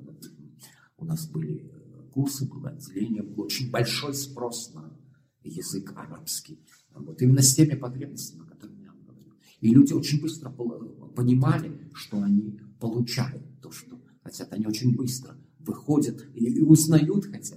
у 0.96 1.04
нас 1.04 1.28
были 1.28 1.70
курсы, 2.12 2.48
было 2.48 2.70
отделение, 2.70 3.22
был 3.22 3.44
очень 3.44 3.70
большой 3.70 4.14
спрос 4.14 4.72
на 4.72 4.96
язык 5.42 5.92
арабский. 5.96 6.60
Вот 6.94 7.20
именно 7.20 7.42
с 7.42 7.54
теми 7.54 7.74
потребностями, 7.74 8.42
о 8.42 8.46
которых 8.46 8.78
я 8.80 8.92
говорил. 8.92 9.34
И 9.60 9.68
люди 9.68 9.92
очень 9.92 10.22
быстро 10.22 10.50
понимали, 10.50 11.90
что 11.92 12.22
они 12.22 12.60
получают 12.78 13.60
то, 13.60 13.70
что 13.70 14.00
хотят. 14.22 14.52
Они 14.52 14.66
очень 14.66 14.94
быстро 14.94 15.36
выходят 15.66 16.26
и, 16.34 16.44
и 16.46 16.60
узнают, 16.60 17.26
хотя, 17.26 17.56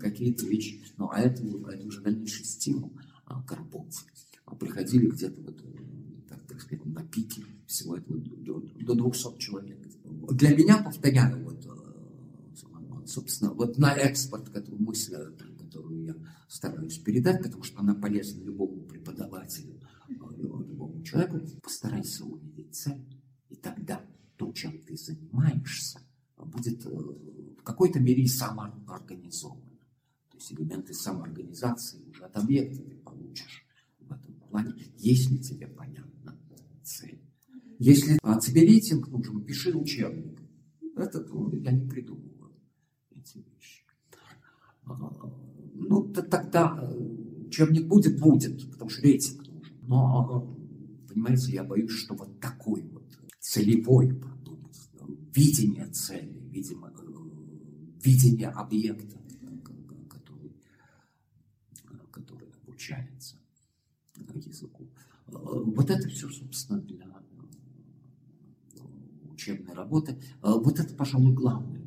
какие-то 0.00 0.46
вещи. 0.46 0.82
Ну, 0.98 1.08
а 1.10 1.20
это, 1.20 1.42
это 1.42 1.86
уже 1.86 2.00
дальнейший 2.00 2.44
стимул 2.44 2.92
а, 3.24 3.42
к 3.42 3.52
работе. 3.52 4.00
А 4.44 4.54
приходили 4.54 5.06
где-то 5.06 5.40
вот, 5.40 5.62
так, 6.28 6.44
так 6.46 6.60
сказать, 6.60 6.84
на 6.84 7.04
пике 7.04 7.44
всего 7.66 7.96
этого 7.96 8.18
до, 8.18 8.60
до 8.60 8.94
200 8.94 9.38
человек. 9.38 9.78
Для 10.04 10.54
меня, 10.54 10.82
повторяю, 10.82 11.42
вот, 11.44 11.64
э, 11.64 13.06
собственно, 13.06 13.52
вот 13.52 13.78
на 13.78 13.94
экспорт, 13.94 14.50
которую 14.50 14.82
мысль, 14.82 15.14
которую 15.58 16.04
я 16.04 16.14
стараюсь 16.48 16.98
передать, 16.98 17.42
потому 17.42 17.62
что 17.62 17.80
она 17.80 17.94
полезна 17.94 18.42
любому 18.42 18.82
преподавателю, 18.82 19.80
э, 20.08 20.12
любому 20.12 21.02
человеку, 21.02 21.40
постарайся 21.62 22.24
увидеть 22.24 22.74
цель, 22.74 23.02
и 23.48 23.56
тогда 23.56 24.04
то, 24.36 24.52
чем 24.52 24.78
ты 24.82 24.96
занимаешься, 24.96 26.00
будет 26.46 26.84
э, 26.86 26.90
в 26.90 27.62
какой-то 27.62 28.00
мере 28.00 28.22
и 28.22 28.28
самоорганизовано. 28.28 29.62
То 30.30 30.36
есть 30.36 30.52
элементы 30.52 30.94
самоорганизации 30.94 32.02
уже 32.08 32.24
от 32.24 32.36
объекта 32.36 32.82
ты 32.82 32.96
получишь 32.96 33.66
в 34.00 34.12
этом 34.12 34.34
плане, 34.50 34.74
если 34.98 35.36
тебе 35.36 35.66
понятна 35.66 36.38
цель. 36.82 37.20
Если 37.78 38.18
а, 38.22 38.38
тебе 38.38 38.62
рейтинг 38.62 39.08
нужен, 39.08 39.44
пиши 39.44 39.76
учебник. 39.76 40.40
Это 40.96 41.20
ну, 41.20 41.52
я 41.52 41.72
не 41.72 41.88
придумываю 41.88 42.52
эти 43.10 43.38
вещи. 43.38 43.84
А, 44.84 44.94
ну, 45.74 46.12
тогда 46.12 46.78
э, 46.80 47.46
учебник 47.46 47.88
будет, 47.88 48.20
будет, 48.20 48.70
потому 48.70 48.90
что 48.90 49.02
рейтинг 49.02 49.46
нужен. 49.48 49.76
Но, 49.82 50.56
понимаете, 51.08 51.52
я 51.52 51.64
боюсь, 51.64 51.90
что 51.90 52.14
вот 52.14 52.38
такой 52.40 52.82
вот 52.82 53.04
целевой 53.40 54.20
видение 55.34 55.86
цели, 55.88 56.38
видимо, 56.50 56.88
э, 56.88 58.02
видение 58.04 58.48
объекта, 58.48 59.18
который, 60.08 60.52
который 62.10 62.48
обучается 62.62 63.36
языку. 64.34 64.88
Э, 65.28 65.32
вот 65.32 65.90
это 65.90 66.08
все, 66.08 66.28
собственно, 66.28 66.80
для 66.80 67.06
учебной 69.32 69.74
работы. 69.74 70.20
Вот 70.40 70.78
это, 70.78 70.94
пожалуй, 70.94 71.32
главное 71.32 71.82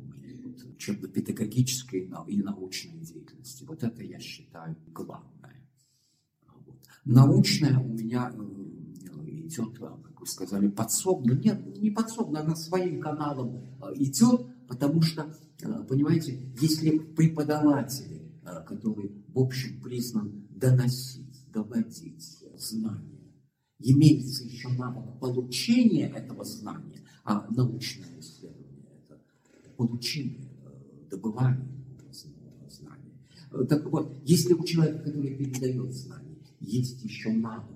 учебно-педагогической 0.76 2.10
и 2.28 2.42
научной 2.42 3.00
деятельности. 3.00 3.64
Вот 3.64 3.82
это 3.82 4.02
я 4.02 4.20
считаю 4.20 4.76
главное. 4.88 5.68
Вот. 6.66 6.78
Научная 7.04 7.78
у 7.78 7.88
меня 7.88 8.32
э, 8.32 8.65
идет, 9.46 9.78
как 9.78 10.20
вы 10.20 10.26
сказали, 10.26 10.68
подсобно. 10.68 11.32
Нет, 11.32 11.80
не 11.80 11.90
подсобно, 11.90 12.40
она 12.40 12.56
своим 12.56 13.00
каналом 13.00 13.62
а, 13.80 13.92
идет, 13.94 14.46
потому 14.68 15.02
что, 15.02 15.34
а, 15.62 15.82
понимаете, 15.84 16.40
если 16.60 16.98
преподаватели, 16.98 18.22
который, 18.66 19.24
в 19.28 19.38
общем, 19.38 19.80
признан 19.80 20.46
доносить, 20.50 21.50
доводить 21.52 22.44
знания, 22.56 23.32
имеется 23.80 24.44
еще 24.44 24.68
навык 24.68 25.18
получения 25.18 26.08
этого 26.08 26.44
знания, 26.44 27.02
а 27.24 27.46
научное 27.50 28.20
исследование– 28.20 28.86
это 29.08 29.20
получение 29.76 30.48
добыванию 31.10 31.66
знания. 32.68 33.66
Так 33.68 33.84
вот, 33.90 34.16
если 34.24 34.54
у 34.54 34.64
человека, 34.64 35.00
который 35.00 35.34
передает 35.34 35.92
знания, 35.92 36.36
есть 36.60 37.02
еще 37.02 37.32
навык 37.32 37.75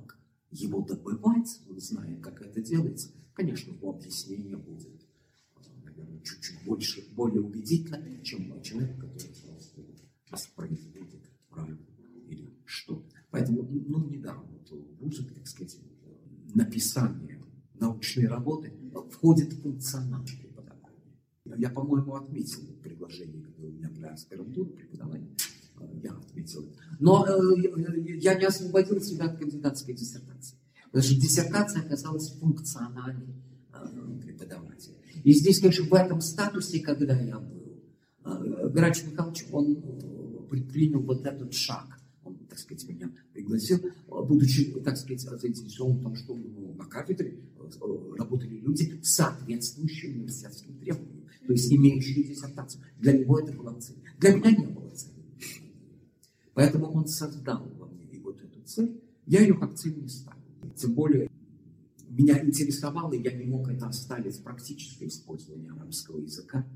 его 0.51 0.83
добывать, 0.83 1.61
он 1.69 1.81
знает, 1.81 2.23
как 2.23 2.41
это 2.43 2.61
делается, 2.61 3.11
конечно, 3.35 3.73
его 3.73 3.91
объяснение 3.91 4.57
будет, 4.57 5.07
наверное, 5.85 6.21
чуть-чуть 6.21 6.65
больше, 6.65 7.07
более 7.15 7.43
убедительно, 7.43 8.23
чем 8.23 8.63
человек, 8.63 8.97
который 8.97 9.35
просто 9.47 9.81
воспроизводит 10.31 11.31
правильно 11.49 11.87
или 12.29 12.51
что. 12.65 13.05
Поэтому, 13.31 13.63
ну, 13.63 14.09
недавно 14.09 14.45
вот 14.45 14.71
в 14.71 15.07
узах, 15.07 15.33
так 15.35 15.47
сказать, 15.47 15.79
написание 16.55 17.41
научной 17.75 18.27
работы 18.27 18.73
входит 19.11 19.53
в 19.53 19.63
функциональный 19.63 20.51
я, 21.61 21.69
по-моему, 21.69 22.15
отметил 22.15 22.63
приглашение, 22.83 23.43
которое 23.43 23.69
у 23.69 23.73
меня 23.73 23.91
для 23.91 24.11
аспирантуры 24.11 24.71
преподавания. 24.71 25.37
Э, 25.81 25.87
я 26.03 26.13
отметил. 26.13 26.69
Но 26.99 27.27
э, 27.27 28.19
я 28.19 28.35
не 28.35 28.45
освободил 28.45 29.01
себя 29.01 29.27
от 29.27 29.39
кандидатской 29.39 29.95
диссертации. 29.95 30.57
Потому 30.87 31.05
что 31.05 31.21
диссертация 31.21 31.83
оказалась 31.83 32.31
функциональной 32.33 33.35
э, 33.73 34.19
преподавателя. 34.23 34.97
И 35.25 35.33
здесь, 35.33 35.61
конечно, 35.61 35.85
в 35.85 35.95
этом 35.95 36.21
статусе, 36.21 36.81
когда 36.81 37.19
я 37.19 37.39
был, 37.39 37.61
Грач 38.71 39.05
Михайлович, 39.05 39.47
он 39.51 39.83
предпринял 40.49 41.01
вот 41.01 41.25
этот 41.27 41.55
шаг. 41.55 41.87
Он, 42.23 42.37
так 42.49 42.59
сказать, 42.59 42.87
меня 42.89 43.11
пригласил, 43.33 43.81
будучи, 44.07 44.73
так 44.83 44.97
сказать, 44.97 45.21
заинтересован 45.21 45.99
в 45.99 46.03
том, 46.03 46.17
что 46.17 46.35
на 46.35 46.85
кафедре 46.85 47.41
работали 48.19 48.57
люди, 48.57 49.01
соответствующие 49.03 50.13
университетским 50.13 50.79
требованиям 50.79 51.21
то 51.51 51.55
есть 51.55 51.73
имеющие 51.73 52.23
диссертацию. 52.23 52.81
Для 52.99 53.13
него 53.13 53.41
это 53.41 53.51
была 53.53 53.75
цель. 53.81 53.97
Для 54.19 54.35
меня 54.35 54.53
не 54.53 54.67
было 54.67 54.89
цели. 54.91 55.20
Поэтому 56.61 56.93
он 56.93 57.07
создал 57.07 57.67
во 57.79 57.87
мне 57.87 58.05
и 58.05 58.19
вот 58.19 58.39
эту 58.43 58.61
цель. 58.65 59.03
Я 59.25 59.41
ее 59.41 59.55
как 59.55 59.77
цель 59.77 59.99
не 59.99 60.09
ставил. 60.09 60.43
Тем 60.77 60.93
более 60.93 61.31
меня 62.07 62.45
интересовало, 62.45 63.15
и 63.15 63.23
я 63.23 63.33
не 63.33 63.45
мог 63.45 63.71
это 63.71 63.87
оставить 63.87 64.45
практическое 64.45 65.09
использование 65.09 65.73
арабского 65.73 66.19
языка. 66.19 66.69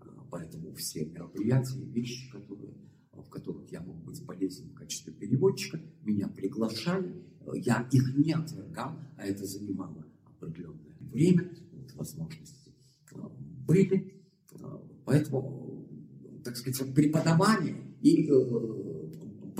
А, 0.00 0.26
поэтому 0.30 0.74
все 0.74 1.06
мероприятия, 1.06 1.82
вещи, 1.86 2.30
которые, 2.30 2.74
в 3.14 3.30
которых 3.30 3.72
я 3.72 3.80
мог 3.80 4.04
быть 4.04 4.22
полезен 4.26 4.68
в 4.68 4.74
качестве 4.74 5.14
переводчика, 5.14 5.80
меня 6.02 6.28
приглашали. 6.28 7.24
Я 7.54 7.88
их 7.90 8.18
не 8.18 8.32
отвергал, 8.32 8.92
а 9.16 9.24
это 9.24 9.46
занимало 9.46 10.04
определенное 10.26 10.98
время, 11.00 11.50
вот, 11.72 11.94
возможности 11.94 12.74
а, 13.14 13.32
были. 13.66 14.22
Поэтому, 15.06 15.88
так 16.44 16.58
сказать, 16.58 16.94
преподавание 16.94 17.90
и 18.02 18.28
э, 18.28 18.89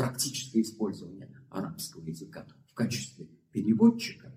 практическое 0.00 0.62
использование 0.62 1.28
арабского 1.50 2.06
языка 2.06 2.46
в 2.66 2.74
качестве 2.74 3.28
переводчика, 3.52 4.32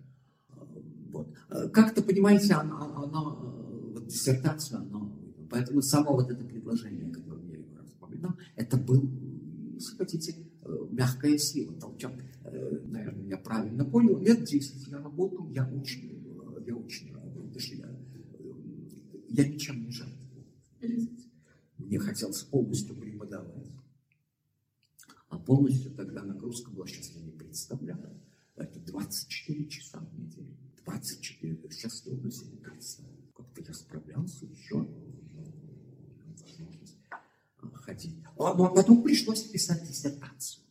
вот. 1.12 1.34
Как-то, 1.72 2.02
понимаете, 2.02 2.54
она, 2.54 2.86
она, 2.96 3.22
вот 3.24 4.08
диссертация, 4.08 4.80
она, 4.80 5.10
поэтому 5.50 5.82
само 5.82 6.14
вот 6.14 6.30
это 6.30 6.44
предложение, 6.44 7.12
которое 7.12 7.46
я 7.48 7.58
его 7.60 7.84
вспоминал, 7.86 8.32
это 8.56 8.78
был, 8.78 9.10
если 9.76 9.96
хотите, 9.96 10.36
мягкая 10.90 11.38
сила, 11.38 11.74
толчок. 11.80 12.12
Наверное, 12.44 13.28
я 13.28 13.38
правильно 13.38 13.86
понял, 13.86 14.20
лет 14.20 14.44
10 14.44 14.88
я 14.88 14.98
работал, 14.98 15.48
я 15.50 15.70
очень, 15.70 16.26
я 16.66 16.76
очень 16.76 17.14
что 17.60 17.76
я, 17.76 17.88
я 19.30 19.48
ничем 19.48 19.86
не 19.86 19.92
жертвовал. 19.92 20.46
Мне 21.78 22.00
хотелось 22.00 22.42
полностью 22.44 22.96
преподавать. 22.96 23.68
А 25.34 25.40
полностью 25.40 25.92
тогда 25.92 26.24
нагрузка 26.24 26.72
была, 26.72 26.88
сейчас 26.88 27.10
я 27.12 27.22
не 27.22 27.32
представляю. 27.32 28.22
Это 28.56 28.80
24 28.80 29.68
часа 29.68 30.00
в 30.00 30.20
неделю. 30.20 30.56
24, 30.86 31.58
сейчас 31.72 32.02
трудно 32.02 32.32
себе 32.32 32.58
представить. 32.58 33.34
Как-то 33.36 33.62
я 33.62 33.74
справлялся 33.74 34.46
еще, 34.46 34.88
а, 37.62 37.68
ходить. 37.74 38.16
А, 38.38 38.52
а 38.52 38.70
потом 38.70 39.02
пришлось 39.02 39.44
писать 39.44 39.88
диссертацию. 39.88 40.64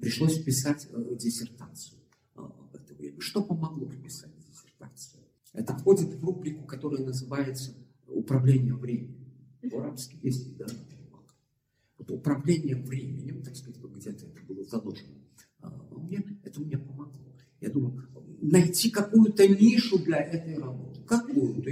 Пришлось 0.00 0.42
писать 0.42 0.88
э, 0.90 1.16
диссертацию 1.16 2.00
время. 3.00 3.20
Что 3.20 3.42
помогло 3.42 3.86
писать 3.86 4.30
диссертацию? 4.46 5.22
Это 5.52 5.76
входит 5.76 6.14
в 6.14 6.24
рубрику, 6.24 6.64
которая 6.64 7.04
называется 7.04 7.74
«Управление 8.06 8.74
временем». 8.74 9.16
По-арабски 9.70 10.18
есть, 10.22 10.56
да, 10.56 10.66
вот 12.00 12.10
управление 12.10 12.76
временем, 12.76 13.42
так 13.42 13.54
сказать, 13.56 13.78
где-то 13.78 14.26
это 14.26 14.46
было 14.46 14.64
заложено 14.64 15.20
а, 15.60 15.70
мне, 15.96 16.24
это 16.42 16.60
мне 16.60 16.78
помогло. 16.78 17.20
Я 17.60 17.70
думаю, 17.70 18.08
найти 18.40 18.90
какую-то 18.90 19.46
нишу 19.46 19.98
для 19.98 20.18
этой 20.18 20.58
работы. 20.58 21.02
Какую-то. 21.02 21.70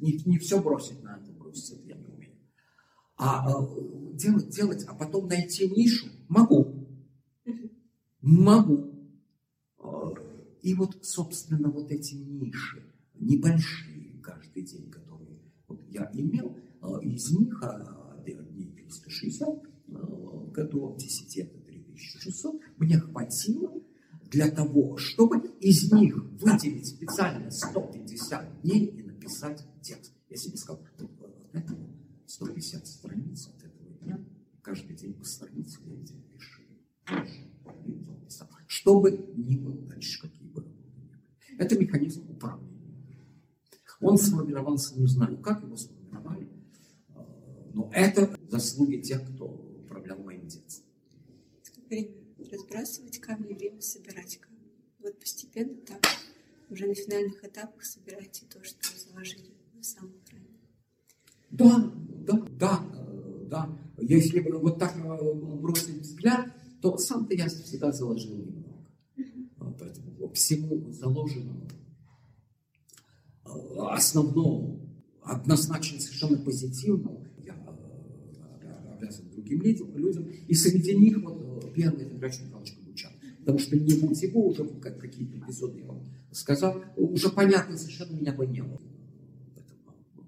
Не, 0.00 0.20
не 0.26 0.38
все 0.38 0.60
бросить 0.60 1.02
на 1.02 1.16
это 1.16 1.32
бросить, 1.32 1.78
это 1.78 1.88
я 1.88 1.96
не 1.96 2.06
умею. 2.06 2.32
А, 3.16 3.48
а 3.48 4.14
делать, 4.14 4.50
делать, 4.50 4.84
а 4.84 4.94
потом 4.94 5.28
найти 5.28 5.68
нишу 5.68 6.06
могу. 6.28 6.88
Могу. 8.20 8.92
А, 9.78 10.12
и 10.62 10.74
вот, 10.74 11.04
собственно, 11.04 11.70
вот 11.70 11.92
эти 11.92 12.14
ниши, 12.14 12.82
небольшие 13.14 14.20
каждый 14.20 14.64
день, 14.64 14.90
которые 14.90 15.38
вот 15.68 15.86
я 15.88 16.10
имел, 16.12 16.56
а, 16.80 16.98
из 17.00 17.30
них 17.30 17.62
460, 18.88 20.52
году 20.56 20.96
десятета 20.98 21.58
3600, 21.60 22.60
мне 22.78 22.98
хватило 22.98 23.72
для 24.30 24.50
того, 24.50 24.96
чтобы 24.96 25.38
из 25.60 25.92
них 25.92 26.16
выделить 26.40 26.88
специально 26.88 27.50
150 27.50 28.62
дней 28.62 28.86
и 28.86 29.02
написать 29.02 29.64
текст. 29.82 30.12
Я 30.28 30.36
себе 30.36 30.56
сказал, 30.56 30.82
вот 30.98 31.10
э, 31.52 31.58
это 31.58 31.76
150 32.26 32.86
страниц 32.86 33.48
от 33.48 33.62
этого 33.62 33.90
дня, 34.02 34.24
каждый 34.62 34.96
день 34.96 35.14
по 35.14 35.24
странице 35.24 35.78
я 35.84 35.94
эти 35.94 36.14
решил, 36.32 36.66
решил, 37.06 38.16
писал. 38.24 38.48
Чтобы 38.66 39.32
ни 39.36 39.56
было 39.56 39.80
дальше, 39.82 40.20
какие 40.20 40.48
бы. 40.48 40.66
Это 41.58 41.78
механизм 41.78 42.28
управления. 42.28 42.72
Он 44.00 44.18
сформировался, 44.18 44.98
не 44.98 45.06
знаю, 45.06 45.38
как 45.38 45.62
его 45.62 45.76
сформировали, 45.76 46.50
э, 47.08 47.70
но 47.72 47.90
это 47.94 48.35
заслуги 48.48 49.00
тех, 49.00 49.22
кто 49.34 49.46
управлял 49.46 50.18
моим 50.18 50.46
детством. 50.46 50.86
Время 51.88 52.14
разбрасывать 52.50 53.18
камни, 53.18 53.54
время 53.54 53.80
собирать 53.80 54.38
камни. 54.38 54.72
Вот 54.98 55.18
постепенно 55.18 55.74
так, 55.86 56.04
уже 56.70 56.86
на 56.86 56.94
финальных 56.94 57.44
этапах 57.44 57.84
собираете 57.84 58.44
то, 58.46 58.62
что 58.64 58.76
заложили 58.98 59.52
на 59.74 59.82
самом 59.82 60.14
крае. 60.28 60.46
Да, 61.50 61.92
да, 62.26 62.44
да, 62.58 62.84
да. 63.48 63.78
Если 63.98 64.40
вот 64.40 64.78
так 64.78 64.96
э, 64.96 65.34
бросить 65.34 66.00
взгляд, 66.00 66.52
то 66.82 66.98
сам-то 66.98 67.34
я 67.34 67.48
всегда 67.48 67.92
заложил 67.92 68.36
немного. 68.36 68.86
Поэтому 69.78 70.32
всему 70.32 70.92
заложенному 70.92 71.68
э, 73.44 73.48
основному, 73.90 74.80
однозначно 75.22 76.00
совершенно 76.00 76.38
позитивному, 76.38 77.26
я 79.00 79.06
обязан 79.06 79.30
другим 79.30 79.62
людям. 79.62 80.28
И 80.48 80.54
среди 80.54 80.96
них 80.96 81.18
вот 81.22 81.72
первый 81.74 82.04
это 82.04 82.14
Грач 82.16 82.40
Михайлович 82.40 82.72
Кабучан. 82.72 83.12
Потому 83.40 83.58
что 83.58 83.76
не 83.76 83.94
будь 83.94 84.22
его, 84.22 84.48
уже 84.48 84.64
как 84.80 84.98
какие-то 84.98 85.38
эпизоды 85.38 85.80
я 85.80 85.86
вам 85.86 86.02
сказал, 86.32 86.82
уже 86.96 87.30
понятно, 87.30 87.76
совершенно 87.76 88.18
меня 88.18 88.32
бы 88.32 88.46
не 88.46 88.62
было 88.62 88.80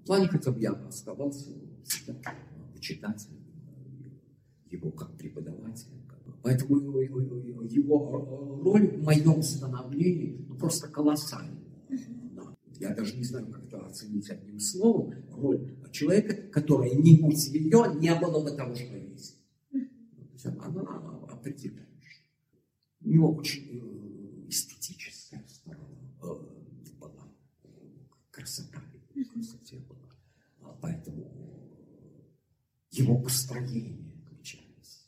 плане 0.09 0.27
хотя 0.27 0.51
бы 0.51 0.59
я 0.59 0.71
оставался 0.71 1.51
всегда 1.85 2.15
почитателем 2.73 3.37
его 4.71 4.89
как 4.89 5.15
преподавателя. 5.15 5.99
Поэтому 6.41 6.99
его 6.99 8.59
роль 8.63 8.87
в 8.87 9.03
моем 9.03 9.43
становлении 9.43 10.43
ну, 10.49 10.55
просто 10.55 10.87
колоссальна. 10.87 11.59
Я 12.79 12.95
даже 12.95 13.17
не 13.17 13.23
знаю, 13.23 13.45
как 13.51 13.65
это 13.65 13.85
оценить 13.85 14.27
одним 14.31 14.59
словом. 14.59 15.13
Роль 15.31 15.75
человека, 15.91 16.35
которая 16.51 16.91
не 16.93 17.17
будь 17.17 17.47
ее, 17.47 17.93
не 17.95 18.13
было 18.15 18.43
бы 18.43 18.51
того, 18.51 18.75
что 18.75 18.95
есть. 18.95 19.37
Она 20.43 20.81
определяющая. 21.29 22.23
У 23.01 23.09
него 23.09 23.33
очень 23.33 23.67
э, 23.71 24.49
эстетическая 24.49 25.43
сторона 25.47 25.85
э, 26.21 26.95
была. 26.99 27.27
Красота 28.31 28.81
красоте 29.39 29.77
была. 29.77 30.75
Поэтому 30.81 31.31
его 32.91 33.17
построение 33.17 34.13
отличались. 34.25 35.07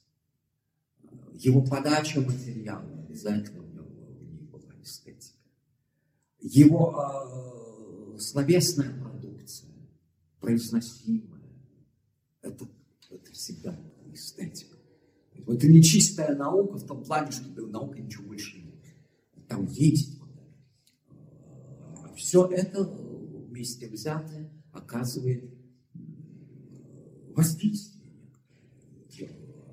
Его 1.33 1.63
подача 1.63 2.21
материала 2.21 3.05
обязательно 3.07 3.63
у 3.63 3.67
него 3.67 3.85
в 3.85 4.23
ней 4.23 4.47
была 4.47 4.73
эстетика. 4.81 5.37
Его 6.39 8.15
э, 8.15 8.19
словесная 8.19 8.93
произносимая, 10.41 11.41
это, 12.41 12.67
это 13.09 13.31
всегда 13.31 13.79
эстетика. 14.11 14.77
Это 15.47 15.67
не 15.67 15.81
чистая 15.81 16.35
наука 16.35 16.77
в 16.77 16.85
том 16.85 17.03
плане, 17.03 17.31
что 17.31 17.47
наука 17.67 17.99
ничего 17.99 18.27
больше 18.27 18.59
нет. 18.61 18.83
Там 19.47 19.65
есть. 19.67 20.19
Все 22.15 22.45
это 22.47 22.83
вместе 22.83 23.87
взятое 23.87 24.51
оказывает 24.71 25.53
воздействие. 27.35 28.01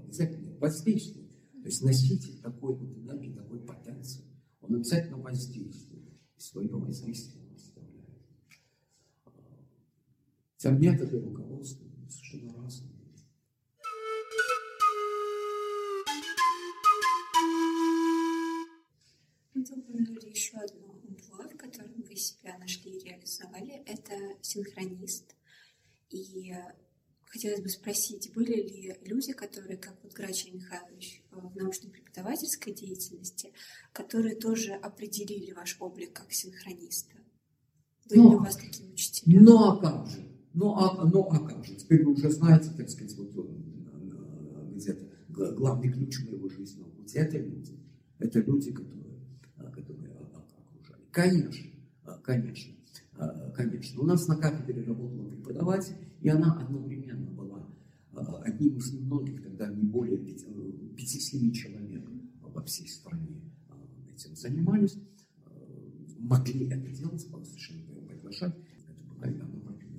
Обязательно 0.04 0.56
воздействие. 0.58 1.28
То 1.62 1.66
есть 1.66 1.82
носитель 1.82 2.40
такой 2.40 2.74
вот 2.74 2.96
энергии, 2.96 3.32
такой 3.34 3.60
потенции, 3.60 4.24
он 4.60 4.76
обязательно 4.76 5.18
воздействует. 5.18 6.08
И 6.36 6.40
свое 6.40 6.68
воздействие 6.70 7.44
он 7.44 7.54
оставляет. 7.54 8.18
Хотя 10.60 10.70
методы 10.70 11.20
руководства 11.20 11.86
совершенно 12.08 12.52
разные. 12.60 12.90
Вы 19.54 19.62
упомянули 19.62 20.30
еще 20.30 20.56
одно 20.56 21.00
амплуа, 21.06 21.48
в 21.48 21.56
котором 21.56 22.02
вы 22.02 22.16
себя 22.16 22.58
нашли 22.58 22.90
и 22.90 23.04
реализовали. 23.04 23.84
Это 23.86 24.16
синхронист. 24.42 25.36
И 26.10 26.52
хотелось 27.26 27.60
бы 27.60 27.68
спросить, 27.68 28.32
были 28.34 28.54
ли 28.54 28.96
люди, 29.04 29.34
которые, 29.34 29.76
как 29.76 30.02
вот 30.02 30.12
Грачий 30.12 30.50
Михайлович 30.50 31.22
э, 31.30 31.36
в 31.36 31.54
научно-преподавательской 31.54 32.74
деятельности, 32.74 33.52
которые 33.92 34.34
тоже 34.34 34.72
определили 34.72 35.52
ваш 35.52 35.76
облик 35.78 36.14
как 36.14 36.32
синхрониста? 36.32 37.14
Были 38.08 38.18
но, 38.18 38.30
ли 38.30 38.36
у 38.36 38.40
вас 38.40 38.56
такие 38.56 38.90
учителя? 38.90 39.40
Ну 39.40 39.64
а 39.64 39.80
как 39.80 40.08
же? 40.08 40.27
Ну 40.58 40.74
а, 40.74 41.06
ну 41.06 41.22
а 41.30 41.38
как 41.46 41.64
же? 41.64 41.76
Теперь 41.76 42.04
вы 42.04 42.14
уже 42.14 42.30
знаете, 42.30 42.70
так 42.76 42.90
сказать, 42.90 43.16
вот 43.16 43.30
э, 43.36 44.74
где-то 44.74 45.06
главный 45.28 45.92
ключ 45.92 46.18
моего 46.24 46.48
жизненного 46.48 46.90
пути. 46.90 47.16
Это 47.16 47.38
люди. 47.38 47.78
Это 48.18 48.40
люди, 48.40 48.72
которые, 48.72 49.20
э, 49.56 49.70
которые 49.70 50.10
окружали. 50.34 51.02
Конечно, 51.12 51.70
конечно, 52.24 52.74
конечно. 53.54 54.02
У 54.02 54.04
нас 54.04 54.26
на 54.26 54.34
кафедре 54.34 54.82
работала 54.82 55.28
преподаватель, 55.28 55.94
и 56.20 56.28
она 56.28 56.54
одновременно 56.54 57.30
была 57.30 57.64
одним 58.42 58.78
из 58.78 58.92
немногих, 58.92 59.40
тогда 59.44 59.68
не 59.68 59.84
более 59.84 60.18
5-7 60.18 61.52
человек 61.52 62.04
во 62.42 62.64
всей 62.64 62.88
стране 62.88 63.42
этим 64.12 64.34
занимались, 64.34 64.98
могли 66.18 66.66
это 66.68 66.90
делать, 66.90 67.20
совершенно 67.20 67.82
приглашать. 68.08 68.56
Это 69.22 69.44
была 69.46 69.72
Яна 69.76 69.98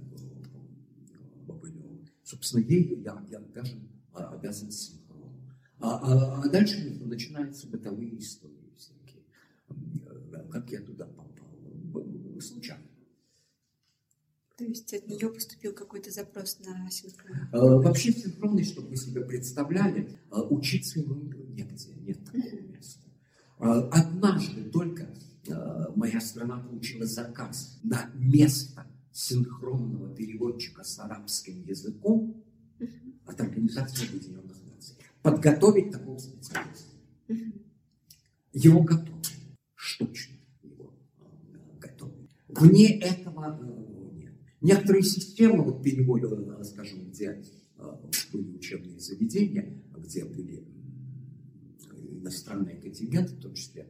Бабылева. 1.47 2.05
Собственно, 2.29 2.61
ей 2.61 3.01
я, 3.03 3.25
я 3.31 3.39
даже 3.39 3.79
обязан 4.13 4.69
синхрону. 4.69 5.33
А, 5.79 5.97
а, 5.97 6.43
а 6.43 6.49
дальше 6.49 6.99
начинаются 7.03 7.67
бытовые 7.67 8.19
истории 8.19 8.71
всякие. 8.77 9.23
Как 10.51 10.69
я 10.69 10.81
туда 10.81 11.05
попал. 11.05 11.49
Случайно. 12.39 12.83
То 14.57 14.63
есть 14.63 14.93
от 14.93 15.07
нее 15.07 15.29
поступил 15.29 15.73
какой-то 15.73 16.11
запрос 16.11 16.59
на 16.59 16.91
синхрон? 16.91 17.35
Э, 17.51 17.57
вообще 17.83 18.11
синхронный, 18.11 18.63
чтобы 18.63 18.89
вы 18.89 18.95
себе 18.95 19.21
представляли, 19.21 20.19
э, 20.31 20.39
учиться 20.49 20.99
ему 20.99 21.15
негде, 21.15 21.93
нет 21.95 22.23
такого 22.25 22.61
места. 22.61 23.07
Э, 23.59 23.89
однажды 23.91 24.69
только 24.69 25.09
моя 25.95 26.21
страна 26.21 26.59
получила 26.59 27.07
заказ 27.07 27.79
на 27.81 28.11
место 28.13 28.85
синхронного 29.19 30.15
переводчика 30.15 30.83
с 30.83 30.97
арабским 30.99 31.61
языком 31.63 32.41
от 33.25 33.41
Организации 33.41 34.07
Объединенных 34.07 34.57
Наций. 34.65 34.95
Подготовить 35.21 35.91
такого 35.91 36.17
специалиста. 36.17 36.95
Его 38.53 38.81
готовы. 38.81 39.19
Штучно 39.75 40.37
его 40.63 40.93
готовы. 41.79 42.29
Вне 42.47 42.97
этого 42.99 43.59
Некоторые 44.61 45.03
системы 45.03 45.63
вот 45.63 45.83
перевода, 45.83 46.63
скажем, 46.63 47.09
где 47.09 47.41
были 48.33 48.55
учебные 48.55 48.99
заведения, 48.99 49.81
где 49.97 50.25
были 50.25 50.65
иностранные 52.11 52.75
контингенты, 52.75 53.35
в 53.35 53.41
том 53.41 53.53
числе 53.53 53.87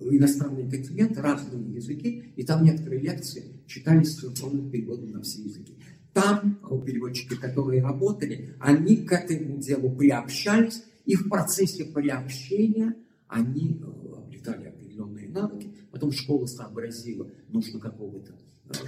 иностранные 0.00 0.68
контингенты, 0.70 1.20
разные 1.20 1.74
языки, 1.74 2.32
и 2.36 2.44
там 2.44 2.64
некоторые 2.64 3.00
лекции 3.00 3.62
читались 3.66 4.14
с 4.14 4.20
синхронным 4.20 4.70
переводом 4.70 5.10
на 5.12 5.22
все 5.22 5.42
языки. 5.42 5.78
Там 6.12 6.58
а, 6.62 6.78
переводчики, 6.78 7.34
которые 7.34 7.82
работали, 7.82 8.54
они 8.60 8.96
к 8.98 9.12
этому 9.12 9.58
делу 9.58 9.90
приобщались, 9.90 10.82
и 11.04 11.14
в 11.14 11.28
процессе 11.28 11.84
приобщения 11.84 12.94
они 13.28 13.80
обретали 14.16 14.68
определенные 14.68 15.28
навыки. 15.28 15.72
Потом 15.90 16.12
школа 16.12 16.46
сообразила, 16.46 17.30
нужно 17.48 17.78
какого-то 17.80 18.34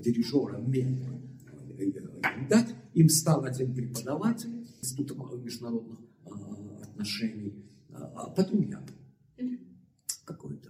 дирижера 0.03 0.59
ментора 0.59 1.21
дать. 2.49 2.75
Им 2.95 3.09
стал 3.09 3.45
один 3.45 3.75
преподаватель 3.75 4.67
Института 4.81 5.15
международных 5.37 5.99
отношений, 6.83 7.65
а, 7.93 8.31
потом 8.31 8.63
я 8.63 8.83
какое-то 10.25 10.70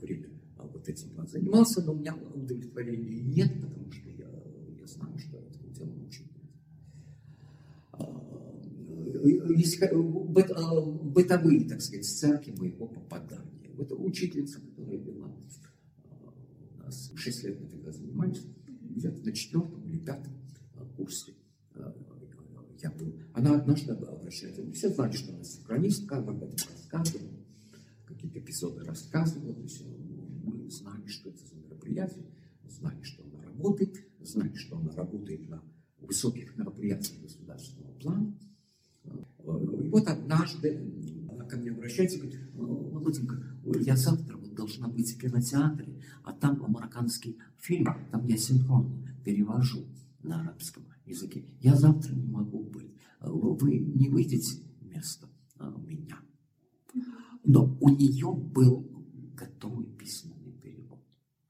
время 0.00 0.28
вот 0.56 0.88
этим 0.88 1.10
занимался, 1.26 1.82
но 1.82 1.92
у 1.92 1.96
меня 1.96 2.14
удовлетворения 2.14 3.20
нет, 3.20 3.52
потому 3.60 3.90
что 3.90 4.08
я, 4.10 4.28
я 4.78 4.86
знаю, 4.86 5.18
что 5.18 5.38
этому 5.38 5.72
делу 5.74 6.06
очень 6.06 6.26
бытовые, 11.12 11.68
так 11.68 11.80
сказать, 11.80 12.04
сценки 12.04 12.50
моего 12.50 12.86
попадания. 12.86 13.70
Это 13.78 13.94
учительница, 13.94 14.60
которая 14.60 14.98
вела 14.98 15.32
нас 16.92 17.10
6 17.14 17.44
лет 17.44 17.60
мы 17.60 17.68
тогда 17.68 17.90
занимались, 17.90 18.42
где-то 18.66 19.24
на 19.24 19.32
четвертом 19.32 19.82
или 19.84 19.98
пятом 19.98 20.32
а, 20.76 20.84
курсе 20.96 21.34
а, 21.74 21.94
я 22.82 22.90
был. 22.90 23.14
Она 23.32 23.56
однажды 23.56 23.92
обращается, 23.92 24.70
все 24.72 24.90
знали, 24.90 25.12
что 25.12 25.32
она 25.32 25.44
синхронистка, 25.44 26.18
она 26.18 26.32
об 26.32 26.42
этом 26.42 26.56
рассказывала, 26.70 27.30
какие-то 28.14 28.38
эпизоды 28.38 28.84
рассказывал, 28.84 29.54
то 29.54 29.62
есть 29.62 29.84
мы 30.44 30.70
знали, 30.70 31.06
что 31.06 31.30
это 31.30 31.38
за 31.46 31.54
мероприятие, 31.56 32.24
знали, 32.68 33.02
что 33.02 33.24
она 33.24 33.42
работает, 33.42 34.04
знали, 34.20 34.54
что 34.54 34.78
она 34.78 34.92
работает 34.92 35.48
на 35.48 35.62
высоких 36.00 36.56
мероприятиях 36.56 37.20
государственного 37.20 37.92
плана. 37.94 38.34
И 39.82 39.88
вот 39.88 40.06
однажды 40.06 40.80
она 41.28 41.44
ко 41.44 41.56
мне 41.56 41.70
обращается 41.70 42.18
и 42.18 42.20
говорит, 42.20 42.40
Володенька, 42.54 43.42
я 43.80 43.96
завтра 43.96 44.36
вот 44.36 44.54
должна 44.54 44.88
быть 44.88 45.14
в 45.14 45.20
кинотеатре, 45.20 46.00
а 46.24 46.32
там 46.32 46.64
марокканский 46.68 47.38
фильм, 47.58 47.86
там 48.10 48.26
я 48.26 48.36
синхронно 48.36 49.16
перевожу 49.24 49.86
на 50.22 50.40
арабском 50.40 50.84
языке. 51.04 51.44
Я 51.60 51.74
завтра 51.74 52.14
не 52.14 52.26
могу 52.26 52.62
быть. 52.64 52.92
Вы 53.20 53.78
не 53.78 54.08
выйдете 54.08 54.62
вместо 54.80 55.28
а, 55.56 55.70
меня. 55.86 56.18
Но 57.44 57.76
у 57.80 57.88
нее 57.88 58.32
был 58.32 58.86
готовый 59.34 59.86
письменный 59.86 60.52
перевод. 60.52 61.00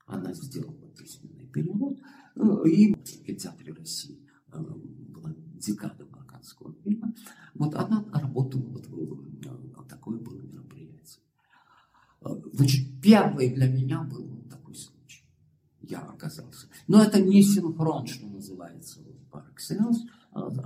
Она 0.06 0.32
сделала 0.32 0.88
письменный 0.98 1.46
перевод, 1.46 1.98
э, 2.36 2.68
и 2.68 2.94
в 2.94 3.02
кинотеатре 3.02 3.72
России 3.72 4.26
э, 4.52 4.58
была 4.58 5.34
декада 5.54 6.06
марокканского 6.06 6.74
фильма. 6.82 7.14
Вот 7.54 7.74
она 7.74 8.04
работала, 8.12 8.62
вот, 8.62 8.86
вот 8.88 9.88
такое 9.88 10.18
было 10.18 10.40
мероприятие. 10.40 11.22
Э, 12.22 12.28
значит, 12.52 13.00
первый 13.02 13.54
для 13.54 13.68
меня 13.68 14.02
был 14.02 14.26
вот 14.26 14.48
такой 14.48 14.74
случай. 14.74 15.24
Я 15.80 16.00
оказался. 16.00 16.68
Но 16.88 17.02
это 17.02 17.20
не 17.20 17.42
синхрон, 17.42 18.06
что 18.06 18.26
называется, 18.26 19.00
вот, 19.02 19.16
par 19.30 19.44
excellence, 19.54 20.08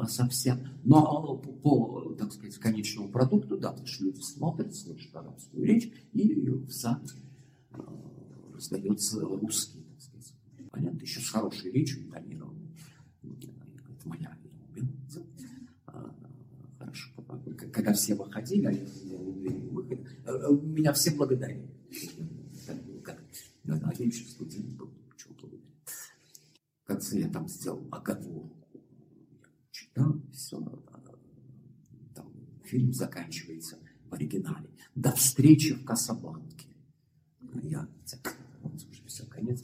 совсем. 0.08 0.58
Но 0.84 1.36
по, 1.36 1.52
по, 1.52 2.14
так 2.14 2.32
сказать, 2.32 2.56
конечному 2.56 3.08
продукту, 3.08 3.56
да, 3.58 3.70
потому 3.70 3.86
что 3.86 4.04
люди 4.04 4.20
смотрят, 4.20 4.74
слышат 4.74 5.14
арабскую 5.14 5.64
речь, 5.64 5.92
и 6.12 6.48
в 6.48 6.70
зад 6.70 7.02
раздается 8.54 9.20
русский, 9.20 9.84
так 9.90 10.00
сказать. 10.00 10.34
Понятно, 10.70 11.00
еще 11.00 11.20
с 11.20 11.28
хорошей 11.28 11.70
речью, 11.72 12.04
интонированной. 12.04 12.70
Это 13.22 14.08
моя 14.08 14.36
а, 15.86 16.14
Хорошо. 16.78 17.10
Когда 17.72 17.92
все 17.92 18.14
выходили, 18.14 18.66
а 18.66 18.72
я 18.72 18.80
меня 20.62 20.92
все 20.92 21.10
благодарили. 21.12 21.70
Как, 23.02 23.22
а 23.68 23.92
я 23.98 24.06
студент 24.28 24.76
был, 24.76 24.90
чего 25.16 25.34
благодарить. 25.34 25.60
В 26.82 26.86
конце 26.86 27.20
я 27.20 27.28
там 27.28 27.48
сделал 27.48 27.86
оговорку 27.90 28.65
да, 29.96 30.12
все, 30.30 30.60
там, 32.14 32.30
фильм 32.64 32.92
заканчивается 32.92 33.78
в 34.10 34.14
оригинале. 34.14 34.68
До 34.94 35.10
встречи 35.12 35.74
в 35.74 35.84
Касабланке. 35.84 36.68
Я, 37.62 37.88
все, 39.06 39.24
конец 39.26 39.62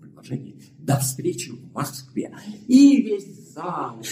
предложения. 0.00 0.56
До 0.78 0.98
встречи 0.98 1.50
в 1.50 1.72
Москве. 1.72 2.34
И 2.66 3.02
весь 3.02 3.52
зал. 3.52 4.02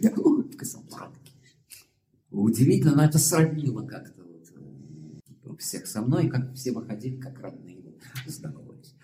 Я 0.00 0.10
говорю, 0.10 0.50
в 0.50 0.56
Касабланке. 0.56 1.32
Удивительно, 2.30 2.96
но 2.96 3.04
это 3.04 3.18
сравнило 3.18 3.86
как-то 3.86 4.24
вот, 4.24 4.52
э, 4.56 5.56
всех 5.58 5.86
со 5.86 6.02
мной, 6.02 6.28
как 6.28 6.52
все 6.54 6.72
выходили, 6.72 7.20
как 7.20 7.38
родные, 7.38 7.94
здоровались. 8.26 8.96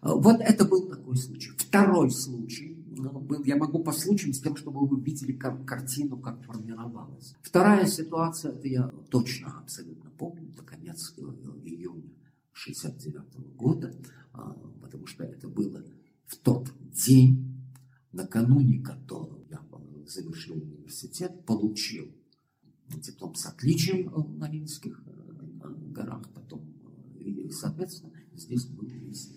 Вот 0.00 0.40
это 0.40 0.64
был 0.64 0.88
такой 0.88 1.16
случай. 1.16 1.50
Второй 1.56 2.12
случай 2.12 2.77
я 3.44 3.56
могу 3.56 3.82
по 3.82 3.92
случаям 3.92 4.32
с 4.32 4.40
тем, 4.40 4.56
чтобы 4.56 4.86
вы 4.86 5.00
видели 5.00 5.32
как, 5.32 5.64
картину, 5.64 6.18
как 6.18 6.42
формировалась. 6.42 7.34
Вторая 7.42 7.86
ситуация, 7.86 8.52
это 8.52 8.68
я 8.68 8.88
точно 9.10 9.58
абсолютно 9.58 10.10
помню, 10.10 10.50
это 10.52 10.62
конец 10.62 11.14
э, 11.16 11.20
июня 11.64 12.10
69 12.52 13.56
года, 13.56 13.94
а, 14.32 14.52
потому 14.80 15.06
что 15.06 15.24
это 15.24 15.48
было 15.48 15.84
в 16.26 16.36
тот 16.36 16.72
день, 16.90 17.62
накануне 18.12 18.82
которого 18.82 19.42
я 19.48 19.60
завершил 20.06 20.56
университет, 20.56 21.44
получил 21.44 22.06
диплом 22.88 23.34
с 23.34 23.46
отличием 23.46 24.38
на 24.38 24.48
Ленинских 24.50 25.02
э, 25.06 25.74
горах, 25.92 26.28
потом, 26.32 26.62
и, 27.18 27.50
соответственно, 27.50 28.12
здесь 28.34 28.66
был 28.66 28.86
весь 28.88 29.30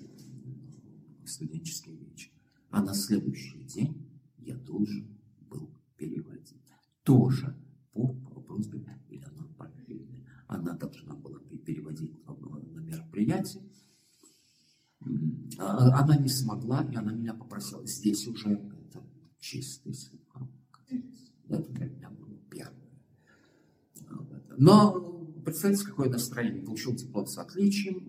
студенческий. 1.26 2.01
А 2.72 2.82
на 2.82 2.94
следующий 2.94 3.64
день 3.66 4.10
я 4.38 4.56
должен 4.56 5.20
был 5.50 5.70
переводить. 5.98 6.64
Тоже 7.04 7.56
по 7.92 8.14
просьбе 8.42 8.80
Елены 9.10 9.54
Порфирьевны. 9.58 10.26
Она 10.48 10.74
должна 10.74 11.16
была 11.16 11.40
переводить 11.66 12.26
на 12.26 12.80
мероприятие. 12.80 13.64
А, 15.58 16.02
она 16.02 16.18
не 16.18 16.30
смогла, 16.30 16.84
и 16.84 16.96
она 16.96 17.12
меня 17.12 17.34
попросила. 17.34 17.86
Здесь 17.86 18.28
уже 18.28 18.52
это 18.52 19.04
чистый 19.40 19.94
синхрон. 19.94 20.50
Это 21.50 21.72
для 21.74 21.86
меня 21.88 22.10
было 22.10 22.38
первое. 22.50 22.90
Но 24.58 25.02
представьте, 25.44 25.86
какое 25.86 26.10
настроение. 26.10 26.64
Получил 26.64 26.96
диплом 26.96 27.28
с 27.28 27.38
отличием, 27.38 28.06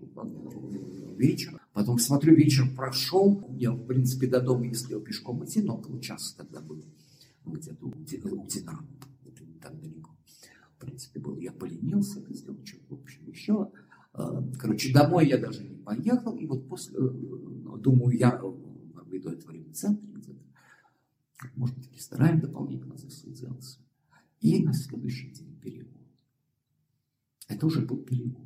вечер. 1.17 1.62
Потом 1.73 1.97
смотрю, 1.97 2.35
вечер 2.35 2.65
прошел. 2.75 3.43
Я, 3.57 3.71
в 3.71 3.85
принципе, 3.85 4.27
до 4.27 4.39
дома 4.39 4.65
не 4.65 4.71
успел 4.71 5.01
пешком 5.01 5.43
идти, 5.43 5.61
но 5.61 5.77
около 5.77 5.99
часа 5.99 6.37
тогда 6.37 6.61
было 6.61 6.83
где-то 7.45 7.85
у, 7.85 8.47
Динамо. 8.47 8.87
Это 9.25 9.43
не 9.43 9.59
так 9.59 9.79
далеко. 9.79 10.11
В 10.77 10.79
принципе, 10.79 11.19
был. 11.19 11.37
Я 11.39 11.51
поленился, 11.51 12.23
сделал 12.29 12.59
что-то, 12.63 12.95
в 12.95 13.01
общем, 13.01 13.27
еще. 13.27 13.71
А, 14.13 14.43
короче, 14.59 14.93
домой 14.93 15.27
я 15.27 15.39
даже 15.39 15.63
не 15.63 15.75
поехал. 15.75 16.35
И 16.37 16.45
вот 16.45 16.67
после, 16.69 16.95
э, 16.95 17.09
думаю, 17.79 18.15
я 18.17 18.39
выйду 18.39 19.31
это 19.31 19.47
время 19.47 19.71
в 19.71 19.75
центре 19.75 20.07
где-то. 20.13 20.43
Может 21.55 21.75
быть, 21.75 21.89
в 21.89 21.93
ресторане 21.93 22.39
дополнительно 22.39 22.97
засиделся. 22.97 23.79
И 24.41 24.63
на 24.63 24.73
следующий 24.73 25.31
день 25.31 25.57
перевод. 25.59 25.93
Это 27.47 27.65
уже 27.65 27.81
был 27.81 27.97
перевод. 27.97 28.42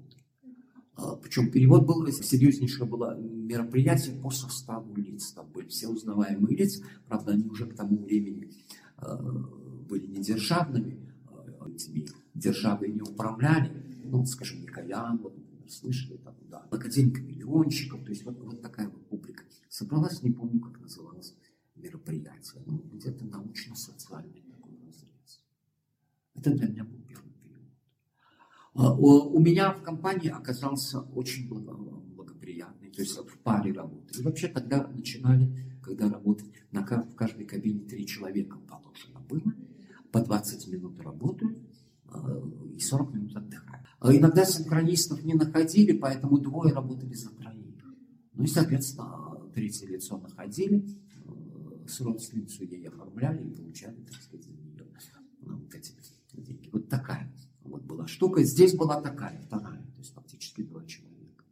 А, 0.97 1.15
Причем 1.15 1.51
перевод 1.51 1.85
был, 1.85 2.05
серьезнейшее 2.07 2.85
было 2.85 3.15
мероприятие 3.19 4.19
по 4.19 4.31
составу 4.31 4.95
лиц. 4.95 5.31
Там 5.31 5.47
были 5.53 5.67
все 5.67 5.87
узнаваемые 5.87 6.57
лица, 6.57 6.83
правда, 7.07 7.33
они 7.33 7.45
уже 7.45 7.67
к 7.67 7.75
тому 7.75 7.97
времени 7.97 8.51
а, 8.97 9.15
были 9.87 10.07
не 10.07 10.21
державными, 10.21 10.99
а, 11.27 11.69
этими 11.69 12.07
державы 12.33 12.87
не 12.87 13.01
управляли. 13.01 13.71
Ну, 14.03 14.25
скажем, 14.25 14.61
Николян, 14.61 15.17
вот, 15.17 15.35
слышали, 15.69 16.17
там, 16.17 16.35
да, 16.49 16.59
академика 16.71 17.21
миллионщиков, 17.21 18.03
то 18.03 18.09
есть 18.09 18.23
вот, 18.23 18.39
вот 18.39 18.61
такая 18.61 18.89
вот 18.89 19.05
публика. 19.07 19.43
Собралась, 19.69 20.23
не 20.23 20.31
помню, 20.31 20.59
как 20.61 20.79
называлось 20.79 21.35
мероприятие, 21.75 22.63
ну, 22.65 22.81
где-то 22.91 23.23
научно-социальный 23.25 24.41
такой 24.49 24.71
разрез. 24.83 25.41
Это 26.33 26.51
для 26.55 26.67
меня 26.69 26.83
был 26.85 26.97
первый 27.01 27.06
а, 27.06 27.06
у 28.77 29.39
меня 29.39 29.71
в 29.73 29.81
компании 29.81 30.29
оказался 30.29 30.99
очень 30.99 31.49
благоприятный, 31.49 32.91
то 32.91 33.01
есть 33.01 33.17
в 33.17 33.39
паре 33.39 33.71
работы. 33.71 34.19
И 34.19 34.23
вообще 34.23 34.47
тогда 34.47 34.87
начинали, 34.87 35.79
когда 35.81 36.09
работать, 36.09 36.47
на, 36.71 36.81
в 36.83 37.15
каждой 37.15 37.45
кабине 37.45 37.85
три 37.85 38.05
человека 38.05 38.57
положено 38.69 39.19
было, 39.27 39.53
по 40.11 40.21
20 40.21 40.67
минут 40.67 40.99
работают 41.01 41.57
а, 42.09 42.43
и 42.75 42.79
40 42.79 43.13
минут 43.13 43.35
отдыхают. 43.35 43.85
А 43.99 44.15
иногда 44.15 44.45
синхронистов 44.45 45.23
не 45.23 45.33
находили, 45.33 45.97
поэтому 45.97 46.37
двое 46.37 46.73
работали 46.73 47.13
за 47.13 47.31
троих. 47.31 47.83
Ну 48.33 48.43
и, 48.43 48.47
соответственно, 48.47 49.41
третье 49.55 49.87
лицо 49.87 50.19
находили, 50.19 50.85
с 51.87 51.99
родственницей 52.01 52.67
ей 52.67 52.87
оформляли 52.87 53.43
и 53.47 53.49
получали, 53.49 53.95
так 54.03 54.21
сказать, 54.21 54.45
за 54.45 54.51
нее 54.51 54.85
вот 55.41 55.73
эти 55.73 55.93
деньги. 56.33 56.69
Вот 56.71 56.89
такая 56.89 57.31
вот 57.67 57.83
была 57.83 58.07
штука. 58.07 58.43
Здесь 58.43 58.75
была 58.75 59.01
такая, 59.01 59.39
вторая. 59.41 59.81
То 59.93 59.99
есть 59.99 60.13
фактически 60.13 60.63
два 60.63 60.83
человека. 60.85 61.43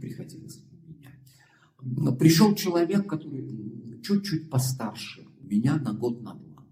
Приходилось 0.00 0.62
менять. 0.82 2.18
Пришел 2.18 2.54
человек, 2.54 3.08
который 3.08 4.00
чуть-чуть 4.02 4.50
постарше 4.50 5.26
меня 5.40 5.76
на 5.76 5.92
год, 5.92 6.20
на 6.22 6.34
два. 6.34 6.66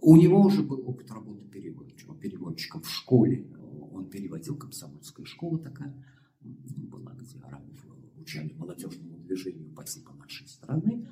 У 0.00 0.16
него 0.16 0.42
уже 0.42 0.62
был 0.62 0.88
опыт 0.88 1.10
работы 1.10 1.44
переводчиком, 1.46 2.18
переводчиком 2.18 2.82
в 2.82 2.90
школе. 2.90 3.50
Он 3.92 4.08
переводил, 4.08 4.56
комсомольская 4.56 5.26
школа 5.26 5.58
такая 5.58 5.94
была, 6.40 7.12
где 7.14 7.38
арабов 7.40 7.86
учали 8.16 8.52
молодежному 8.54 9.18
движению 9.18 9.72
по 9.74 9.84
типу 9.84 10.12
нашей 10.14 10.46
страны. 10.48 11.06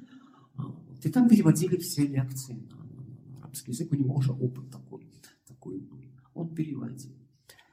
И 1.03 1.09
там 1.11 1.29
переводили 1.29 1.77
все 1.77 2.07
лекции 2.07 2.55
на 2.55 3.43
арабский 3.43 3.73
язык. 3.73 3.93
У 3.93 3.97
него 3.97 4.15
уже 4.15 4.33
опыт 4.33 4.71
такой 4.71 4.84
такой 5.65 5.79
был. 5.79 5.99
Он 6.35 6.55
переводил. 6.55 7.13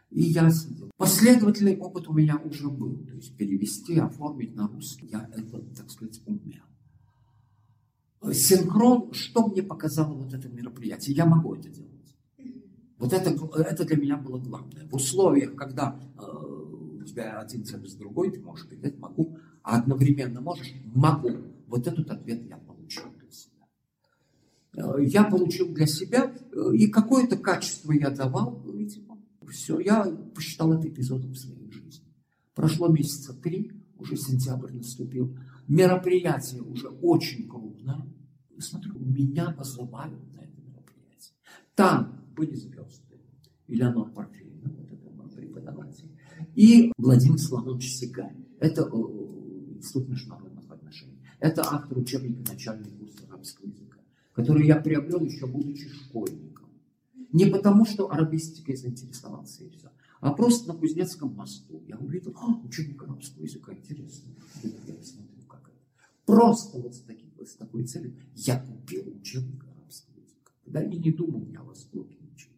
И 0.09 0.23
я 0.23 0.49
сидел. 0.49 0.91
Последовательный 0.97 1.77
опыт 1.77 2.07
у 2.07 2.13
меня 2.13 2.37
уже 2.37 2.69
был. 2.69 2.97
То 3.05 3.15
есть 3.15 3.35
перевести, 3.37 3.97
оформить 3.97 4.55
на 4.55 4.67
русский. 4.67 5.07
Я 5.07 5.29
это, 5.35 5.61
так 5.75 5.89
сказать, 5.89 6.21
умел. 6.25 6.63
Синхрон, 8.33 9.13
что 9.13 9.47
мне 9.47 9.63
показало 9.63 10.13
вот 10.13 10.33
это 10.33 10.47
мероприятие? 10.49 11.15
Я 11.15 11.25
могу 11.25 11.55
это 11.55 11.69
делать. 11.69 11.91
Вот 12.97 13.13
это, 13.13 13.31
это 13.57 13.85
для 13.85 13.97
меня 13.97 14.17
было 14.17 14.37
главное. 14.37 14.87
В 14.87 14.95
условиях, 14.95 15.55
когда 15.55 15.99
э, 16.19 16.21
у 16.21 17.03
тебя 17.03 17.39
один 17.39 17.65
цель 17.65 17.87
с 17.87 17.95
другой, 17.95 18.31
ты 18.31 18.39
можешь 18.39 18.67
говорить, 18.67 18.99
могу, 18.99 19.37
а 19.63 19.79
одновременно 19.79 20.39
можешь, 20.39 20.71
могу. 20.93 21.31
Вот 21.67 21.87
этот 21.87 22.11
ответ 22.11 22.43
я. 22.47 22.57
Э, 22.57 22.70
я 24.73 25.23
получил 25.23 25.73
для 25.73 25.85
себя, 25.85 26.33
э, 26.33 26.75
и 26.75 26.87
какое-то 26.87 27.37
качество 27.37 27.91
я 27.91 28.09
давал, 28.09 28.61
видимо. 28.65 29.19
Все, 29.49 29.79
я 29.79 30.05
посчитал 30.33 30.71
это 30.73 30.87
эпизодом 30.87 31.33
в 31.33 31.37
своей 31.37 31.69
жизни. 31.71 32.05
Прошло 32.55 32.87
месяца 32.87 33.33
три, 33.33 33.71
уже 33.97 34.15
сентябрь 34.15 34.71
наступил. 34.73 35.37
Мероприятие 35.67 36.61
уже 36.61 36.87
очень 36.87 37.47
крупное. 37.47 38.05
Смотрю, 38.57 38.97
меня 38.99 39.51
позывают 39.51 40.21
на 40.33 40.41
это 40.41 40.61
мероприятие. 40.61 41.35
Там 41.75 42.25
были 42.35 42.55
звезды. 42.55 43.19
Элеонор 43.67 44.11
Порфирьевна, 44.11 44.71
вот 44.77 44.91
это 44.91 45.09
мой 45.11 45.29
преподаватель. 45.29 46.11
И 46.55 46.91
Владимир 46.97 47.39
Соломонович 47.39 47.95
Сигай. 47.95 48.35
Это 48.59 48.83
э, 48.83 48.95
Институт 49.75 50.09
международных 50.09 50.69
отношений. 50.69 51.19
Это 51.39 51.63
автор 51.63 51.97
учебника 51.97 52.51
«Начальный 52.51 52.91
курс 52.91 53.15
арабского 53.27 53.67
языка», 53.67 53.80
который 54.33 54.65
я 54.65 54.77
приобрел 54.77 55.23
еще 55.23 55.47
будучи 55.47 55.89
школьником. 55.89 56.69
Не 57.31 57.45
потому, 57.45 57.85
что 57.85 58.11
арабистикой 58.11 58.75
заинтересовался 58.75 59.63
и 59.63 59.69
все, 59.69 59.89
а 60.19 60.31
просто 60.31 60.67
на 60.67 60.79
Кузнецком 60.79 61.33
мосту. 61.33 61.83
Я 61.87 61.97
увидел, 61.97 62.35
а, 62.37 62.59
учебник 62.63 63.01
арабского 63.03 63.43
языка, 63.43 63.73
интересно. 63.73 64.31
Я 64.63 64.93
посмотрю, 64.93 65.43
как 65.47 65.63
это. 65.63 65.77
Просто 66.25 66.77
вот 66.77 66.93
с, 66.93 67.01
таким, 67.01 67.29
с 67.43 67.55
такой 67.55 67.85
целью 67.85 68.15
я 68.35 68.59
купил 68.59 69.03
учебник 69.17 69.63
арабского 69.63 70.19
языка. 70.19 70.51
Тогда 70.63 70.81
я 70.81 70.99
не 70.99 71.11
думал 71.11 71.45
я 71.47 71.61
о 71.61 71.63
Востоке 71.63 72.17
ничего. 72.21 72.53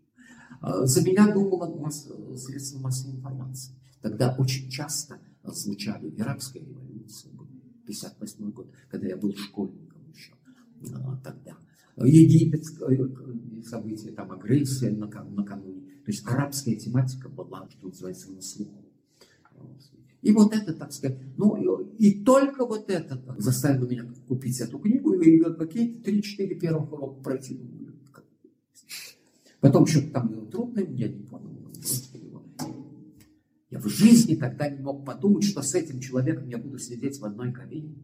А, 0.60 0.86
за 0.86 1.04
меня 1.04 1.32
думало 1.34 1.74
масс, 1.80 2.10
средства 2.38 2.80
массовой 2.80 3.16
информации. 3.16 3.76
Тогда 4.02 4.36
очень 4.38 4.70
часто 4.70 5.20
звучали 5.44 6.14
иракская 6.18 6.64
революция, 6.64 7.32
58 7.86 8.52
год, 8.52 8.70
когда 8.90 9.08
я 9.08 9.18
был 9.18 9.34
школьником 9.36 10.02
еще 10.14 10.34
а, 10.94 11.18
тогда. 11.24 11.58
Египетское 11.98 13.10
событие, 13.64 14.12
там 14.14 14.32
агрессия 14.32 14.92
накануне. 14.92 15.82
То 16.06 16.12
есть 16.12 16.26
арабская 16.28 16.76
тематика 16.76 17.30
была, 17.30 17.68
что 17.70 17.88
называется, 17.88 18.32
на 18.32 18.42
слуху. 18.42 18.84
И 20.22 20.32
вот 20.32 20.54
это, 20.54 20.74
так 20.74 20.92
сказать, 20.94 21.20
ну 21.38 21.86
и, 21.98 22.08
и 22.08 22.24
только 22.24 22.66
вот 22.66 22.90
это 22.90 23.22
заставило 23.38 23.86
меня 23.86 24.06
купить 24.28 24.60
эту 24.62 24.80
книгу 24.80 25.14
и 25.14 25.44
какие-то 25.44 26.10
3-4 26.10 26.60
первых 26.60 26.94
урока 26.94 27.22
пройти. 27.22 27.60
Потом 29.60 29.86
что-то 29.86 30.12
там 30.12 30.30
было 30.30 30.46
трудно, 30.46 30.80
я 30.80 31.10
не 31.10 31.24
понял. 31.24 31.54
Я 33.70 33.80
в 33.80 33.88
жизни 33.88 34.36
тогда 34.36 34.70
не 34.70 34.82
мог 34.82 35.06
подумать, 35.06 35.44
что 35.44 35.62
с 35.62 35.74
этим 35.74 36.00
человеком 36.00 36.48
я 36.48 36.58
буду 36.58 36.78
сидеть 36.78 37.20
в 37.20 37.26
одной 37.26 37.52
кабине. 37.52 37.96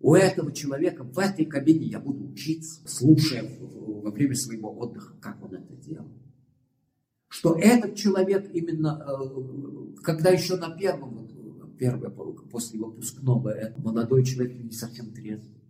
У 0.00 0.14
этого 0.14 0.52
человека 0.52 1.02
в 1.02 1.18
этой 1.18 1.44
кабине 1.44 1.86
я 1.86 1.98
буду 1.98 2.30
учиться, 2.30 2.80
слушая 2.86 3.44
во 3.60 4.10
время 4.10 4.34
своего 4.34 4.76
отдыха, 4.78 5.14
как 5.20 5.42
он 5.42 5.54
это 5.54 5.74
делал. 5.76 6.08
Что 7.28 7.56
этот 7.56 7.96
человек 7.96 8.48
именно, 8.54 9.04
э, 9.06 10.02
когда 10.02 10.30
еще 10.30 10.56
на 10.56 10.70
первом, 10.76 11.28
первое, 11.78 12.10
после 12.10 12.78
выпускного, 12.78 13.50
это 13.50 13.80
молодой 13.80 14.24
человек 14.24 14.56
не 14.62 14.70
совсем 14.70 15.12
трезвый. 15.12 15.60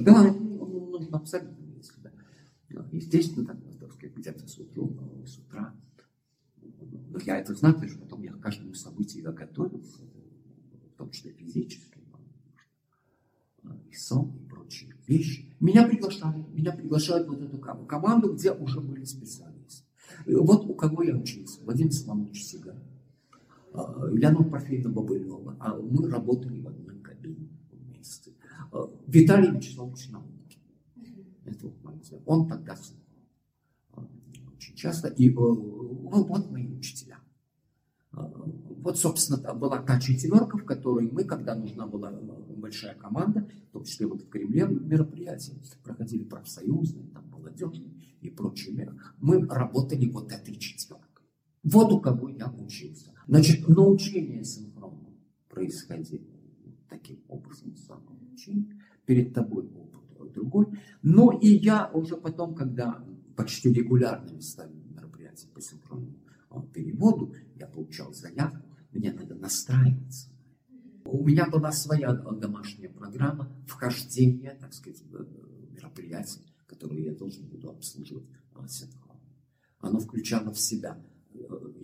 Да, 0.00 0.22
он 0.22 0.90
нужно 0.90 1.18
абсолютно 1.18 1.64
если 1.76 2.00
да. 2.02 2.88
Естественно, 2.92 3.46
так, 3.46 3.58
где-то 4.16 4.46
с, 4.46 4.58
утра, 4.58 4.84
с 5.26 5.38
утра. 5.38 5.74
Но 7.10 7.18
я 7.24 7.38
это 7.38 7.54
знаю, 7.54 7.74
потому 7.74 7.90
что 7.90 8.00
потом 8.00 8.22
я 8.22 8.32
к 8.32 8.40
каждому 8.40 8.74
событию 8.74 9.32
готовился, 9.32 10.02
в 10.92 10.96
том 10.96 11.10
числе 11.10 11.32
физически 11.32 11.93
и 13.94 13.96
сон, 13.96 14.32
и 14.36 14.48
прочие 14.48 14.94
вещи. 15.06 15.54
Меня 15.60 15.86
приглашали, 15.86 16.44
меня 16.52 16.72
приглашают 16.72 17.28
вот 17.28 17.40
эту 17.40 17.58
команду, 17.58 18.34
где 18.34 18.52
уже 18.52 18.80
были 18.80 19.04
специалисты. 19.04 19.84
Вот 20.26 20.66
у 20.68 20.74
кого 20.74 21.02
я 21.02 21.16
учился, 21.16 21.62
Владимир 21.62 21.92
Соломонович 21.92 22.44
Сигар, 22.44 22.76
Ильяна 24.12 24.44
Порфирьевна 24.44 24.90
Бабылева, 24.90 25.56
а 25.60 25.76
мы 25.76 26.08
работали 26.10 26.60
в 26.60 26.68
одной 26.68 26.98
кабине 27.00 27.48
вместе. 27.70 28.32
А, 28.72 28.90
Виталий 29.06 29.50
Вячеславович 29.50 30.10
Науки. 30.10 30.58
Это 31.44 31.72
он 32.26 32.48
тогда 32.48 32.76
а, 33.92 34.06
очень 34.56 34.74
часто. 34.76 35.08
И 35.08 35.30
э, 35.30 35.34
вот 35.34 36.50
мои 36.50 36.68
учителя. 36.68 37.18
А, 38.84 38.88
вот, 38.88 38.98
собственно, 38.98 39.54
была 39.54 39.82
та 39.82 39.98
четверка, 39.98 40.58
в 40.58 40.64
которой 40.64 41.10
мы, 41.10 41.24
когда 41.24 41.54
нужна 41.54 41.86
была 41.86 42.12
большая 42.56 42.94
команда, 42.94 43.48
в 43.70 43.72
том 43.72 43.84
числе 43.84 44.06
вот 44.06 44.22
в 44.22 44.28
Кремле 44.28 44.66
мероприятия, 44.66 45.54
проходили 45.82 46.24
профсоюзные, 46.24 47.06
там, 47.08 47.24
молодежные 47.30 47.94
и 48.20 48.28
прочие, 48.28 48.92
мы 49.20 49.46
работали 49.46 50.06
вот 50.10 50.30
этой 50.32 50.56
четверкой. 50.56 51.24
Вот 51.62 51.92
у 51.92 52.00
кого 52.00 52.28
я 52.28 52.52
учился. 52.58 53.10
Значит, 53.26 53.66
научение 53.68 54.44
синхронно 54.44 55.08
происходило 55.48 56.22
таким 56.90 57.22
образом, 57.28 57.74
самоучение. 57.76 58.80
Перед 59.06 59.32
тобой 59.32 59.64
опыт 59.64 60.32
другой. 60.34 60.66
Но 61.02 61.32
и 61.32 61.48
я 61.48 61.90
уже 61.92 62.16
потом, 62.16 62.54
когда 62.54 63.02
почти 63.36 63.72
регулярными 63.72 64.40
стали 64.40 64.74
мероприятия 64.94 65.48
по 65.54 65.60
синхронному 65.60 66.18
переводу, 66.72 67.34
я 67.56 67.66
получал 67.66 68.12
заявку, 68.12 68.63
мне 68.94 69.12
надо 69.12 69.34
настраиваться. 69.34 70.28
У 71.04 71.26
меня 71.26 71.46
была 71.48 71.70
своя 71.72 72.12
домашняя 72.14 72.88
программа 72.88 73.50
вхождения, 73.66 74.56
так 74.58 74.72
сказать, 74.72 75.02
в 75.02 75.72
мероприятия, 75.72 76.40
которые 76.66 77.04
я 77.04 77.14
должен 77.14 77.46
буду 77.46 77.70
обслуживать 77.70 78.24
синхронно. 78.68 79.20
Оно 79.80 80.00
включало 80.00 80.50
в 80.52 80.58
себя, 80.58 80.98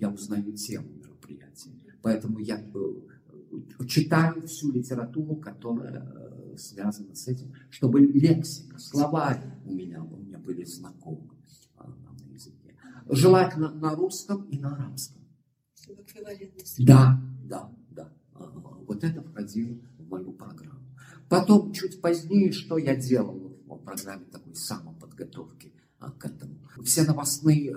я 0.01 0.11
узнаю 0.11 0.53
тему 0.53 0.89
мероприятия. 0.95 1.70
Поэтому 2.03 2.39
я 2.39 2.59
э, 2.59 3.87
читаю 3.87 4.41
всю 4.47 4.73
литературу, 4.73 5.37
которая 5.37 6.03
э, 6.03 6.57
связана 6.57 7.15
с 7.15 7.28
этим, 7.28 7.53
чтобы 7.69 8.01
лексика, 8.01 8.78
словарь 8.78 9.43
у 9.66 9.74
меня, 9.74 10.03
у 10.03 10.16
меня 10.16 10.39
были 10.39 10.65
знакомы 10.65 11.31
на 11.77 12.32
языке. 12.32 12.74
Желательно 13.09 13.70
на 13.70 13.95
русском 13.95 14.45
и 14.45 14.59
на 14.59 14.74
арабском. 14.74 15.19
Да, 16.84 17.20
да, 17.44 17.72
да. 17.90 18.12
Вот 18.86 19.04
это 19.04 19.22
входило 19.22 19.78
в 19.98 20.08
мою 20.08 20.32
программу. 20.32 20.80
Потом, 21.28 21.72
чуть 21.72 22.00
позднее, 22.00 22.52
что 22.52 22.76
я 22.78 22.96
делал 22.96 23.56
в 23.66 23.78
программе 23.78 24.24
такой 24.26 24.54
самоподготовки 24.54 25.72
а, 25.98 26.10
к 26.10 26.24
этому. 26.24 26.56
Все 26.82 27.04
новостные 27.04 27.70
э, 27.70 27.76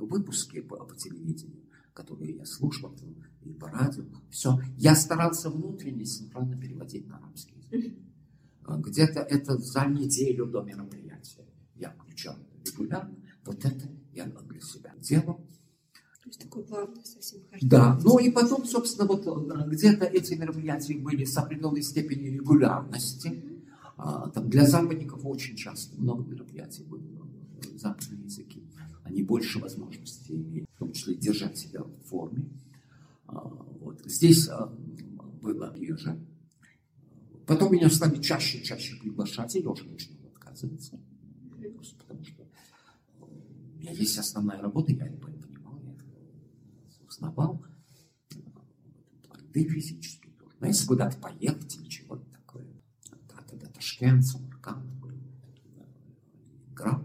выпуски 0.00 0.60
по, 0.60 0.76
по 0.84 0.94
телевидению, 0.94 1.62
которые 1.92 2.36
я 2.36 2.44
слушал 2.44 2.94
и 3.42 3.52
по 3.52 3.68
радио, 3.68 4.04
все, 4.30 4.60
я 4.76 4.94
старался 4.94 5.50
внутренне 5.50 6.04
синхронно 6.04 6.56
переводить 6.56 7.06
на 7.08 7.16
арабский 7.18 7.54
язык. 7.70 7.94
А, 8.64 8.76
где-то 8.76 9.20
это 9.20 9.56
за 9.58 9.86
неделю 9.86 10.46
до 10.46 10.62
мероприятия 10.62 11.46
я 11.74 11.90
включал 11.90 12.36
регулярно. 12.64 13.16
Вот 13.44 13.64
это 13.64 13.88
я 14.12 14.26
для 14.26 14.60
себя 14.60 14.94
делал. 15.00 15.40
Такой 16.50 16.64
плавный 16.64 17.04
совсем 17.04 17.40
хождение. 17.48 17.70
Да, 17.70 17.98
ну 18.02 18.18
и 18.18 18.28
потом, 18.28 18.64
собственно, 18.64 19.06
вот 19.06 19.24
э, 19.24 19.68
где-то 19.68 20.04
эти 20.04 20.34
мероприятия 20.34 20.98
были 20.98 21.24
с 21.24 21.36
определенной 21.36 21.82
степенью 21.82 22.32
регулярности. 22.32 23.44
А, 23.96 24.28
там 24.30 24.50
для 24.50 24.66
западников 24.66 25.24
очень 25.24 25.54
часто 25.54 25.96
много 26.00 26.28
мероприятий 26.28 26.82
были 26.82 27.04
э, 27.04 27.78
западные 27.78 28.24
языки. 28.24 28.64
Они 29.04 29.22
больше 29.22 29.60
возможностей 29.60 30.34
имеют, 30.34 30.68
в 30.74 30.78
том 30.78 30.92
числе 30.92 31.14
держать 31.14 31.56
себя 31.56 31.82
в 31.82 32.08
форме. 32.08 32.48
А, 33.28 33.46
вот. 33.80 34.02
Здесь 34.06 34.48
а, 34.48 34.74
было 35.40 35.72
реже. 35.76 36.18
Потом 37.46 37.72
меня 37.72 37.88
стали 37.90 38.20
чаще 38.20 38.58
и 38.58 38.64
чаще 38.64 38.96
приглашать, 38.96 39.54
и 39.54 39.60
я 39.60 39.70
уже 39.70 39.84
начал 39.84 40.14
отказываться. 40.34 40.98
Просто 41.76 41.96
потому 41.96 42.24
что 42.24 42.42
у 43.20 43.78
меня 43.78 43.92
есть 43.92 44.18
основная 44.18 44.60
работа, 44.60 44.90
я 44.90 45.08
не 45.08 45.16
понимаю 45.16 45.39
и 49.54 49.68
физически 49.68 50.28
тоже. 50.38 50.56
Но 50.60 50.66
если 50.68 50.86
куда-то 50.86 51.18
поехать 51.18 51.76
или 51.76 51.88
чего-то 51.88 52.24
такое, 52.30 52.66
да, 53.28 53.36
тогда 53.48 53.66
Ташкент, 53.68 54.24
Самарканд, 54.24 54.86
Ленинград, 56.64 57.04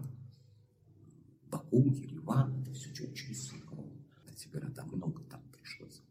Баку, 1.50 1.92
Ереван, 1.92 2.62
это 2.62 2.74
все 2.74 2.92
через 2.94 3.50
синхрон. 3.50 3.92
Эти 4.32 4.48
города 4.48 4.86
много 4.86 5.24
там 5.24 5.42
пришлось. 5.52 6.02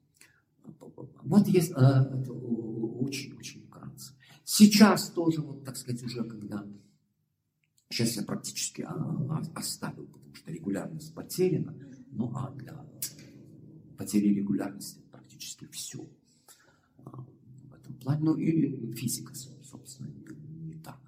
Вот 1.23 1.47
есть, 1.49 1.73
а, 1.75 2.03
это 2.03 2.33
очень-очень 2.33 3.63
вкратце. 3.67 4.15
Сейчас 4.45 5.11
тоже, 5.11 5.41
вот, 5.41 5.65
так 5.65 5.77
сказать, 5.77 6.03
уже 6.03 6.25
когда 6.25 6.67
Сейчас 7.91 8.17
я 8.17 8.23
практически 8.25 8.83
а, 8.83 8.93
а, 8.93 9.43
оставил, 9.55 10.07
потому 10.07 10.35
что 10.35 10.51
регулярность 10.51 11.15
потеряна. 11.15 11.77
Ну 12.11 12.33
а 12.35 12.51
для 12.51 12.85
потери 13.97 14.29
регулярности 14.35 15.01
практически 15.11 15.67
все 15.67 16.07
в 17.05 17.75
этом 17.75 17.95
плане. 17.95 18.25
Ну 18.25 18.37
и 18.37 18.95
физика, 18.95 19.35
собственно, 19.35 20.09
не, 20.09 20.75
не 20.75 20.75
так 20.75 20.99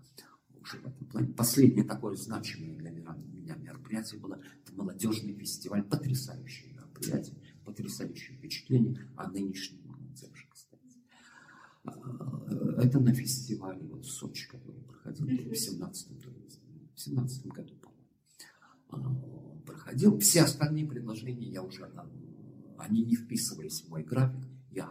уже 0.60 0.78
в 0.78 0.86
этом 0.86 1.06
плане. 1.06 1.28
Последнее 1.28 1.84
такое 1.84 2.16
значимое 2.16 2.76
для 2.76 2.90
меня 2.90 3.54
мероприятие 3.56 4.20
было 4.20 4.40
это 4.62 4.74
молодежный 4.74 5.34
фестиваль. 5.34 5.82
Потрясающее 5.82 6.72
мероприятие, 6.72 7.36
потрясающее 7.64 8.36
впечатление 8.36 9.08
о 9.16 9.28
нынешнем 9.30 9.80
молодежи, 9.84 10.46
кстати. 10.50 10.98
А, 11.84 12.80
это 12.82 13.00
на 13.00 13.14
фестивале 13.14 13.86
вот 13.86 14.04
в 14.04 14.10
Сочи, 14.10 14.48
который 14.48 14.80
проходил 14.82 15.26
в 15.26 15.54
17 15.56 16.08
в 16.94 17.00
17 17.00 17.46
году, 17.48 17.74
по-моему, 18.88 19.62
проходил. 19.66 20.18
Все 20.18 20.42
остальные 20.42 20.86
предложения 20.86 21.46
я 21.46 21.62
уже, 21.62 21.84
они 22.78 23.03
не 23.03 23.15
вписывались 23.15 23.82
в 23.82 23.89
мой 23.90 24.03
график. 24.03 24.47
Я 24.70 24.89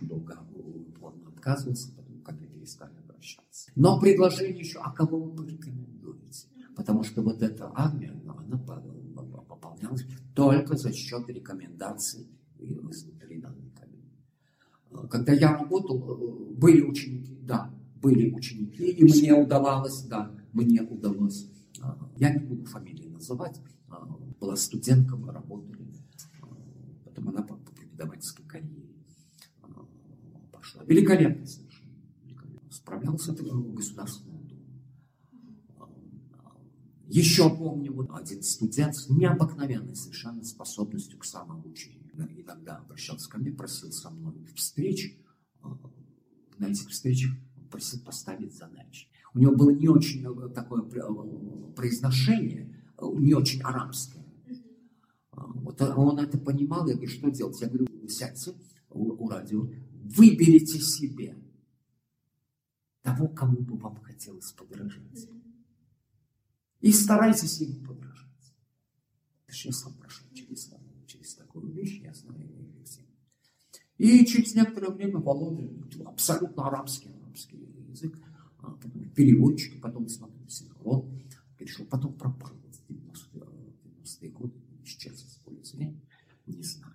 долго 0.00 0.38
упорно 0.54 1.28
отказывался, 1.28 1.92
потом 1.94 2.20
ко 2.22 2.32
мне 2.32 2.46
перестали 2.46 2.96
обращаться. 2.98 3.70
Но 3.76 4.00
предложение 4.00 4.60
еще, 4.60 4.78
а 4.78 4.90
кого 4.92 5.20
вы 5.20 5.36
порекомендуете? 5.36 6.48
Потому 6.76 7.04
что 7.04 7.22
вот 7.22 7.42
эта 7.42 7.70
армия, 7.74 8.10
она 8.26 8.58
пополнялась 8.58 10.04
только 10.34 10.76
за 10.76 10.92
счет 10.92 11.28
рекомендаций 11.28 12.28
изнутри 12.58 13.40
данной 13.40 13.70
коллеги. 13.70 15.08
Когда 15.08 15.32
я 15.32 15.56
работал, 15.56 15.98
были 16.56 16.80
ученики, 16.80 17.38
да, 17.42 17.70
были 18.00 18.32
ученики, 18.32 18.90
и 18.90 19.04
мне 19.04 19.34
удавалось, 19.34 20.02
да, 20.02 20.30
мне 20.52 20.82
удалось, 20.82 21.48
я 22.16 22.32
не 22.32 22.40
буду 22.44 22.64
фамилии 22.64 23.08
называть, 23.08 23.60
была 24.40 24.56
студентка, 24.56 25.16
мы 25.16 25.32
работали, 25.32 25.83
потом 27.24 27.28
она 27.28 27.42
по 27.42 27.56
преподавательской 27.72 28.44
карьере 28.44 28.88
пошла. 30.52 30.84
Великолепно 30.84 31.46
совершенно. 31.46 31.92
Справлялся 32.70 33.32
это 33.32 33.44
государственная 33.44 34.42
дума. 34.42 34.62
Еще 37.06 37.54
помню, 37.54 37.92
вот 37.92 38.10
один 38.12 38.42
студент 38.42 38.96
с 38.96 39.08
необыкновенной 39.08 39.94
совершенно 39.94 40.42
способностью 40.44 41.18
к 41.18 41.24
самообучению. 41.24 42.10
Иногда 42.14 42.76
обращался 42.76 43.28
ко 43.28 43.38
мне, 43.38 43.52
просил 43.52 43.92
со 43.92 44.10
мной 44.10 44.34
встреч. 44.54 45.16
На 46.58 46.66
этих 46.66 46.88
встречах 46.88 47.32
просил 47.70 48.00
поставить 48.00 48.54
задачи. 48.54 49.08
У 49.34 49.38
него 49.38 49.54
было 49.54 49.70
не 49.70 49.88
очень 49.88 50.24
э, 50.24 50.48
такое 50.50 50.82
э, 50.82 51.72
произношение, 51.74 52.72
э, 52.96 53.04
не 53.18 53.34
очень 53.34 53.60
арабское. 53.62 54.23
Вот 55.64 55.80
он 55.80 56.18
это 56.18 56.36
понимал, 56.36 56.86
я 56.86 56.92
говорю, 56.94 57.10
что 57.10 57.30
делать? 57.30 57.58
Я 57.62 57.68
говорю, 57.68 57.86
сядьте 58.06 58.52
у, 58.90 59.24
у 59.24 59.28
радио, 59.30 59.66
выберите 60.02 60.78
себе 60.78 61.38
того, 63.00 63.28
кому 63.28 63.62
бы 63.62 63.78
вам 63.78 63.96
хотелось 64.02 64.52
подражать. 64.52 65.26
И 66.80 66.92
старайтесь 66.92 67.60
ему 67.62 67.82
подражать. 67.82 68.28
Я 69.48 69.72
сам 69.72 69.94
прошел 69.94 70.26
через, 70.34 70.70
через 71.06 71.34
такую 71.34 71.72
вещь, 71.72 72.00
я 72.02 72.12
знаю. 72.12 72.44
И 73.96 74.26
через 74.26 74.54
некоторое 74.54 74.90
время 74.90 75.18
Володя 75.18 75.70
абсолютно 76.04 76.66
арабский 76.66 77.08
арабский 77.22 77.56
язык, 77.88 78.18
а 78.58 78.72
потом 78.72 79.08
переводчик, 79.10 79.80
потом 79.80 80.08
смотрел 80.08 80.48
синхрон, 80.48 81.22
перешел, 81.56 81.86
потом 81.86 82.12
пропал 82.14 82.50
в 82.50 82.90
90-е 82.90 84.30
годы, 84.30 84.60
исчез 84.82 85.33
зрения, 85.62 86.00
не 86.46 86.62
знаю, 86.62 86.94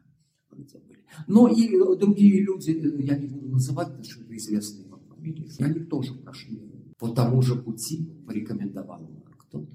где 0.52 0.78
были. 0.80 1.04
Но 1.28 1.48
и 1.48 1.70
другие 1.98 2.44
люди, 2.44 2.72
я 3.04 3.18
не 3.18 3.28
буду 3.28 3.50
называть, 3.50 3.88
потому 3.88 4.04
что 4.04 4.24
это 4.24 4.36
известные 4.36 4.88
вам 4.88 5.02
фамилии, 5.08 5.52
они 5.60 5.80
тоже 5.86 6.14
прошли 6.16 6.70
по 7.00 7.08
тому 7.08 7.42
же 7.42 7.56
пути, 7.56 8.06
порекомендовал 8.28 9.10
кто-то. 9.38 9.66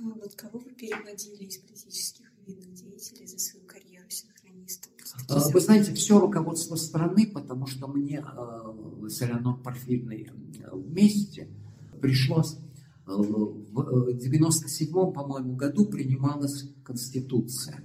А 0.00 0.04
вот 0.04 0.34
кого 0.36 0.60
вы 0.60 0.70
переводили 0.70 1.44
из 1.44 1.58
политических 1.58 2.32
видных 2.46 2.72
деятелей 2.74 3.26
за 3.26 3.38
свою 3.38 3.66
карьеру 3.66 4.08
синхрониста? 4.08 4.88
А, 5.28 5.50
вы 5.50 5.60
знаете, 5.60 5.92
все 5.94 6.20
руководство 6.20 6.76
страны, 6.76 7.26
потому 7.26 7.66
что 7.66 7.88
мне 7.88 8.24
э, 8.24 9.08
с 9.08 9.20
Элеонор 9.22 9.60
Порфирной 9.60 10.30
э, 10.30 10.68
вместе 10.72 11.48
пришлось 12.00 12.56
э, 12.56 13.10
в 13.10 14.08
97-м, 14.08 15.12
по-моему, 15.12 15.56
году 15.56 15.86
принималась 15.86 16.70
Конституция 16.84 17.84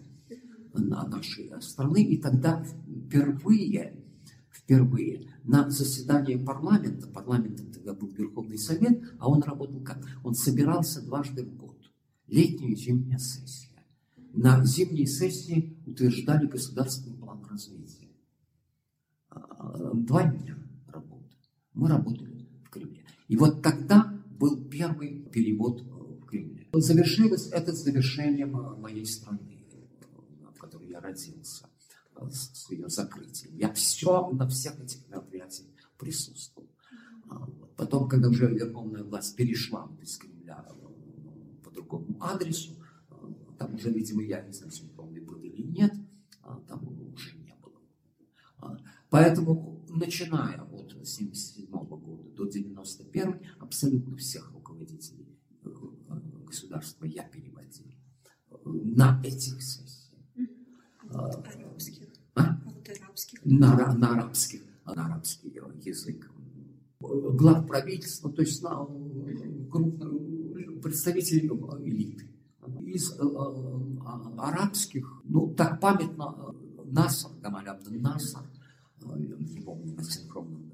нашей 0.73 1.51
страны, 1.61 2.03
и 2.03 2.17
тогда 2.17 2.63
впервые, 2.63 4.03
впервые 4.49 5.29
на 5.43 5.69
заседании 5.69 6.35
парламента, 6.35 7.07
парламентом 7.07 7.71
тогда 7.71 7.93
был 7.93 8.09
Верховный 8.09 8.57
Совет, 8.57 9.03
а 9.19 9.29
он 9.29 9.43
работал 9.43 9.81
как? 9.81 10.03
Он 10.23 10.33
собирался 10.33 11.05
дважды 11.05 11.45
в 11.45 11.55
год, 11.55 11.77
летнюю 12.27 12.71
и 12.71 12.75
зимнюю 12.75 13.19
сессию 13.19 13.73
на 14.33 14.65
зимней 14.65 15.05
сессии 15.05 15.77
утверждали 15.85 16.47
государственный 16.47 17.15
план 17.15 17.45
развития. 17.49 18.09
А, 19.29 19.91
два 19.93 20.23
дня 20.23 20.57
работы. 20.87 21.35
Мы 21.73 21.87
работали. 21.87 22.32
И 23.27 23.37
вот 23.37 23.61
тогда 23.61 24.13
был 24.39 24.63
первый 24.65 25.23
перевод 25.31 25.81
в 25.81 26.25
Кремле. 26.25 26.67
Завершилось 26.73 27.47
это 27.47 27.71
завершением 27.71 28.51
моей 28.81 29.05
страны, 29.05 29.65
в 30.55 30.59
которой 30.59 30.89
я 30.89 30.99
родился, 30.99 31.67
с 32.29 32.69
ее 32.69 32.89
закрытием. 32.89 33.55
Я 33.55 33.73
все 33.73 34.29
на 34.31 34.47
всех 34.47 34.79
этих 34.79 35.07
мероприятиях 35.07 35.67
присутствовал. 35.97 36.69
А, 37.29 37.47
потом, 37.77 38.07
когда 38.07 38.29
уже 38.29 38.47
верховная 38.47 39.03
власть 39.03 39.35
перешла 39.35 39.89
из 40.01 40.17
Кремля 40.17 40.65
по 41.63 41.71
другому 41.71 42.17
адресу, 42.19 42.73
там 43.57 43.75
уже, 43.75 43.91
видимо, 43.91 44.23
я 44.23 44.41
не 44.41 44.51
знаю, 44.51 44.71
симптомный 44.71 45.21
был 45.21 45.39
или 45.39 45.61
нет, 45.61 45.93
а 46.41 46.59
там 46.67 46.85
уже 47.13 47.37
не 47.37 47.55
было. 47.61 47.79
А, 48.57 48.77
поэтому, 49.09 49.81
начиная 49.89 50.61
от 50.61 50.91
1977 50.91 51.65
года 51.67 51.72
до 52.45 52.51
91 52.51 53.41
абсолютно 53.59 54.15
всех 54.17 54.51
руководителей 54.53 55.37
э, 55.63 55.69
государства 56.45 57.05
я 57.05 57.23
переводил 57.23 57.87
на 58.65 59.21
этих 59.23 59.61
сессиях. 59.61 60.19
А, 61.09 61.27
арабских. 61.27 62.07
А? 62.35 62.59
арабских. 63.01 63.45
На, 63.45 63.93
на 63.93 64.13
арабских, 64.13 64.61
на 64.85 65.05
арабский 65.05 65.59
язык. 65.83 66.29
Глав 66.99 67.67
правительства, 67.67 68.31
то 68.31 68.41
есть 68.41 68.63
на 68.63 68.85
крупных 69.69 70.81
представителей 70.81 71.49
элиты 71.83 72.29
из 72.85 73.11
э, 73.11 73.23
э, 73.23 74.37
арабских, 74.37 75.21
ну, 75.25 75.53
так 75.53 75.79
памятно, 75.79 76.35
э, 76.37 76.83
Насар, 76.85 77.31
Гамаль 77.41 77.67
Абден 77.67 78.01
Насар, 78.01 78.43
не 79.01 79.61
помню, 79.61 79.95
на 79.95 80.03
синхронном 80.03 80.71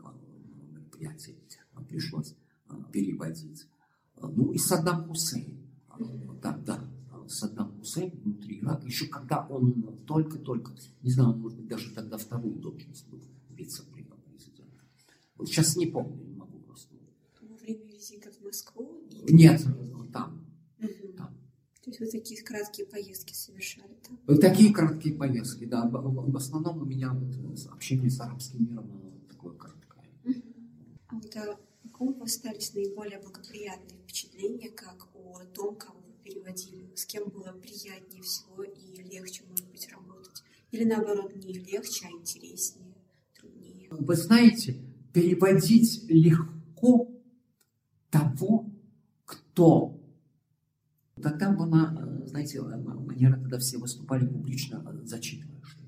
мероприятии 0.72 1.36
пришлось 1.90 2.36
переводить. 2.91 3.68
Ну, 4.22 4.52
и 4.52 4.57
Саддам 4.57 5.07
Хусейн, 5.07 5.57
тогда 6.41 6.80
Саддам 7.28 7.78
Хусейн 7.78 8.11
внутри 8.24 8.60
Ирака, 8.60 8.86
еще 8.86 9.07
когда 9.07 9.45
он 9.48 9.99
только-только, 10.06 10.74
не 11.02 11.11
знаю, 11.11 11.36
может 11.36 11.57
быть, 11.57 11.68
даже 11.68 11.94
тогда 11.94 12.18
вторую 12.18 12.56
должность 12.56 13.07
был 13.07 13.20
вице-президента. 13.49 14.16
Вот 15.36 15.48
сейчас 15.48 15.76
не 15.76 15.86
помню, 15.86 16.24
не 16.24 16.36
могу 16.36 16.60
просто. 16.60 16.95
Во 17.41 17.56
время 17.56 17.86
визита 17.86 18.32
в 18.32 18.41
Москву? 18.44 19.03
Нет, 19.30 19.66
там, 20.11 20.45
то 21.82 21.91
есть 21.91 21.99
вы 22.02 22.07
такие 22.07 22.44
краткие 22.44 22.86
поездки 22.86 23.34
совершали, 23.34 23.98
да? 24.28 24.38
Такие 24.38 24.74
краткие 24.74 25.16
поездки, 25.16 25.66
да. 25.66 25.88
В 25.90 26.36
основном 26.36 26.82
у 26.82 26.86
меня 26.86 27.14
вот 27.14 27.34
общение 27.72 28.10
с 28.10 28.20
арабским 28.20 28.66
миром 28.70 28.86
такое 29.30 29.53
краткое. 29.53 30.03
А 31.07 31.16
вот 31.16 31.36
каком 32.00 32.16
у 32.16 32.20
вас 32.20 32.36
остались 32.36 32.74
наиболее 32.74 33.20
благоприятные 33.20 34.00
впечатления, 34.00 34.70
как 34.70 35.08
о 35.14 35.44
том, 35.54 35.76
кого 35.76 36.00
вы 36.00 36.14
переводили? 36.24 36.90
С 36.96 37.06
кем 37.06 37.28
было 37.30 37.52
приятнее 37.52 38.24
всего 38.24 38.64
и 38.64 39.04
легче, 39.04 39.44
может 39.50 39.70
быть, 39.70 39.90
работать? 39.92 40.44
Или 40.72 40.86
наоборот, 40.86 41.36
не 41.36 41.54
легче, 41.54 42.08
а 42.08 42.12
интереснее, 42.12 42.96
труднее? 43.38 43.90
Вы 43.92 44.16
знаете, 44.16 44.78
переводить 45.14 46.06
легко 46.08 47.12
того, 48.10 48.66
кто 49.26 49.96
Тогда 51.22 51.52
была, 51.52 51.94
знаете, 52.28 52.62
манера, 52.62 53.34
когда 53.34 53.60
все 53.60 53.78
выступали 53.78 54.26
публично, 54.26 55.02
зачитывая 55.04 55.62
что 55.64 55.84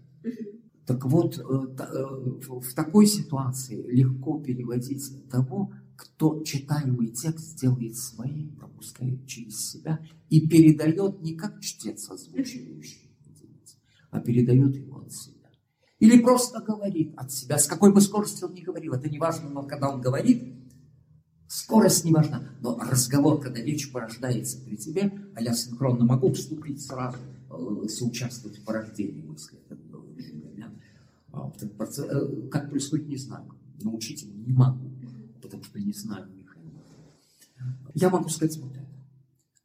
Так 0.85 1.05
вот, 1.05 1.37
э, 1.37 1.41
э, 1.41 2.05
в 2.49 2.73
такой 2.73 3.05
ситуации 3.05 3.81
легко 3.89 4.41
переводить 4.41 5.29
того, 5.29 5.71
кто 6.01 6.43
читаемый 6.43 7.09
текст 7.09 7.59
делает 7.59 7.95
своим, 7.95 8.55
пропускает 8.55 9.27
через 9.27 9.69
себя 9.69 9.99
и 10.29 10.47
передает 10.47 11.21
не 11.21 11.35
как 11.35 11.61
чтец 11.61 12.09
озвучивающий, 12.09 13.15
а 14.09 14.19
передает 14.19 14.75
его 14.75 15.01
от 15.01 15.13
себя. 15.13 15.47
Или 15.99 16.19
просто 16.19 16.59
говорит 16.59 17.13
от 17.17 17.31
себя, 17.31 17.59
с 17.59 17.67
какой 17.67 17.93
бы 17.93 18.01
скоростью 18.01 18.47
он 18.47 18.55
ни 18.55 18.61
говорил, 18.61 18.93
это 18.93 19.09
не 19.09 19.19
важно, 19.19 19.49
но 19.49 19.61
когда 19.61 19.89
он 19.89 20.01
говорит, 20.01 20.55
скорость 21.47 22.03
не 22.03 22.11
важна, 22.11 22.49
но 22.61 22.79
разговор, 22.79 23.39
когда 23.39 23.61
речь 23.61 23.91
порождается 23.91 24.59
при 24.65 24.77
тебе, 24.77 25.13
а 25.35 25.41
я 25.41 25.53
синхронно 25.53 26.03
могу 26.03 26.33
вступить 26.33 26.81
сразу, 26.81 27.19
э, 27.51 27.87
соучаствовать 27.87 28.57
в 28.57 28.63
порождении 28.63 29.21
мысли. 29.21 29.59
А, 31.33 31.49
э, 31.61 32.49
как 32.49 32.69
происходит, 32.69 33.07
не 33.07 33.17
знаю. 33.17 33.45
Научить 33.81 34.23
его 34.23 34.33
не 34.33 34.51
могу, 34.51 34.90
потому 35.51 35.63
что 35.63 35.79
не 35.79 35.93
знаю 35.93 36.27
механизма. 36.33 36.81
Я 37.93 38.09
могу 38.09 38.29
сказать 38.29 38.57
вот 38.57 38.71
это. 38.71 38.87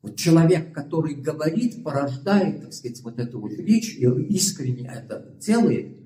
Вот 0.02 0.16
человек, 0.16 0.72
который 0.74 1.14
говорит, 1.14 1.82
порождает, 1.82 2.62
так 2.62 2.72
сказать, 2.72 3.02
вот 3.02 3.18
эту 3.18 3.40
вот 3.40 3.52
речь, 3.52 3.96
и 3.96 4.04
искренне 4.04 4.88
это 4.88 5.36
делает, 5.40 5.96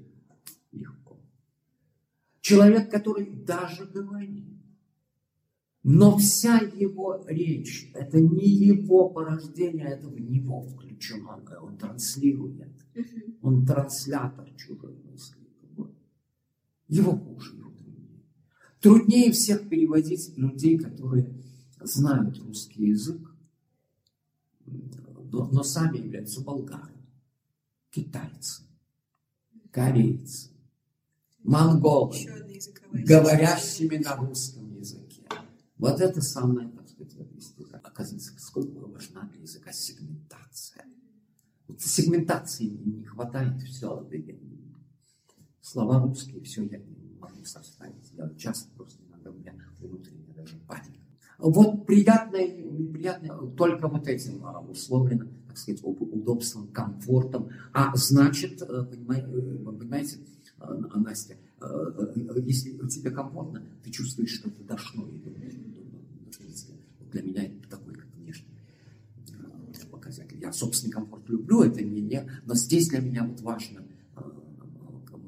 легко. 0.72 1.18
Человек, 2.40 2.90
который 2.90 3.26
даже 3.30 3.86
говорит, 3.86 4.46
но 5.82 6.16
вся 6.18 6.58
его 6.58 7.24
речь, 7.26 7.90
это 7.94 8.20
не 8.20 8.48
его 8.48 9.08
порождение, 9.08 9.86
это 9.88 10.08
в 10.08 10.20
него 10.20 10.62
включено, 10.62 11.42
он 11.62 11.78
транслирует, 11.78 12.70
он 13.40 13.64
транслятор 13.66 14.50
чужой 14.56 14.94
мысли. 15.10 15.40
Его 16.88 17.12
хуже, 17.12 17.56
его. 17.56 17.69
Труднее 18.80 19.30
всех 19.32 19.68
переводить 19.68 20.36
людей, 20.38 20.78
которые 20.78 21.34
знают 21.80 22.38
русский 22.38 22.86
язык, 22.86 23.20
но, 24.64 25.46
но 25.48 25.62
сами 25.62 25.98
являются 25.98 26.40
болгарами, 26.40 27.06
китайцы, 27.90 28.62
корейцы, 29.70 30.50
монголы, 31.42 32.16
говорящими 32.90 33.96
на 33.96 34.16
русском 34.16 34.74
языке. 34.74 35.24
Вот 35.76 36.00
это 36.00 36.22
самое, 36.22 36.68
так 36.70 36.88
сказать, 36.88 37.16
оказывается, 37.82 38.32
сколько 38.38 38.86
важна 38.86 39.22
для 39.32 39.42
языка 39.42 39.72
сегментация. 39.72 40.86
Вот 41.68 41.80
сегментации 41.82 42.64
не 42.64 43.04
хватает, 43.04 43.62
все, 43.62 44.08
слова 45.60 46.02
русские, 46.02 46.42
все 46.42 46.64
я 46.64 46.78
не 46.78 47.16
могу 47.18 47.44
составить. 47.44 48.09
Я 48.20 48.30
часто 48.36 48.68
просто 48.76 49.02
иногда 49.08 49.30
у 49.30 49.34
меня 49.34 49.54
внутренняя 49.78 50.34
даже 50.34 50.56
паника. 50.68 50.98
Вот 51.38 51.86
приятное, 51.86 52.48
приятное 52.92 53.30
только 53.56 53.88
вот 53.88 54.06
этим 54.06 54.44
а, 54.44 54.60
условлено, 54.60 55.26
так 55.48 55.56
сказать, 55.56 55.80
удобством, 55.82 56.68
комфортом. 56.68 57.48
А 57.72 57.96
значит, 57.96 58.60
э, 58.60 58.84
понимаете, 58.84 59.26
э, 59.26 59.64
понимаете 59.64 60.18
э, 60.60 60.74
Настя, 60.96 61.36
если 62.44 62.76
тебе 62.88 63.10
комфортно, 63.10 63.62
ты 63.82 63.90
чувствуешь, 63.90 64.34
что 64.34 64.50
ты 64.50 64.62
дошло. 64.64 65.08
Для 67.12 67.22
меня 67.22 67.44
это 67.44 67.68
такой 67.70 67.94
как 67.94 68.06
внешний 68.16 68.46
показатель. 69.90 70.38
Я 70.38 70.52
собственный 70.52 70.92
комфорт 70.92 71.26
люблю, 71.28 71.62
это 71.62 71.82
не, 71.82 72.02
не, 72.02 72.30
но 72.44 72.54
здесь 72.54 72.88
для 72.88 73.00
меня 73.00 73.24
вот 73.24 73.40
важно 73.40 73.82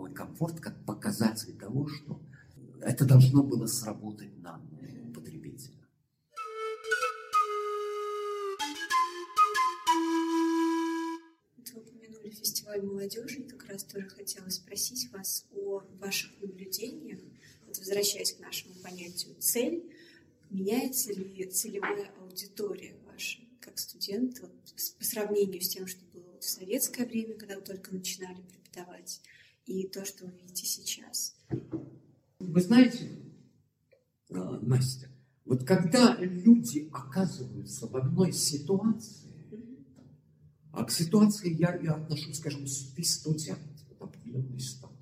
мой 0.02 0.12
комфорт 0.12 0.60
как 0.60 0.76
показатель 0.84 1.52
того, 1.52 1.86
что 1.86 2.20
это 2.84 3.04
должно 3.04 3.42
было 3.42 3.66
сработать 3.66 4.36
на 4.38 4.60
потребителя. 5.14 5.76
Вы 11.56 11.80
упомянули 11.80 12.30
фестиваль 12.30 12.82
молодежи, 12.82 13.44
как 13.44 13.66
раз 13.66 13.84
тоже 13.84 14.08
хотела 14.08 14.48
спросить 14.48 15.10
вас 15.12 15.46
о 15.52 15.82
ваших 16.00 16.32
наблюдениях, 16.40 17.20
вот 17.66 17.78
возвращаясь 17.78 18.32
к 18.32 18.40
нашему 18.40 18.74
понятию 18.82 19.34
цель, 19.38 19.84
меняется 20.50 21.12
ли 21.12 21.46
целевая 21.46 22.10
аудитория 22.20 22.96
ваша 23.06 23.40
как 23.60 23.78
студент 23.78 24.40
вот, 24.40 24.50
по 24.98 25.04
сравнению 25.04 25.62
с 25.62 25.68
тем, 25.68 25.86
что 25.86 26.04
было 26.12 26.38
в 26.40 26.44
советское 26.44 27.06
время, 27.06 27.34
когда 27.34 27.54
вы 27.54 27.62
только 27.62 27.94
начинали 27.94 28.42
преподавать, 28.42 29.20
и 29.66 29.86
то, 29.86 30.04
что 30.04 30.24
вы 30.24 30.32
видите 30.32 30.66
сейчас? 30.66 31.36
Вы 32.48 32.60
знаете, 32.60 33.08
а, 34.30 34.58
Настя, 34.60 35.08
вот 35.44 35.64
когда 35.64 36.16
люди 36.18 36.88
оказываются 36.92 37.86
в 37.86 37.96
одной 37.96 38.32
ситуации, 38.32 39.30
а 40.72 40.84
к 40.84 40.90
ситуации 40.90 41.54
я, 41.54 41.76
я 41.76 41.92
отношусь, 41.94 42.38
скажем, 42.38 42.66
студент, 42.66 43.60
вот 43.88 44.02
определенный 44.08 44.58
статус. 44.58 44.96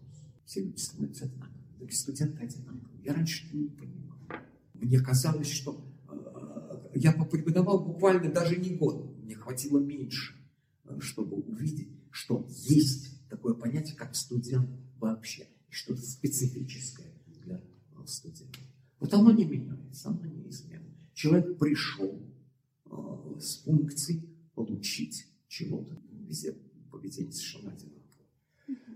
Все 0.45 0.65
люди 0.65 0.81
становятся 0.81 1.25
одинаковыми, 1.25 1.91
студенты 1.91 2.43
одинаковые. 2.43 3.05
Я 3.05 3.15
раньше 3.15 3.49
не 3.57 3.69
понимал. 3.69 4.19
Мне 4.75 5.01
казалось, 5.01 5.51
что 5.51 5.85
э, 6.09 6.91
я 6.97 7.13
преподавал 7.13 7.85
буквально 7.85 8.31
даже 8.33 8.57
не 8.57 8.75
год, 8.77 9.17
мне 9.23 9.35
хватило 9.35 9.79
меньше, 9.79 10.35
чтобы 10.99 11.37
увидеть, 11.37 11.89
что 12.11 12.47
есть 12.49 13.29
такое 13.29 13.55
понятие, 13.55 13.97
как 13.97 14.15
студент 14.15 14.69
вообще, 14.99 15.47
и 15.69 15.73
что-то 15.73 16.03
специфическое 16.03 17.10
для 18.01 18.05
э, 18.05 18.07
студентов. 18.07 18.63
Вот 18.99 19.15
оно 19.15 19.33
не 19.33 19.45
меняется, 19.45 20.11
оно 20.11 20.25
неизменно. 20.27 20.87
Человек 21.15 21.59
пришел 21.59 22.21
э, 22.87 23.41
с 23.41 23.59
функцией 23.63 24.29
получить 24.55 25.27
чего-то. 25.49 26.01
Везде 26.27 26.55
поведение 26.91 27.33
совершенно 27.33 27.73
одинаковое. 27.73 28.01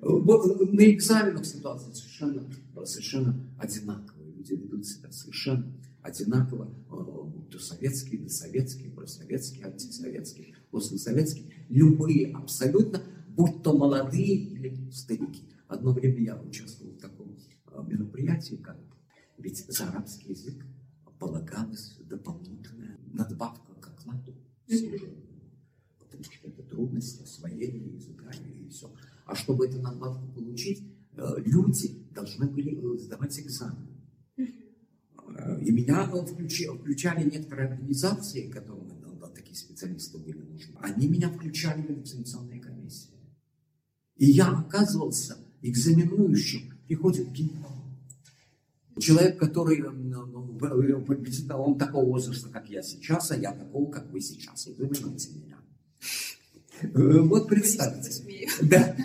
Вот 0.00 0.72
на 0.72 0.92
экзаменах 0.92 1.46
ситуация 1.46 1.92
совершенно, 1.94 2.46
совершенно 2.84 3.40
одинаковая. 3.58 4.30
Люди 4.32 4.52
ведут 4.52 4.86
себя 4.86 5.10
совершенно 5.10 5.72
одинаково, 6.02 6.68
э, 6.90 7.50
то 7.50 7.58
советские, 7.58 8.20
досоветские, 8.20 8.90
просоветские, 8.90 9.66
антисоветские, 9.66 10.54
послесоветские, 10.70 11.46
любые 11.70 12.32
абсолютно, 12.32 13.02
будь 13.28 13.62
то 13.62 13.76
молодые 13.76 14.36
или 14.36 14.90
старики. 14.90 15.48
Одно 15.66 15.92
время 15.92 16.20
я 16.20 16.40
участвовал 16.40 16.92
в 16.92 16.98
таком 16.98 17.34
мероприятии, 17.88 18.56
как 18.56 18.78
ведь 19.44 19.66
за 19.68 19.88
арабский 19.88 20.30
язык 20.30 20.64
полагалась 21.18 21.98
дополнительная 22.00 22.98
надбавка 23.12 23.74
к 23.74 23.88
окладу 23.88 24.34
потому 25.98 26.24
что 26.24 26.48
это 26.48 26.62
трудность 26.62 27.20
освоения 27.20 27.94
языка 27.94 28.30
и 28.32 28.68
все. 28.70 28.90
А 29.26 29.34
чтобы 29.34 29.66
эту 29.66 29.80
надбавку 29.80 30.26
получить, 30.28 30.82
э, 31.12 31.22
люди 31.44 32.06
должны 32.14 32.46
были 32.46 32.74
э, 32.74 32.98
сдавать 32.98 33.38
экзамен. 33.38 33.88
Э, 34.38 35.60
и 35.62 35.70
меня 35.70 36.06
включали, 36.06 36.78
включали 36.78 37.28
некоторые 37.28 37.68
организации, 37.68 38.50
которым 38.50 38.88
да, 39.20 39.28
такие 39.28 39.56
специалисты 39.56 40.18
были 40.18 40.38
нужны. 40.38 40.74
Они 40.80 41.08
меня 41.08 41.28
включали 41.28 41.82
в 41.82 42.00
экзаменационные 42.00 42.60
комиссии. 42.60 43.14
И 44.16 44.26
я 44.26 44.48
оказывался 44.48 45.36
экзаменующим, 45.62 46.78
приходит 46.86 47.30
генерал. 47.32 47.73
Человек, 48.98 49.38
который 49.38 49.78
ну, 49.78 50.26
ну, 50.26 51.04
он 51.58 51.78
такого 51.78 52.04
возраста, 52.04 52.48
как 52.48 52.68
я 52.68 52.82
сейчас, 52.82 53.30
а 53.30 53.36
я 53.36 53.52
такого, 53.52 53.90
как 53.90 54.10
вы 54.10 54.20
сейчас. 54.20 54.68
Экзаменуйте 54.68 55.30
меня. 55.30 55.58
Э, 56.82 57.20
вот 57.20 57.48
представьте. 57.48 58.10
Да, 58.62 58.96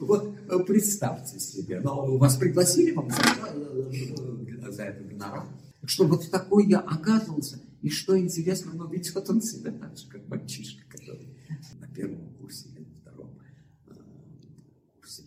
вот 0.00 0.66
представьте 0.66 1.38
себе. 1.38 1.80
Но 1.80 2.16
вас 2.18 2.36
пригласили 2.36 2.92
вам 2.92 3.10
за, 3.10 4.72
за 4.72 4.82
это 4.82 5.04
гонорар. 5.04 5.46
Что 5.84 6.06
вот 6.06 6.24
в 6.24 6.30
такой 6.30 6.66
я 6.66 6.80
оказывался. 6.80 7.60
И 7.80 7.90
что 7.90 8.18
интересно, 8.18 8.72
но 8.74 8.86
ведет 8.86 9.30
он 9.30 9.40
себя 9.40 9.70
так 9.70 9.96
же, 9.96 10.08
как 10.08 10.26
мальчишка, 10.28 10.82
который 10.90 11.28
на 11.80 11.86
первом 11.86 12.34
курсе 12.40 12.68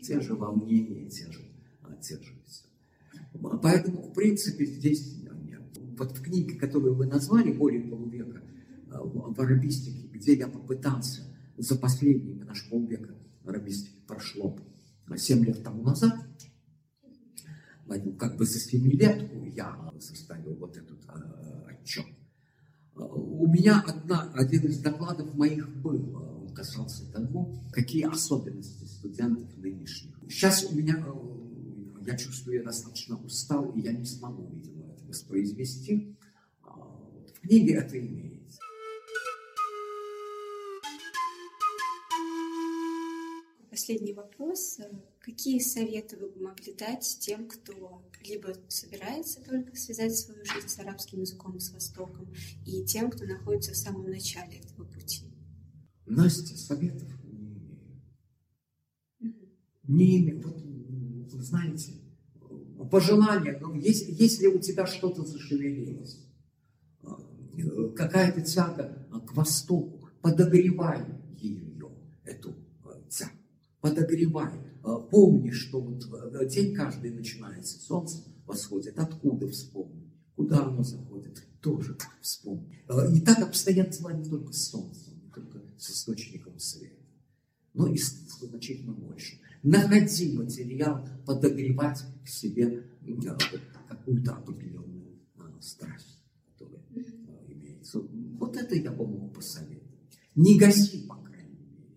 те 0.01 0.19
же 0.19 0.35
волнения, 0.35 1.09
те 1.09 1.31
же, 1.31 1.39
а, 1.83 1.95
те 1.95 2.15
же 2.15 2.33
все. 2.45 2.65
Поэтому, 3.61 4.01
в 4.03 4.13
принципе, 4.13 4.65
здесь 4.65 5.17
нет. 5.43 5.61
Вот 5.97 6.17
в 6.17 6.21
книге, 6.21 6.55
которую 6.55 6.95
вы 6.95 7.05
назвали, 7.05 7.51
более 7.51 7.81
полувека, 7.81 8.41
а, 8.91 9.01
в 9.03 9.39
арабистике, 9.39 10.07
где 10.07 10.35
я 10.35 10.47
попытался 10.47 11.21
за 11.57 11.77
последние, 11.77 12.43
наш 12.43 12.69
полвека 12.69 13.15
арабистики 13.45 13.99
прошло 14.07 14.57
7 15.15 15.45
лет 15.45 15.63
тому 15.63 15.83
назад, 15.83 16.13
как 18.17 18.37
бы 18.37 18.45
за 18.45 18.59
семилетку 18.59 19.43
я 19.43 19.91
составил 19.99 20.55
вот 20.55 20.77
этот 20.77 20.99
э, 21.07 21.71
отчет. 21.71 22.05
У 22.95 23.47
меня 23.47 23.83
одна, 23.85 24.31
один 24.33 24.63
из 24.67 24.79
докладов 24.79 25.33
моих 25.35 25.67
был, 25.81 26.51
касался 26.55 27.11
того, 27.11 27.53
какие 27.71 28.05
особенности 28.05 28.85
студентов 28.85 29.49
нынешних 29.57 30.15
Сейчас 30.29 30.63
у 30.63 30.75
меня, 30.75 30.95
э, 30.97 31.40
я 32.05 32.17
чувствую, 32.17 32.57
я 32.57 32.63
достаточно 32.63 33.17
устал, 33.17 33.71
и 33.71 33.81
я 33.81 33.93
не 33.93 34.05
смогу, 34.05 34.47
видимо, 34.53 34.85
это 34.91 35.03
воспроизвести. 35.05 36.15
А, 36.63 36.69
в 36.69 37.39
книге 37.41 37.75
это 37.75 37.99
имеется. 37.99 38.59
Последний 43.69 44.13
вопрос. 44.13 44.79
Какие 45.19 45.59
советы 45.59 46.17
вы 46.17 46.29
бы 46.29 46.41
могли 46.41 46.73
дать 46.73 47.17
тем, 47.19 47.47
кто 47.47 48.03
либо 48.23 48.53
собирается 48.67 49.41
только 49.41 49.75
связать 49.75 50.15
свою 50.15 50.43
жизнь 50.43 50.67
с 50.67 50.79
арабским 50.79 51.21
языком, 51.21 51.59
с 51.59 51.71
Востоком, 51.71 52.33
и 52.65 52.83
тем, 52.83 53.09
кто 53.09 53.25
находится 53.25 53.71
в 53.71 53.77
самом 53.77 54.09
начале 54.09 54.57
этого 54.57 54.85
пути? 54.85 55.25
Настя, 56.05 56.57
советов 56.57 57.09
не 59.91 60.19
имею. 60.19 60.41
Вот, 60.41 60.70
вы 61.33 61.43
знаете, 61.43 61.93
пожелание, 62.89 63.57
ну, 63.61 63.73
если, 63.75 64.11
если 64.11 64.47
у 64.47 64.59
тебя 64.59 64.85
что-то 64.85 65.23
зашевелилось, 65.23 66.19
э, 67.03 67.89
какая-то 67.95 68.41
тяга 68.41 69.07
к 69.27 69.33
востоку, 69.35 70.09
подогревай 70.21 71.05
ее, 71.37 71.89
эту 72.23 72.55
э, 72.85 73.09
тягу, 73.09 73.31
подогревай. 73.81 74.51
Э, 74.83 74.97
помни, 75.09 75.51
что 75.51 75.81
вот 75.81 76.03
день 76.49 76.73
каждый 76.73 77.11
начинается, 77.11 77.79
солнце 77.79 78.23
восходит, 78.45 78.97
откуда 78.97 79.47
вспомни, 79.47 80.11
куда 80.35 80.65
оно 80.65 80.83
заходит, 80.83 81.43
тоже 81.61 81.97
вспомни. 82.21 82.83
И 83.13 83.21
так 83.21 83.39
обстоят 83.39 83.91
дела 83.91 84.13
не 84.13 84.25
только 84.27 84.51
с 84.53 84.69
солнцем, 84.69 85.13
не 85.23 85.29
только 85.29 85.61
с 85.77 85.91
источником 85.91 86.57
света, 86.59 86.95
но 87.73 87.87
и 87.87 87.97
значительно 87.97 88.93
больше 88.93 89.40
находи 89.63 90.37
материал, 90.37 91.07
подогревать 91.25 92.03
к 92.23 92.27
себе 92.27 92.83
какую-то 93.87 94.33
определенную 94.33 95.19
а, 95.37 95.61
страсть, 95.61 96.23
которая 96.51 96.81
а, 96.95 97.51
имеется. 97.51 97.99
Вот 98.39 98.55
это 98.55 98.75
я 98.75 98.91
мог 98.91 99.33
посоветовать. 99.33 99.81
Не 100.35 100.57
гаси, 100.57 101.05
по 101.07 101.15
крайней 101.15 101.59
мере, 101.59 101.91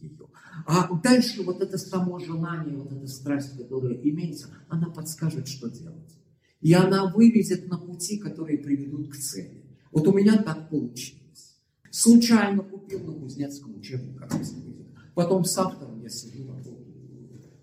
ее. 0.00 0.28
А 0.66 0.94
дальше 1.00 1.42
вот 1.42 1.60
это 1.60 1.78
само 1.78 2.18
желание, 2.18 2.76
вот 2.76 2.92
эта 2.92 3.06
страсть, 3.06 3.56
которая 3.56 3.94
имеется, 3.94 4.48
она 4.68 4.90
подскажет, 4.90 5.48
что 5.48 5.68
делать. 5.70 6.18
И 6.60 6.72
она 6.72 7.10
выведет 7.12 7.68
на 7.68 7.78
пути, 7.78 8.18
которые 8.18 8.58
приведут 8.58 9.10
к 9.12 9.16
цели. 9.16 9.64
Вот 9.92 10.06
у 10.06 10.12
меня 10.12 10.42
так 10.42 10.68
получилось. 10.68 11.56
Случайно 11.90 12.62
купил 12.62 13.00
на 13.04 13.12
Кузнецком 13.12 13.76
учебник 13.76 14.20
языка. 14.20 14.68
Потом 15.14 15.44
с 15.44 15.56
автором 15.56 16.02
я 16.02 16.08
сижу, 16.08 16.52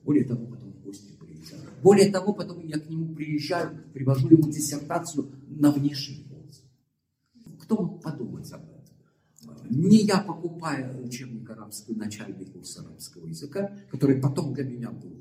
более 0.06 0.24
того, 0.24 0.46
потом 0.46 0.72
в 0.72 0.84
гости 0.84 1.12
приезжаю. 1.20 1.64
Более 1.82 2.12
того, 2.12 2.34
потом 2.34 2.66
я 2.66 2.80
к 2.80 2.90
нему 2.90 3.14
приезжаю, 3.16 3.84
привожу 3.92 4.30
ему 4.30 4.50
диссертацию 4.52 5.32
на 5.48 5.72
внешний 5.72 6.24
пользу. 6.30 6.62
Кто 7.62 7.76
мог 7.78 8.04
подумать 8.04 8.52
об 8.52 8.62
этом? 8.64 8.76
Не 9.70 10.04
я 10.04 10.20
покупаю 10.20 11.04
учебник 11.04 11.50
арабского, 11.50 11.96
начальный 11.96 12.46
курс 12.46 12.78
арабского 12.78 13.26
языка, 13.26 13.76
который 13.90 14.22
потом 14.22 14.54
для 14.54 14.64
меня 14.64 14.92
был 14.92 15.16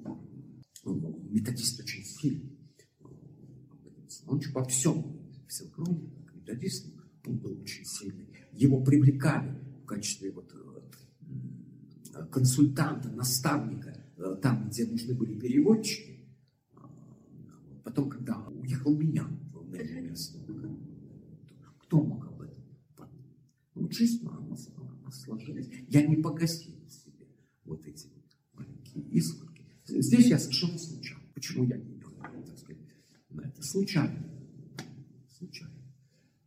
ну, 0.85 1.19
методист 1.31 1.81
очень 1.81 2.05
сильный. 2.05 2.59
Он 4.27 4.41
во 4.53 4.65
всем, 4.65 5.19
все 5.49 5.65
кроме 5.75 6.11
методист, 6.35 6.87
он 7.27 7.39
был 7.39 7.59
очень 7.61 7.85
сильный. 7.87 8.29
Его 8.53 8.83
привлекали 8.83 9.59
в 9.83 9.87
качестве 9.87 10.31
вот 10.31 10.53
э, 12.15 12.27
консультанта, 12.31 13.09
наставника 13.11 14.04
там, 14.43 14.69
где 14.69 14.87
нужны 14.87 15.15
были 15.15 15.39
переводчики. 15.39 16.21
А, 16.77 16.91
потом, 17.85 18.09
когда 18.09 18.47
уехал 18.49 18.97
меня 18.97 19.29
на 19.69 19.77
это 19.77 20.01
место, 20.01 20.39
кто 21.79 22.03
мог 22.03 22.27
об 22.27 22.43
этом 22.43 22.65
подумать? 22.97 23.37
Ну, 23.75 23.91
жизнь 23.91 24.27
она, 24.27 24.39
она 24.39 25.11
сложилась. 25.11 25.69
Я 25.89 26.07
не 26.07 26.17
погасил 26.17 26.75
себе 26.89 27.27
вот 27.65 27.85
эти 27.87 28.09
маленькие 28.53 29.05
искорки. 29.11 29.65
Здесь 29.87 30.27
я 30.27 30.39
совершенно 30.39 30.79
случайно. 30.79 31.25
Почему 31.35 31.65
я 31.65 31.77
не 31.77 31.95
так 31.99 32.59
сказать, 32.59 32.83
на 33.31 33.43
это? 33.43 33.63
Случайно. 33.63 34.31
Случайно. 35.29 35.75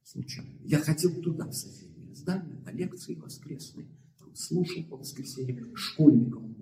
Случайно. 0.03 0.52
Я 0.64 0.80
ходил 0.80 1.22
туда, 1.22 1.48
в 1.48 1.53
соседнее 1.53 2.15
здание, 2.15 2.60
на 2.65 2.72
лекции 2.72 3.15
воскресные. 3.15 3.88
Слушал 4.34 4.84
по 4.84 4.98
воскресеньям 4.98 5.76
школьникам 5.76 6.57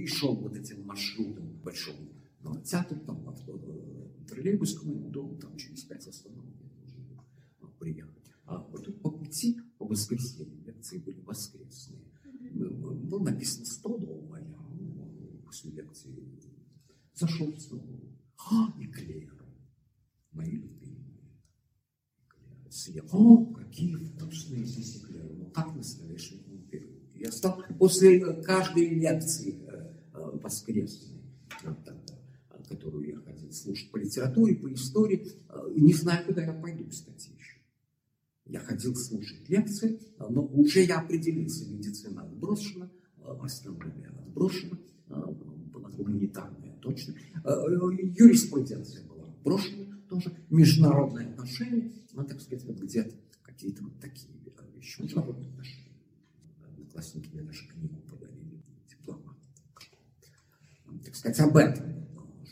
и 0.00 0.06
шел 0.06 0.34
вот 0.36 0.56
этим 0.56 0.84
маршрутом 0.84 1.60
большом 1.62 1.96
на 2.40 2.60
театр, 2.62 2.98
там, 3.00 3.28
авто, 3.28 3.58
троллейбус 4.28 4.78
к 4.78 4.84
моему 4.84 5.10
дому, 5.10 5.36
там 5.36 5.56
через 5.56 5.84
пять 5.84 6.06
остановок 6.06 6.54
я 7.60 7.68
приехать. 7.78 8.24
А 8.44 8.58
вот 8.58 8.84
тут 8.84 9.00
по 9.02 9.10
пути, 9.10 9.60
по 9.78 9.86
воскресеньям, 9.86 10.62
лекции 10.64 10.98
были 10.98 11.20
воскресные. 11.20 12.00
Ну, 12.52 13.18
написано 13.18 13.66
100 13.66 13.98
дома, 13.98 14.40
я 14.40 14.56
ну, 14.78 15.42
после 15.44 15.72
лекции 15.72 16.14
зашел 17.14 17.52
в 17.52 17.60
стол. 17.60 17.82
А, 18.50 18.72
эклеры, 18.80 19.30
мои 20.32 20.52
любимые. 20.52 21.32
Эклеры. 22.20 22.70
Съел. 22.70 23.06
О, 23.12 23.46
какие 23.46 23.94
вкусные 23.94 24.64
здесь 24.64 25.02
эклеры. 25.02 25.34
Ну, 25.34 25.50
как 25.50 25.74
настоящий 25.74 26.46
я 27.18 27.32
стал 27.32 27.62
после 27.78 28.20
каждой 28.42 28.88
лекции 28.90 29.59
Воскресной, 30.51 31.21
которую 32.67 33.07
я 33.07 33.17
ходил 33.17 33.51
слушать 33.51 33.89
по 33.91 33.97
литературе, 33.97 34.55
по 34.55 34.71
истории, 34.73 35.27
э, 35.49 35.73
не 35.75 35.93
знаю, 35.93 36.25
куда 36.25 36.43
я 36.43 36.53
пойду, 36.53 36.87
кстати, 36.89 37.29
еще. 37.37 37.57
Я 38.45 38.59
ходил 38.59 38.95
слушать 38.95 39.47
лекции, 39.49 39.99
но 40.17 40.45
уже 40.45 40.83
я 40.83 40.99
определился, 40.99 41.69
медицина 41.69 42.23
отброшена, 42.23 42.89
астрономия 43.41 44.09
отброшена, 44.09 44.77
была 45.07 45.89
гуманитарная 45.89 46.75
точно, 46.81 47.15
юриспруденция 47.43 49.05
была 49.05 49.25
отброшена 49.25 49.97
тоже, 50.09 50.35
международные 50.49 51.27
отношения, 51.27 51.91
ну, 52.13 52.25
так 52.25 52.41
сказать, 52.41 52.65
вот 52.65 52.79
где-то 52.79 53.15
какие-то 53.43 53.83
вот 53.83 53.99
такие 53.99 54.33
вещи, 54.81 55.01
международные 55.01 55.49
отношения. 55.49 55.91
Одноклассники 56.63 57.29
даже 57.33 57.67
книгу 57.67 58.01
подарили, 58.09 58.61
дипломат. 58.89 59.37
Так 61.03 61.10
сказать, 61.21 61.39
об 61.39 61.55
этом 61.55 61.85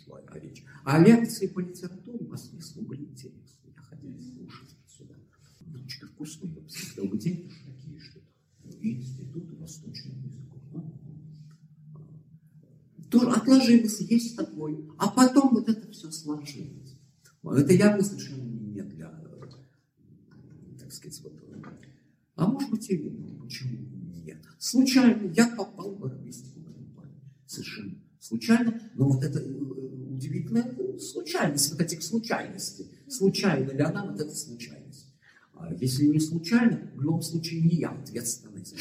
шла 0.05 0.21
речь. 0.35 0.63
А 0.85 0.99
лекции 0.99 1.47
по 1.47 1.59
литературе 1.59 2.25
по 2.25 2.37
смыслу 2.37 2.83
были 2.83 3.05
интересны. 3.05 3.73
Я 3.75 3.81
ходил 3.81 4.13
слушать 4.21 4.75
сюда. 4.87 5.15
Очень 5.73 6.07
вкусные, 6.07 6.61
посмотрел, 6.61 7.09
где 7.11 7.49
такие, 7.65 7.99
что 7.99 8.19
институт 8.81 9.59
восточного 9.59 10.17
языка. 10.19 10.59
Тоже 13.09 13.29
отложилось, 13.31 14.01
есть 14.01 14.37
такой. 14.37 14.87
А 14.99 15.09
потом 15.09 15.49
вот 15.49 15.67
это 15.67 15.91
все 15.91 16.11
сложилось. 16.11 16.95
Это 17.43 17.73
явно 17.73 18.03
совершенно 18.03 18.43
не 18.43 18.83
для, 18.83 19.09
так 20.77 20.91
сказать, 20.91 21.19
вот, 21.23 21.33
а 22.35 22.47
может 22.47 22.69
быть 22.69 22.89
и 22.89 22.97
почему 23.41 23.89
Случайно 24.59 25.31
я 25.31 25.47
попал 25.55 25.95
в 25.95 26.05
арабистику 26.05 26.59
Совершенно 27.47 27.98
случайно. 28.29 28.79
Но 28.93 29.09
вот 29.09 29.23
это 29.23 29.39
э, 29.39 29.43
удивительная 29.49 30.71
случайность, 30.99 31.71
вот 31.71 31.81
этих 31.81 32.03
случайностей. 32.03 32.91
Случайно 33.07 33.71
ли 33.71 33.81
она, 33.81 34.05
вот 34.05 34.19
эта 34.19 34.35
случайность. 34.35 35.07
А 35.53 35.73
если 35.73 36.05
не 36.05 36.19
случайно, 36.19 36.91
в 36.95 37.01
любом 37.01 37.21
случае 37.21 37.61
не 37.61 37.77
я 37.77 37.89
ответственный 37.89 38.63
за, 38.63 38.75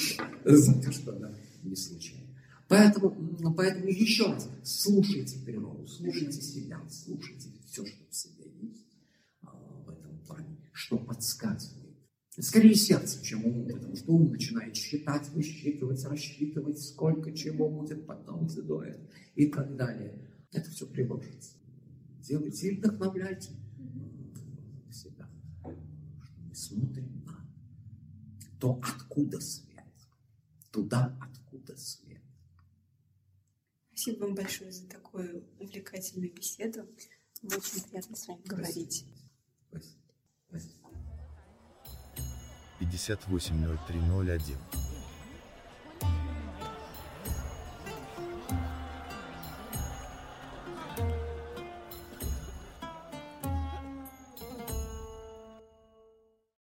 за 0.57 0.75
то, 0.81 0.93
что 0.93 1.17
она 1.17 1.35
не 1.63 1.75
случайна. 1.75 2.27
Поэтому, 2.69 3.11
поэтому 3.57 3.87
еще 3.87 4.27
раз, 4.27 4.49
слушайте 4.63 5.39
природу, 5.39 5.87
слушайте 5.87 6.43
себя, 6.43 6.79
слушайте 6.91 7.49
все, 7.67 7.85
что 7.87 7.97
в 8.11 8.15
себе 8.15 8.45
есть 8.61 8.85
а, 9.43 9.57
в 9.87 9.89
этом 9.89 10.19
плане, 10.27 10.59
что 10.73 10.99
подсказывает 10.99 11.88
Скорее 12.41 12.75
сердце, 12.75 13.23
чем 13.25 13.45
ум, 13.45 13.67
потому 13.67 13.97
что 13.97 14.13
ум 14.13 14.31
начинает 14.31 14.77
считать, 14.77 15.29
высчитывать, 15.31 16.05
рассчитывать, 16.05 16.81
сколько 16.81 17.33
чего 17.33 17.69
будет 17.69 18.07
потом 18.07 18.49
задует 18.49 19.01
и 19.35 19.47
так 19.47 19.77
далее. 19.77 20.31
Это 20.53 20.71
все 20.71 20.87
приложится. 20.87 21.57
Делайте 22.21 22.69
и 22.69 22.77
вдохновляйте 22.77 23.51
себя, 24.93 25.29
мы 25.65 26.55
смотрим 26.55 27.25
на 27.25 27.47
то, 28.61 28.81
откуда 28.83 29.41
свет, 29.41 29.85
туда, 30.71 31.19
откуда 31.21 31.77
свет. 31.77 32.23
Спасибо 33.89 34.27
вам 34.27 34.35
большое 34.37 34.71
за 34.71 34.87
такую 34.89 35.45
увлекательную 35.59 36.33
беседу. 36.33 36.87
Было 37.43 37.59
очень 37.59 37.83
приятно 37.83 38.15
с 38.15 38.29
вами 38.29 38.43
говорить. 38.45 39.05
Спасибо. 39.05 39.19
Спасибо. 39.71 39.98
580301. 42.81 44.78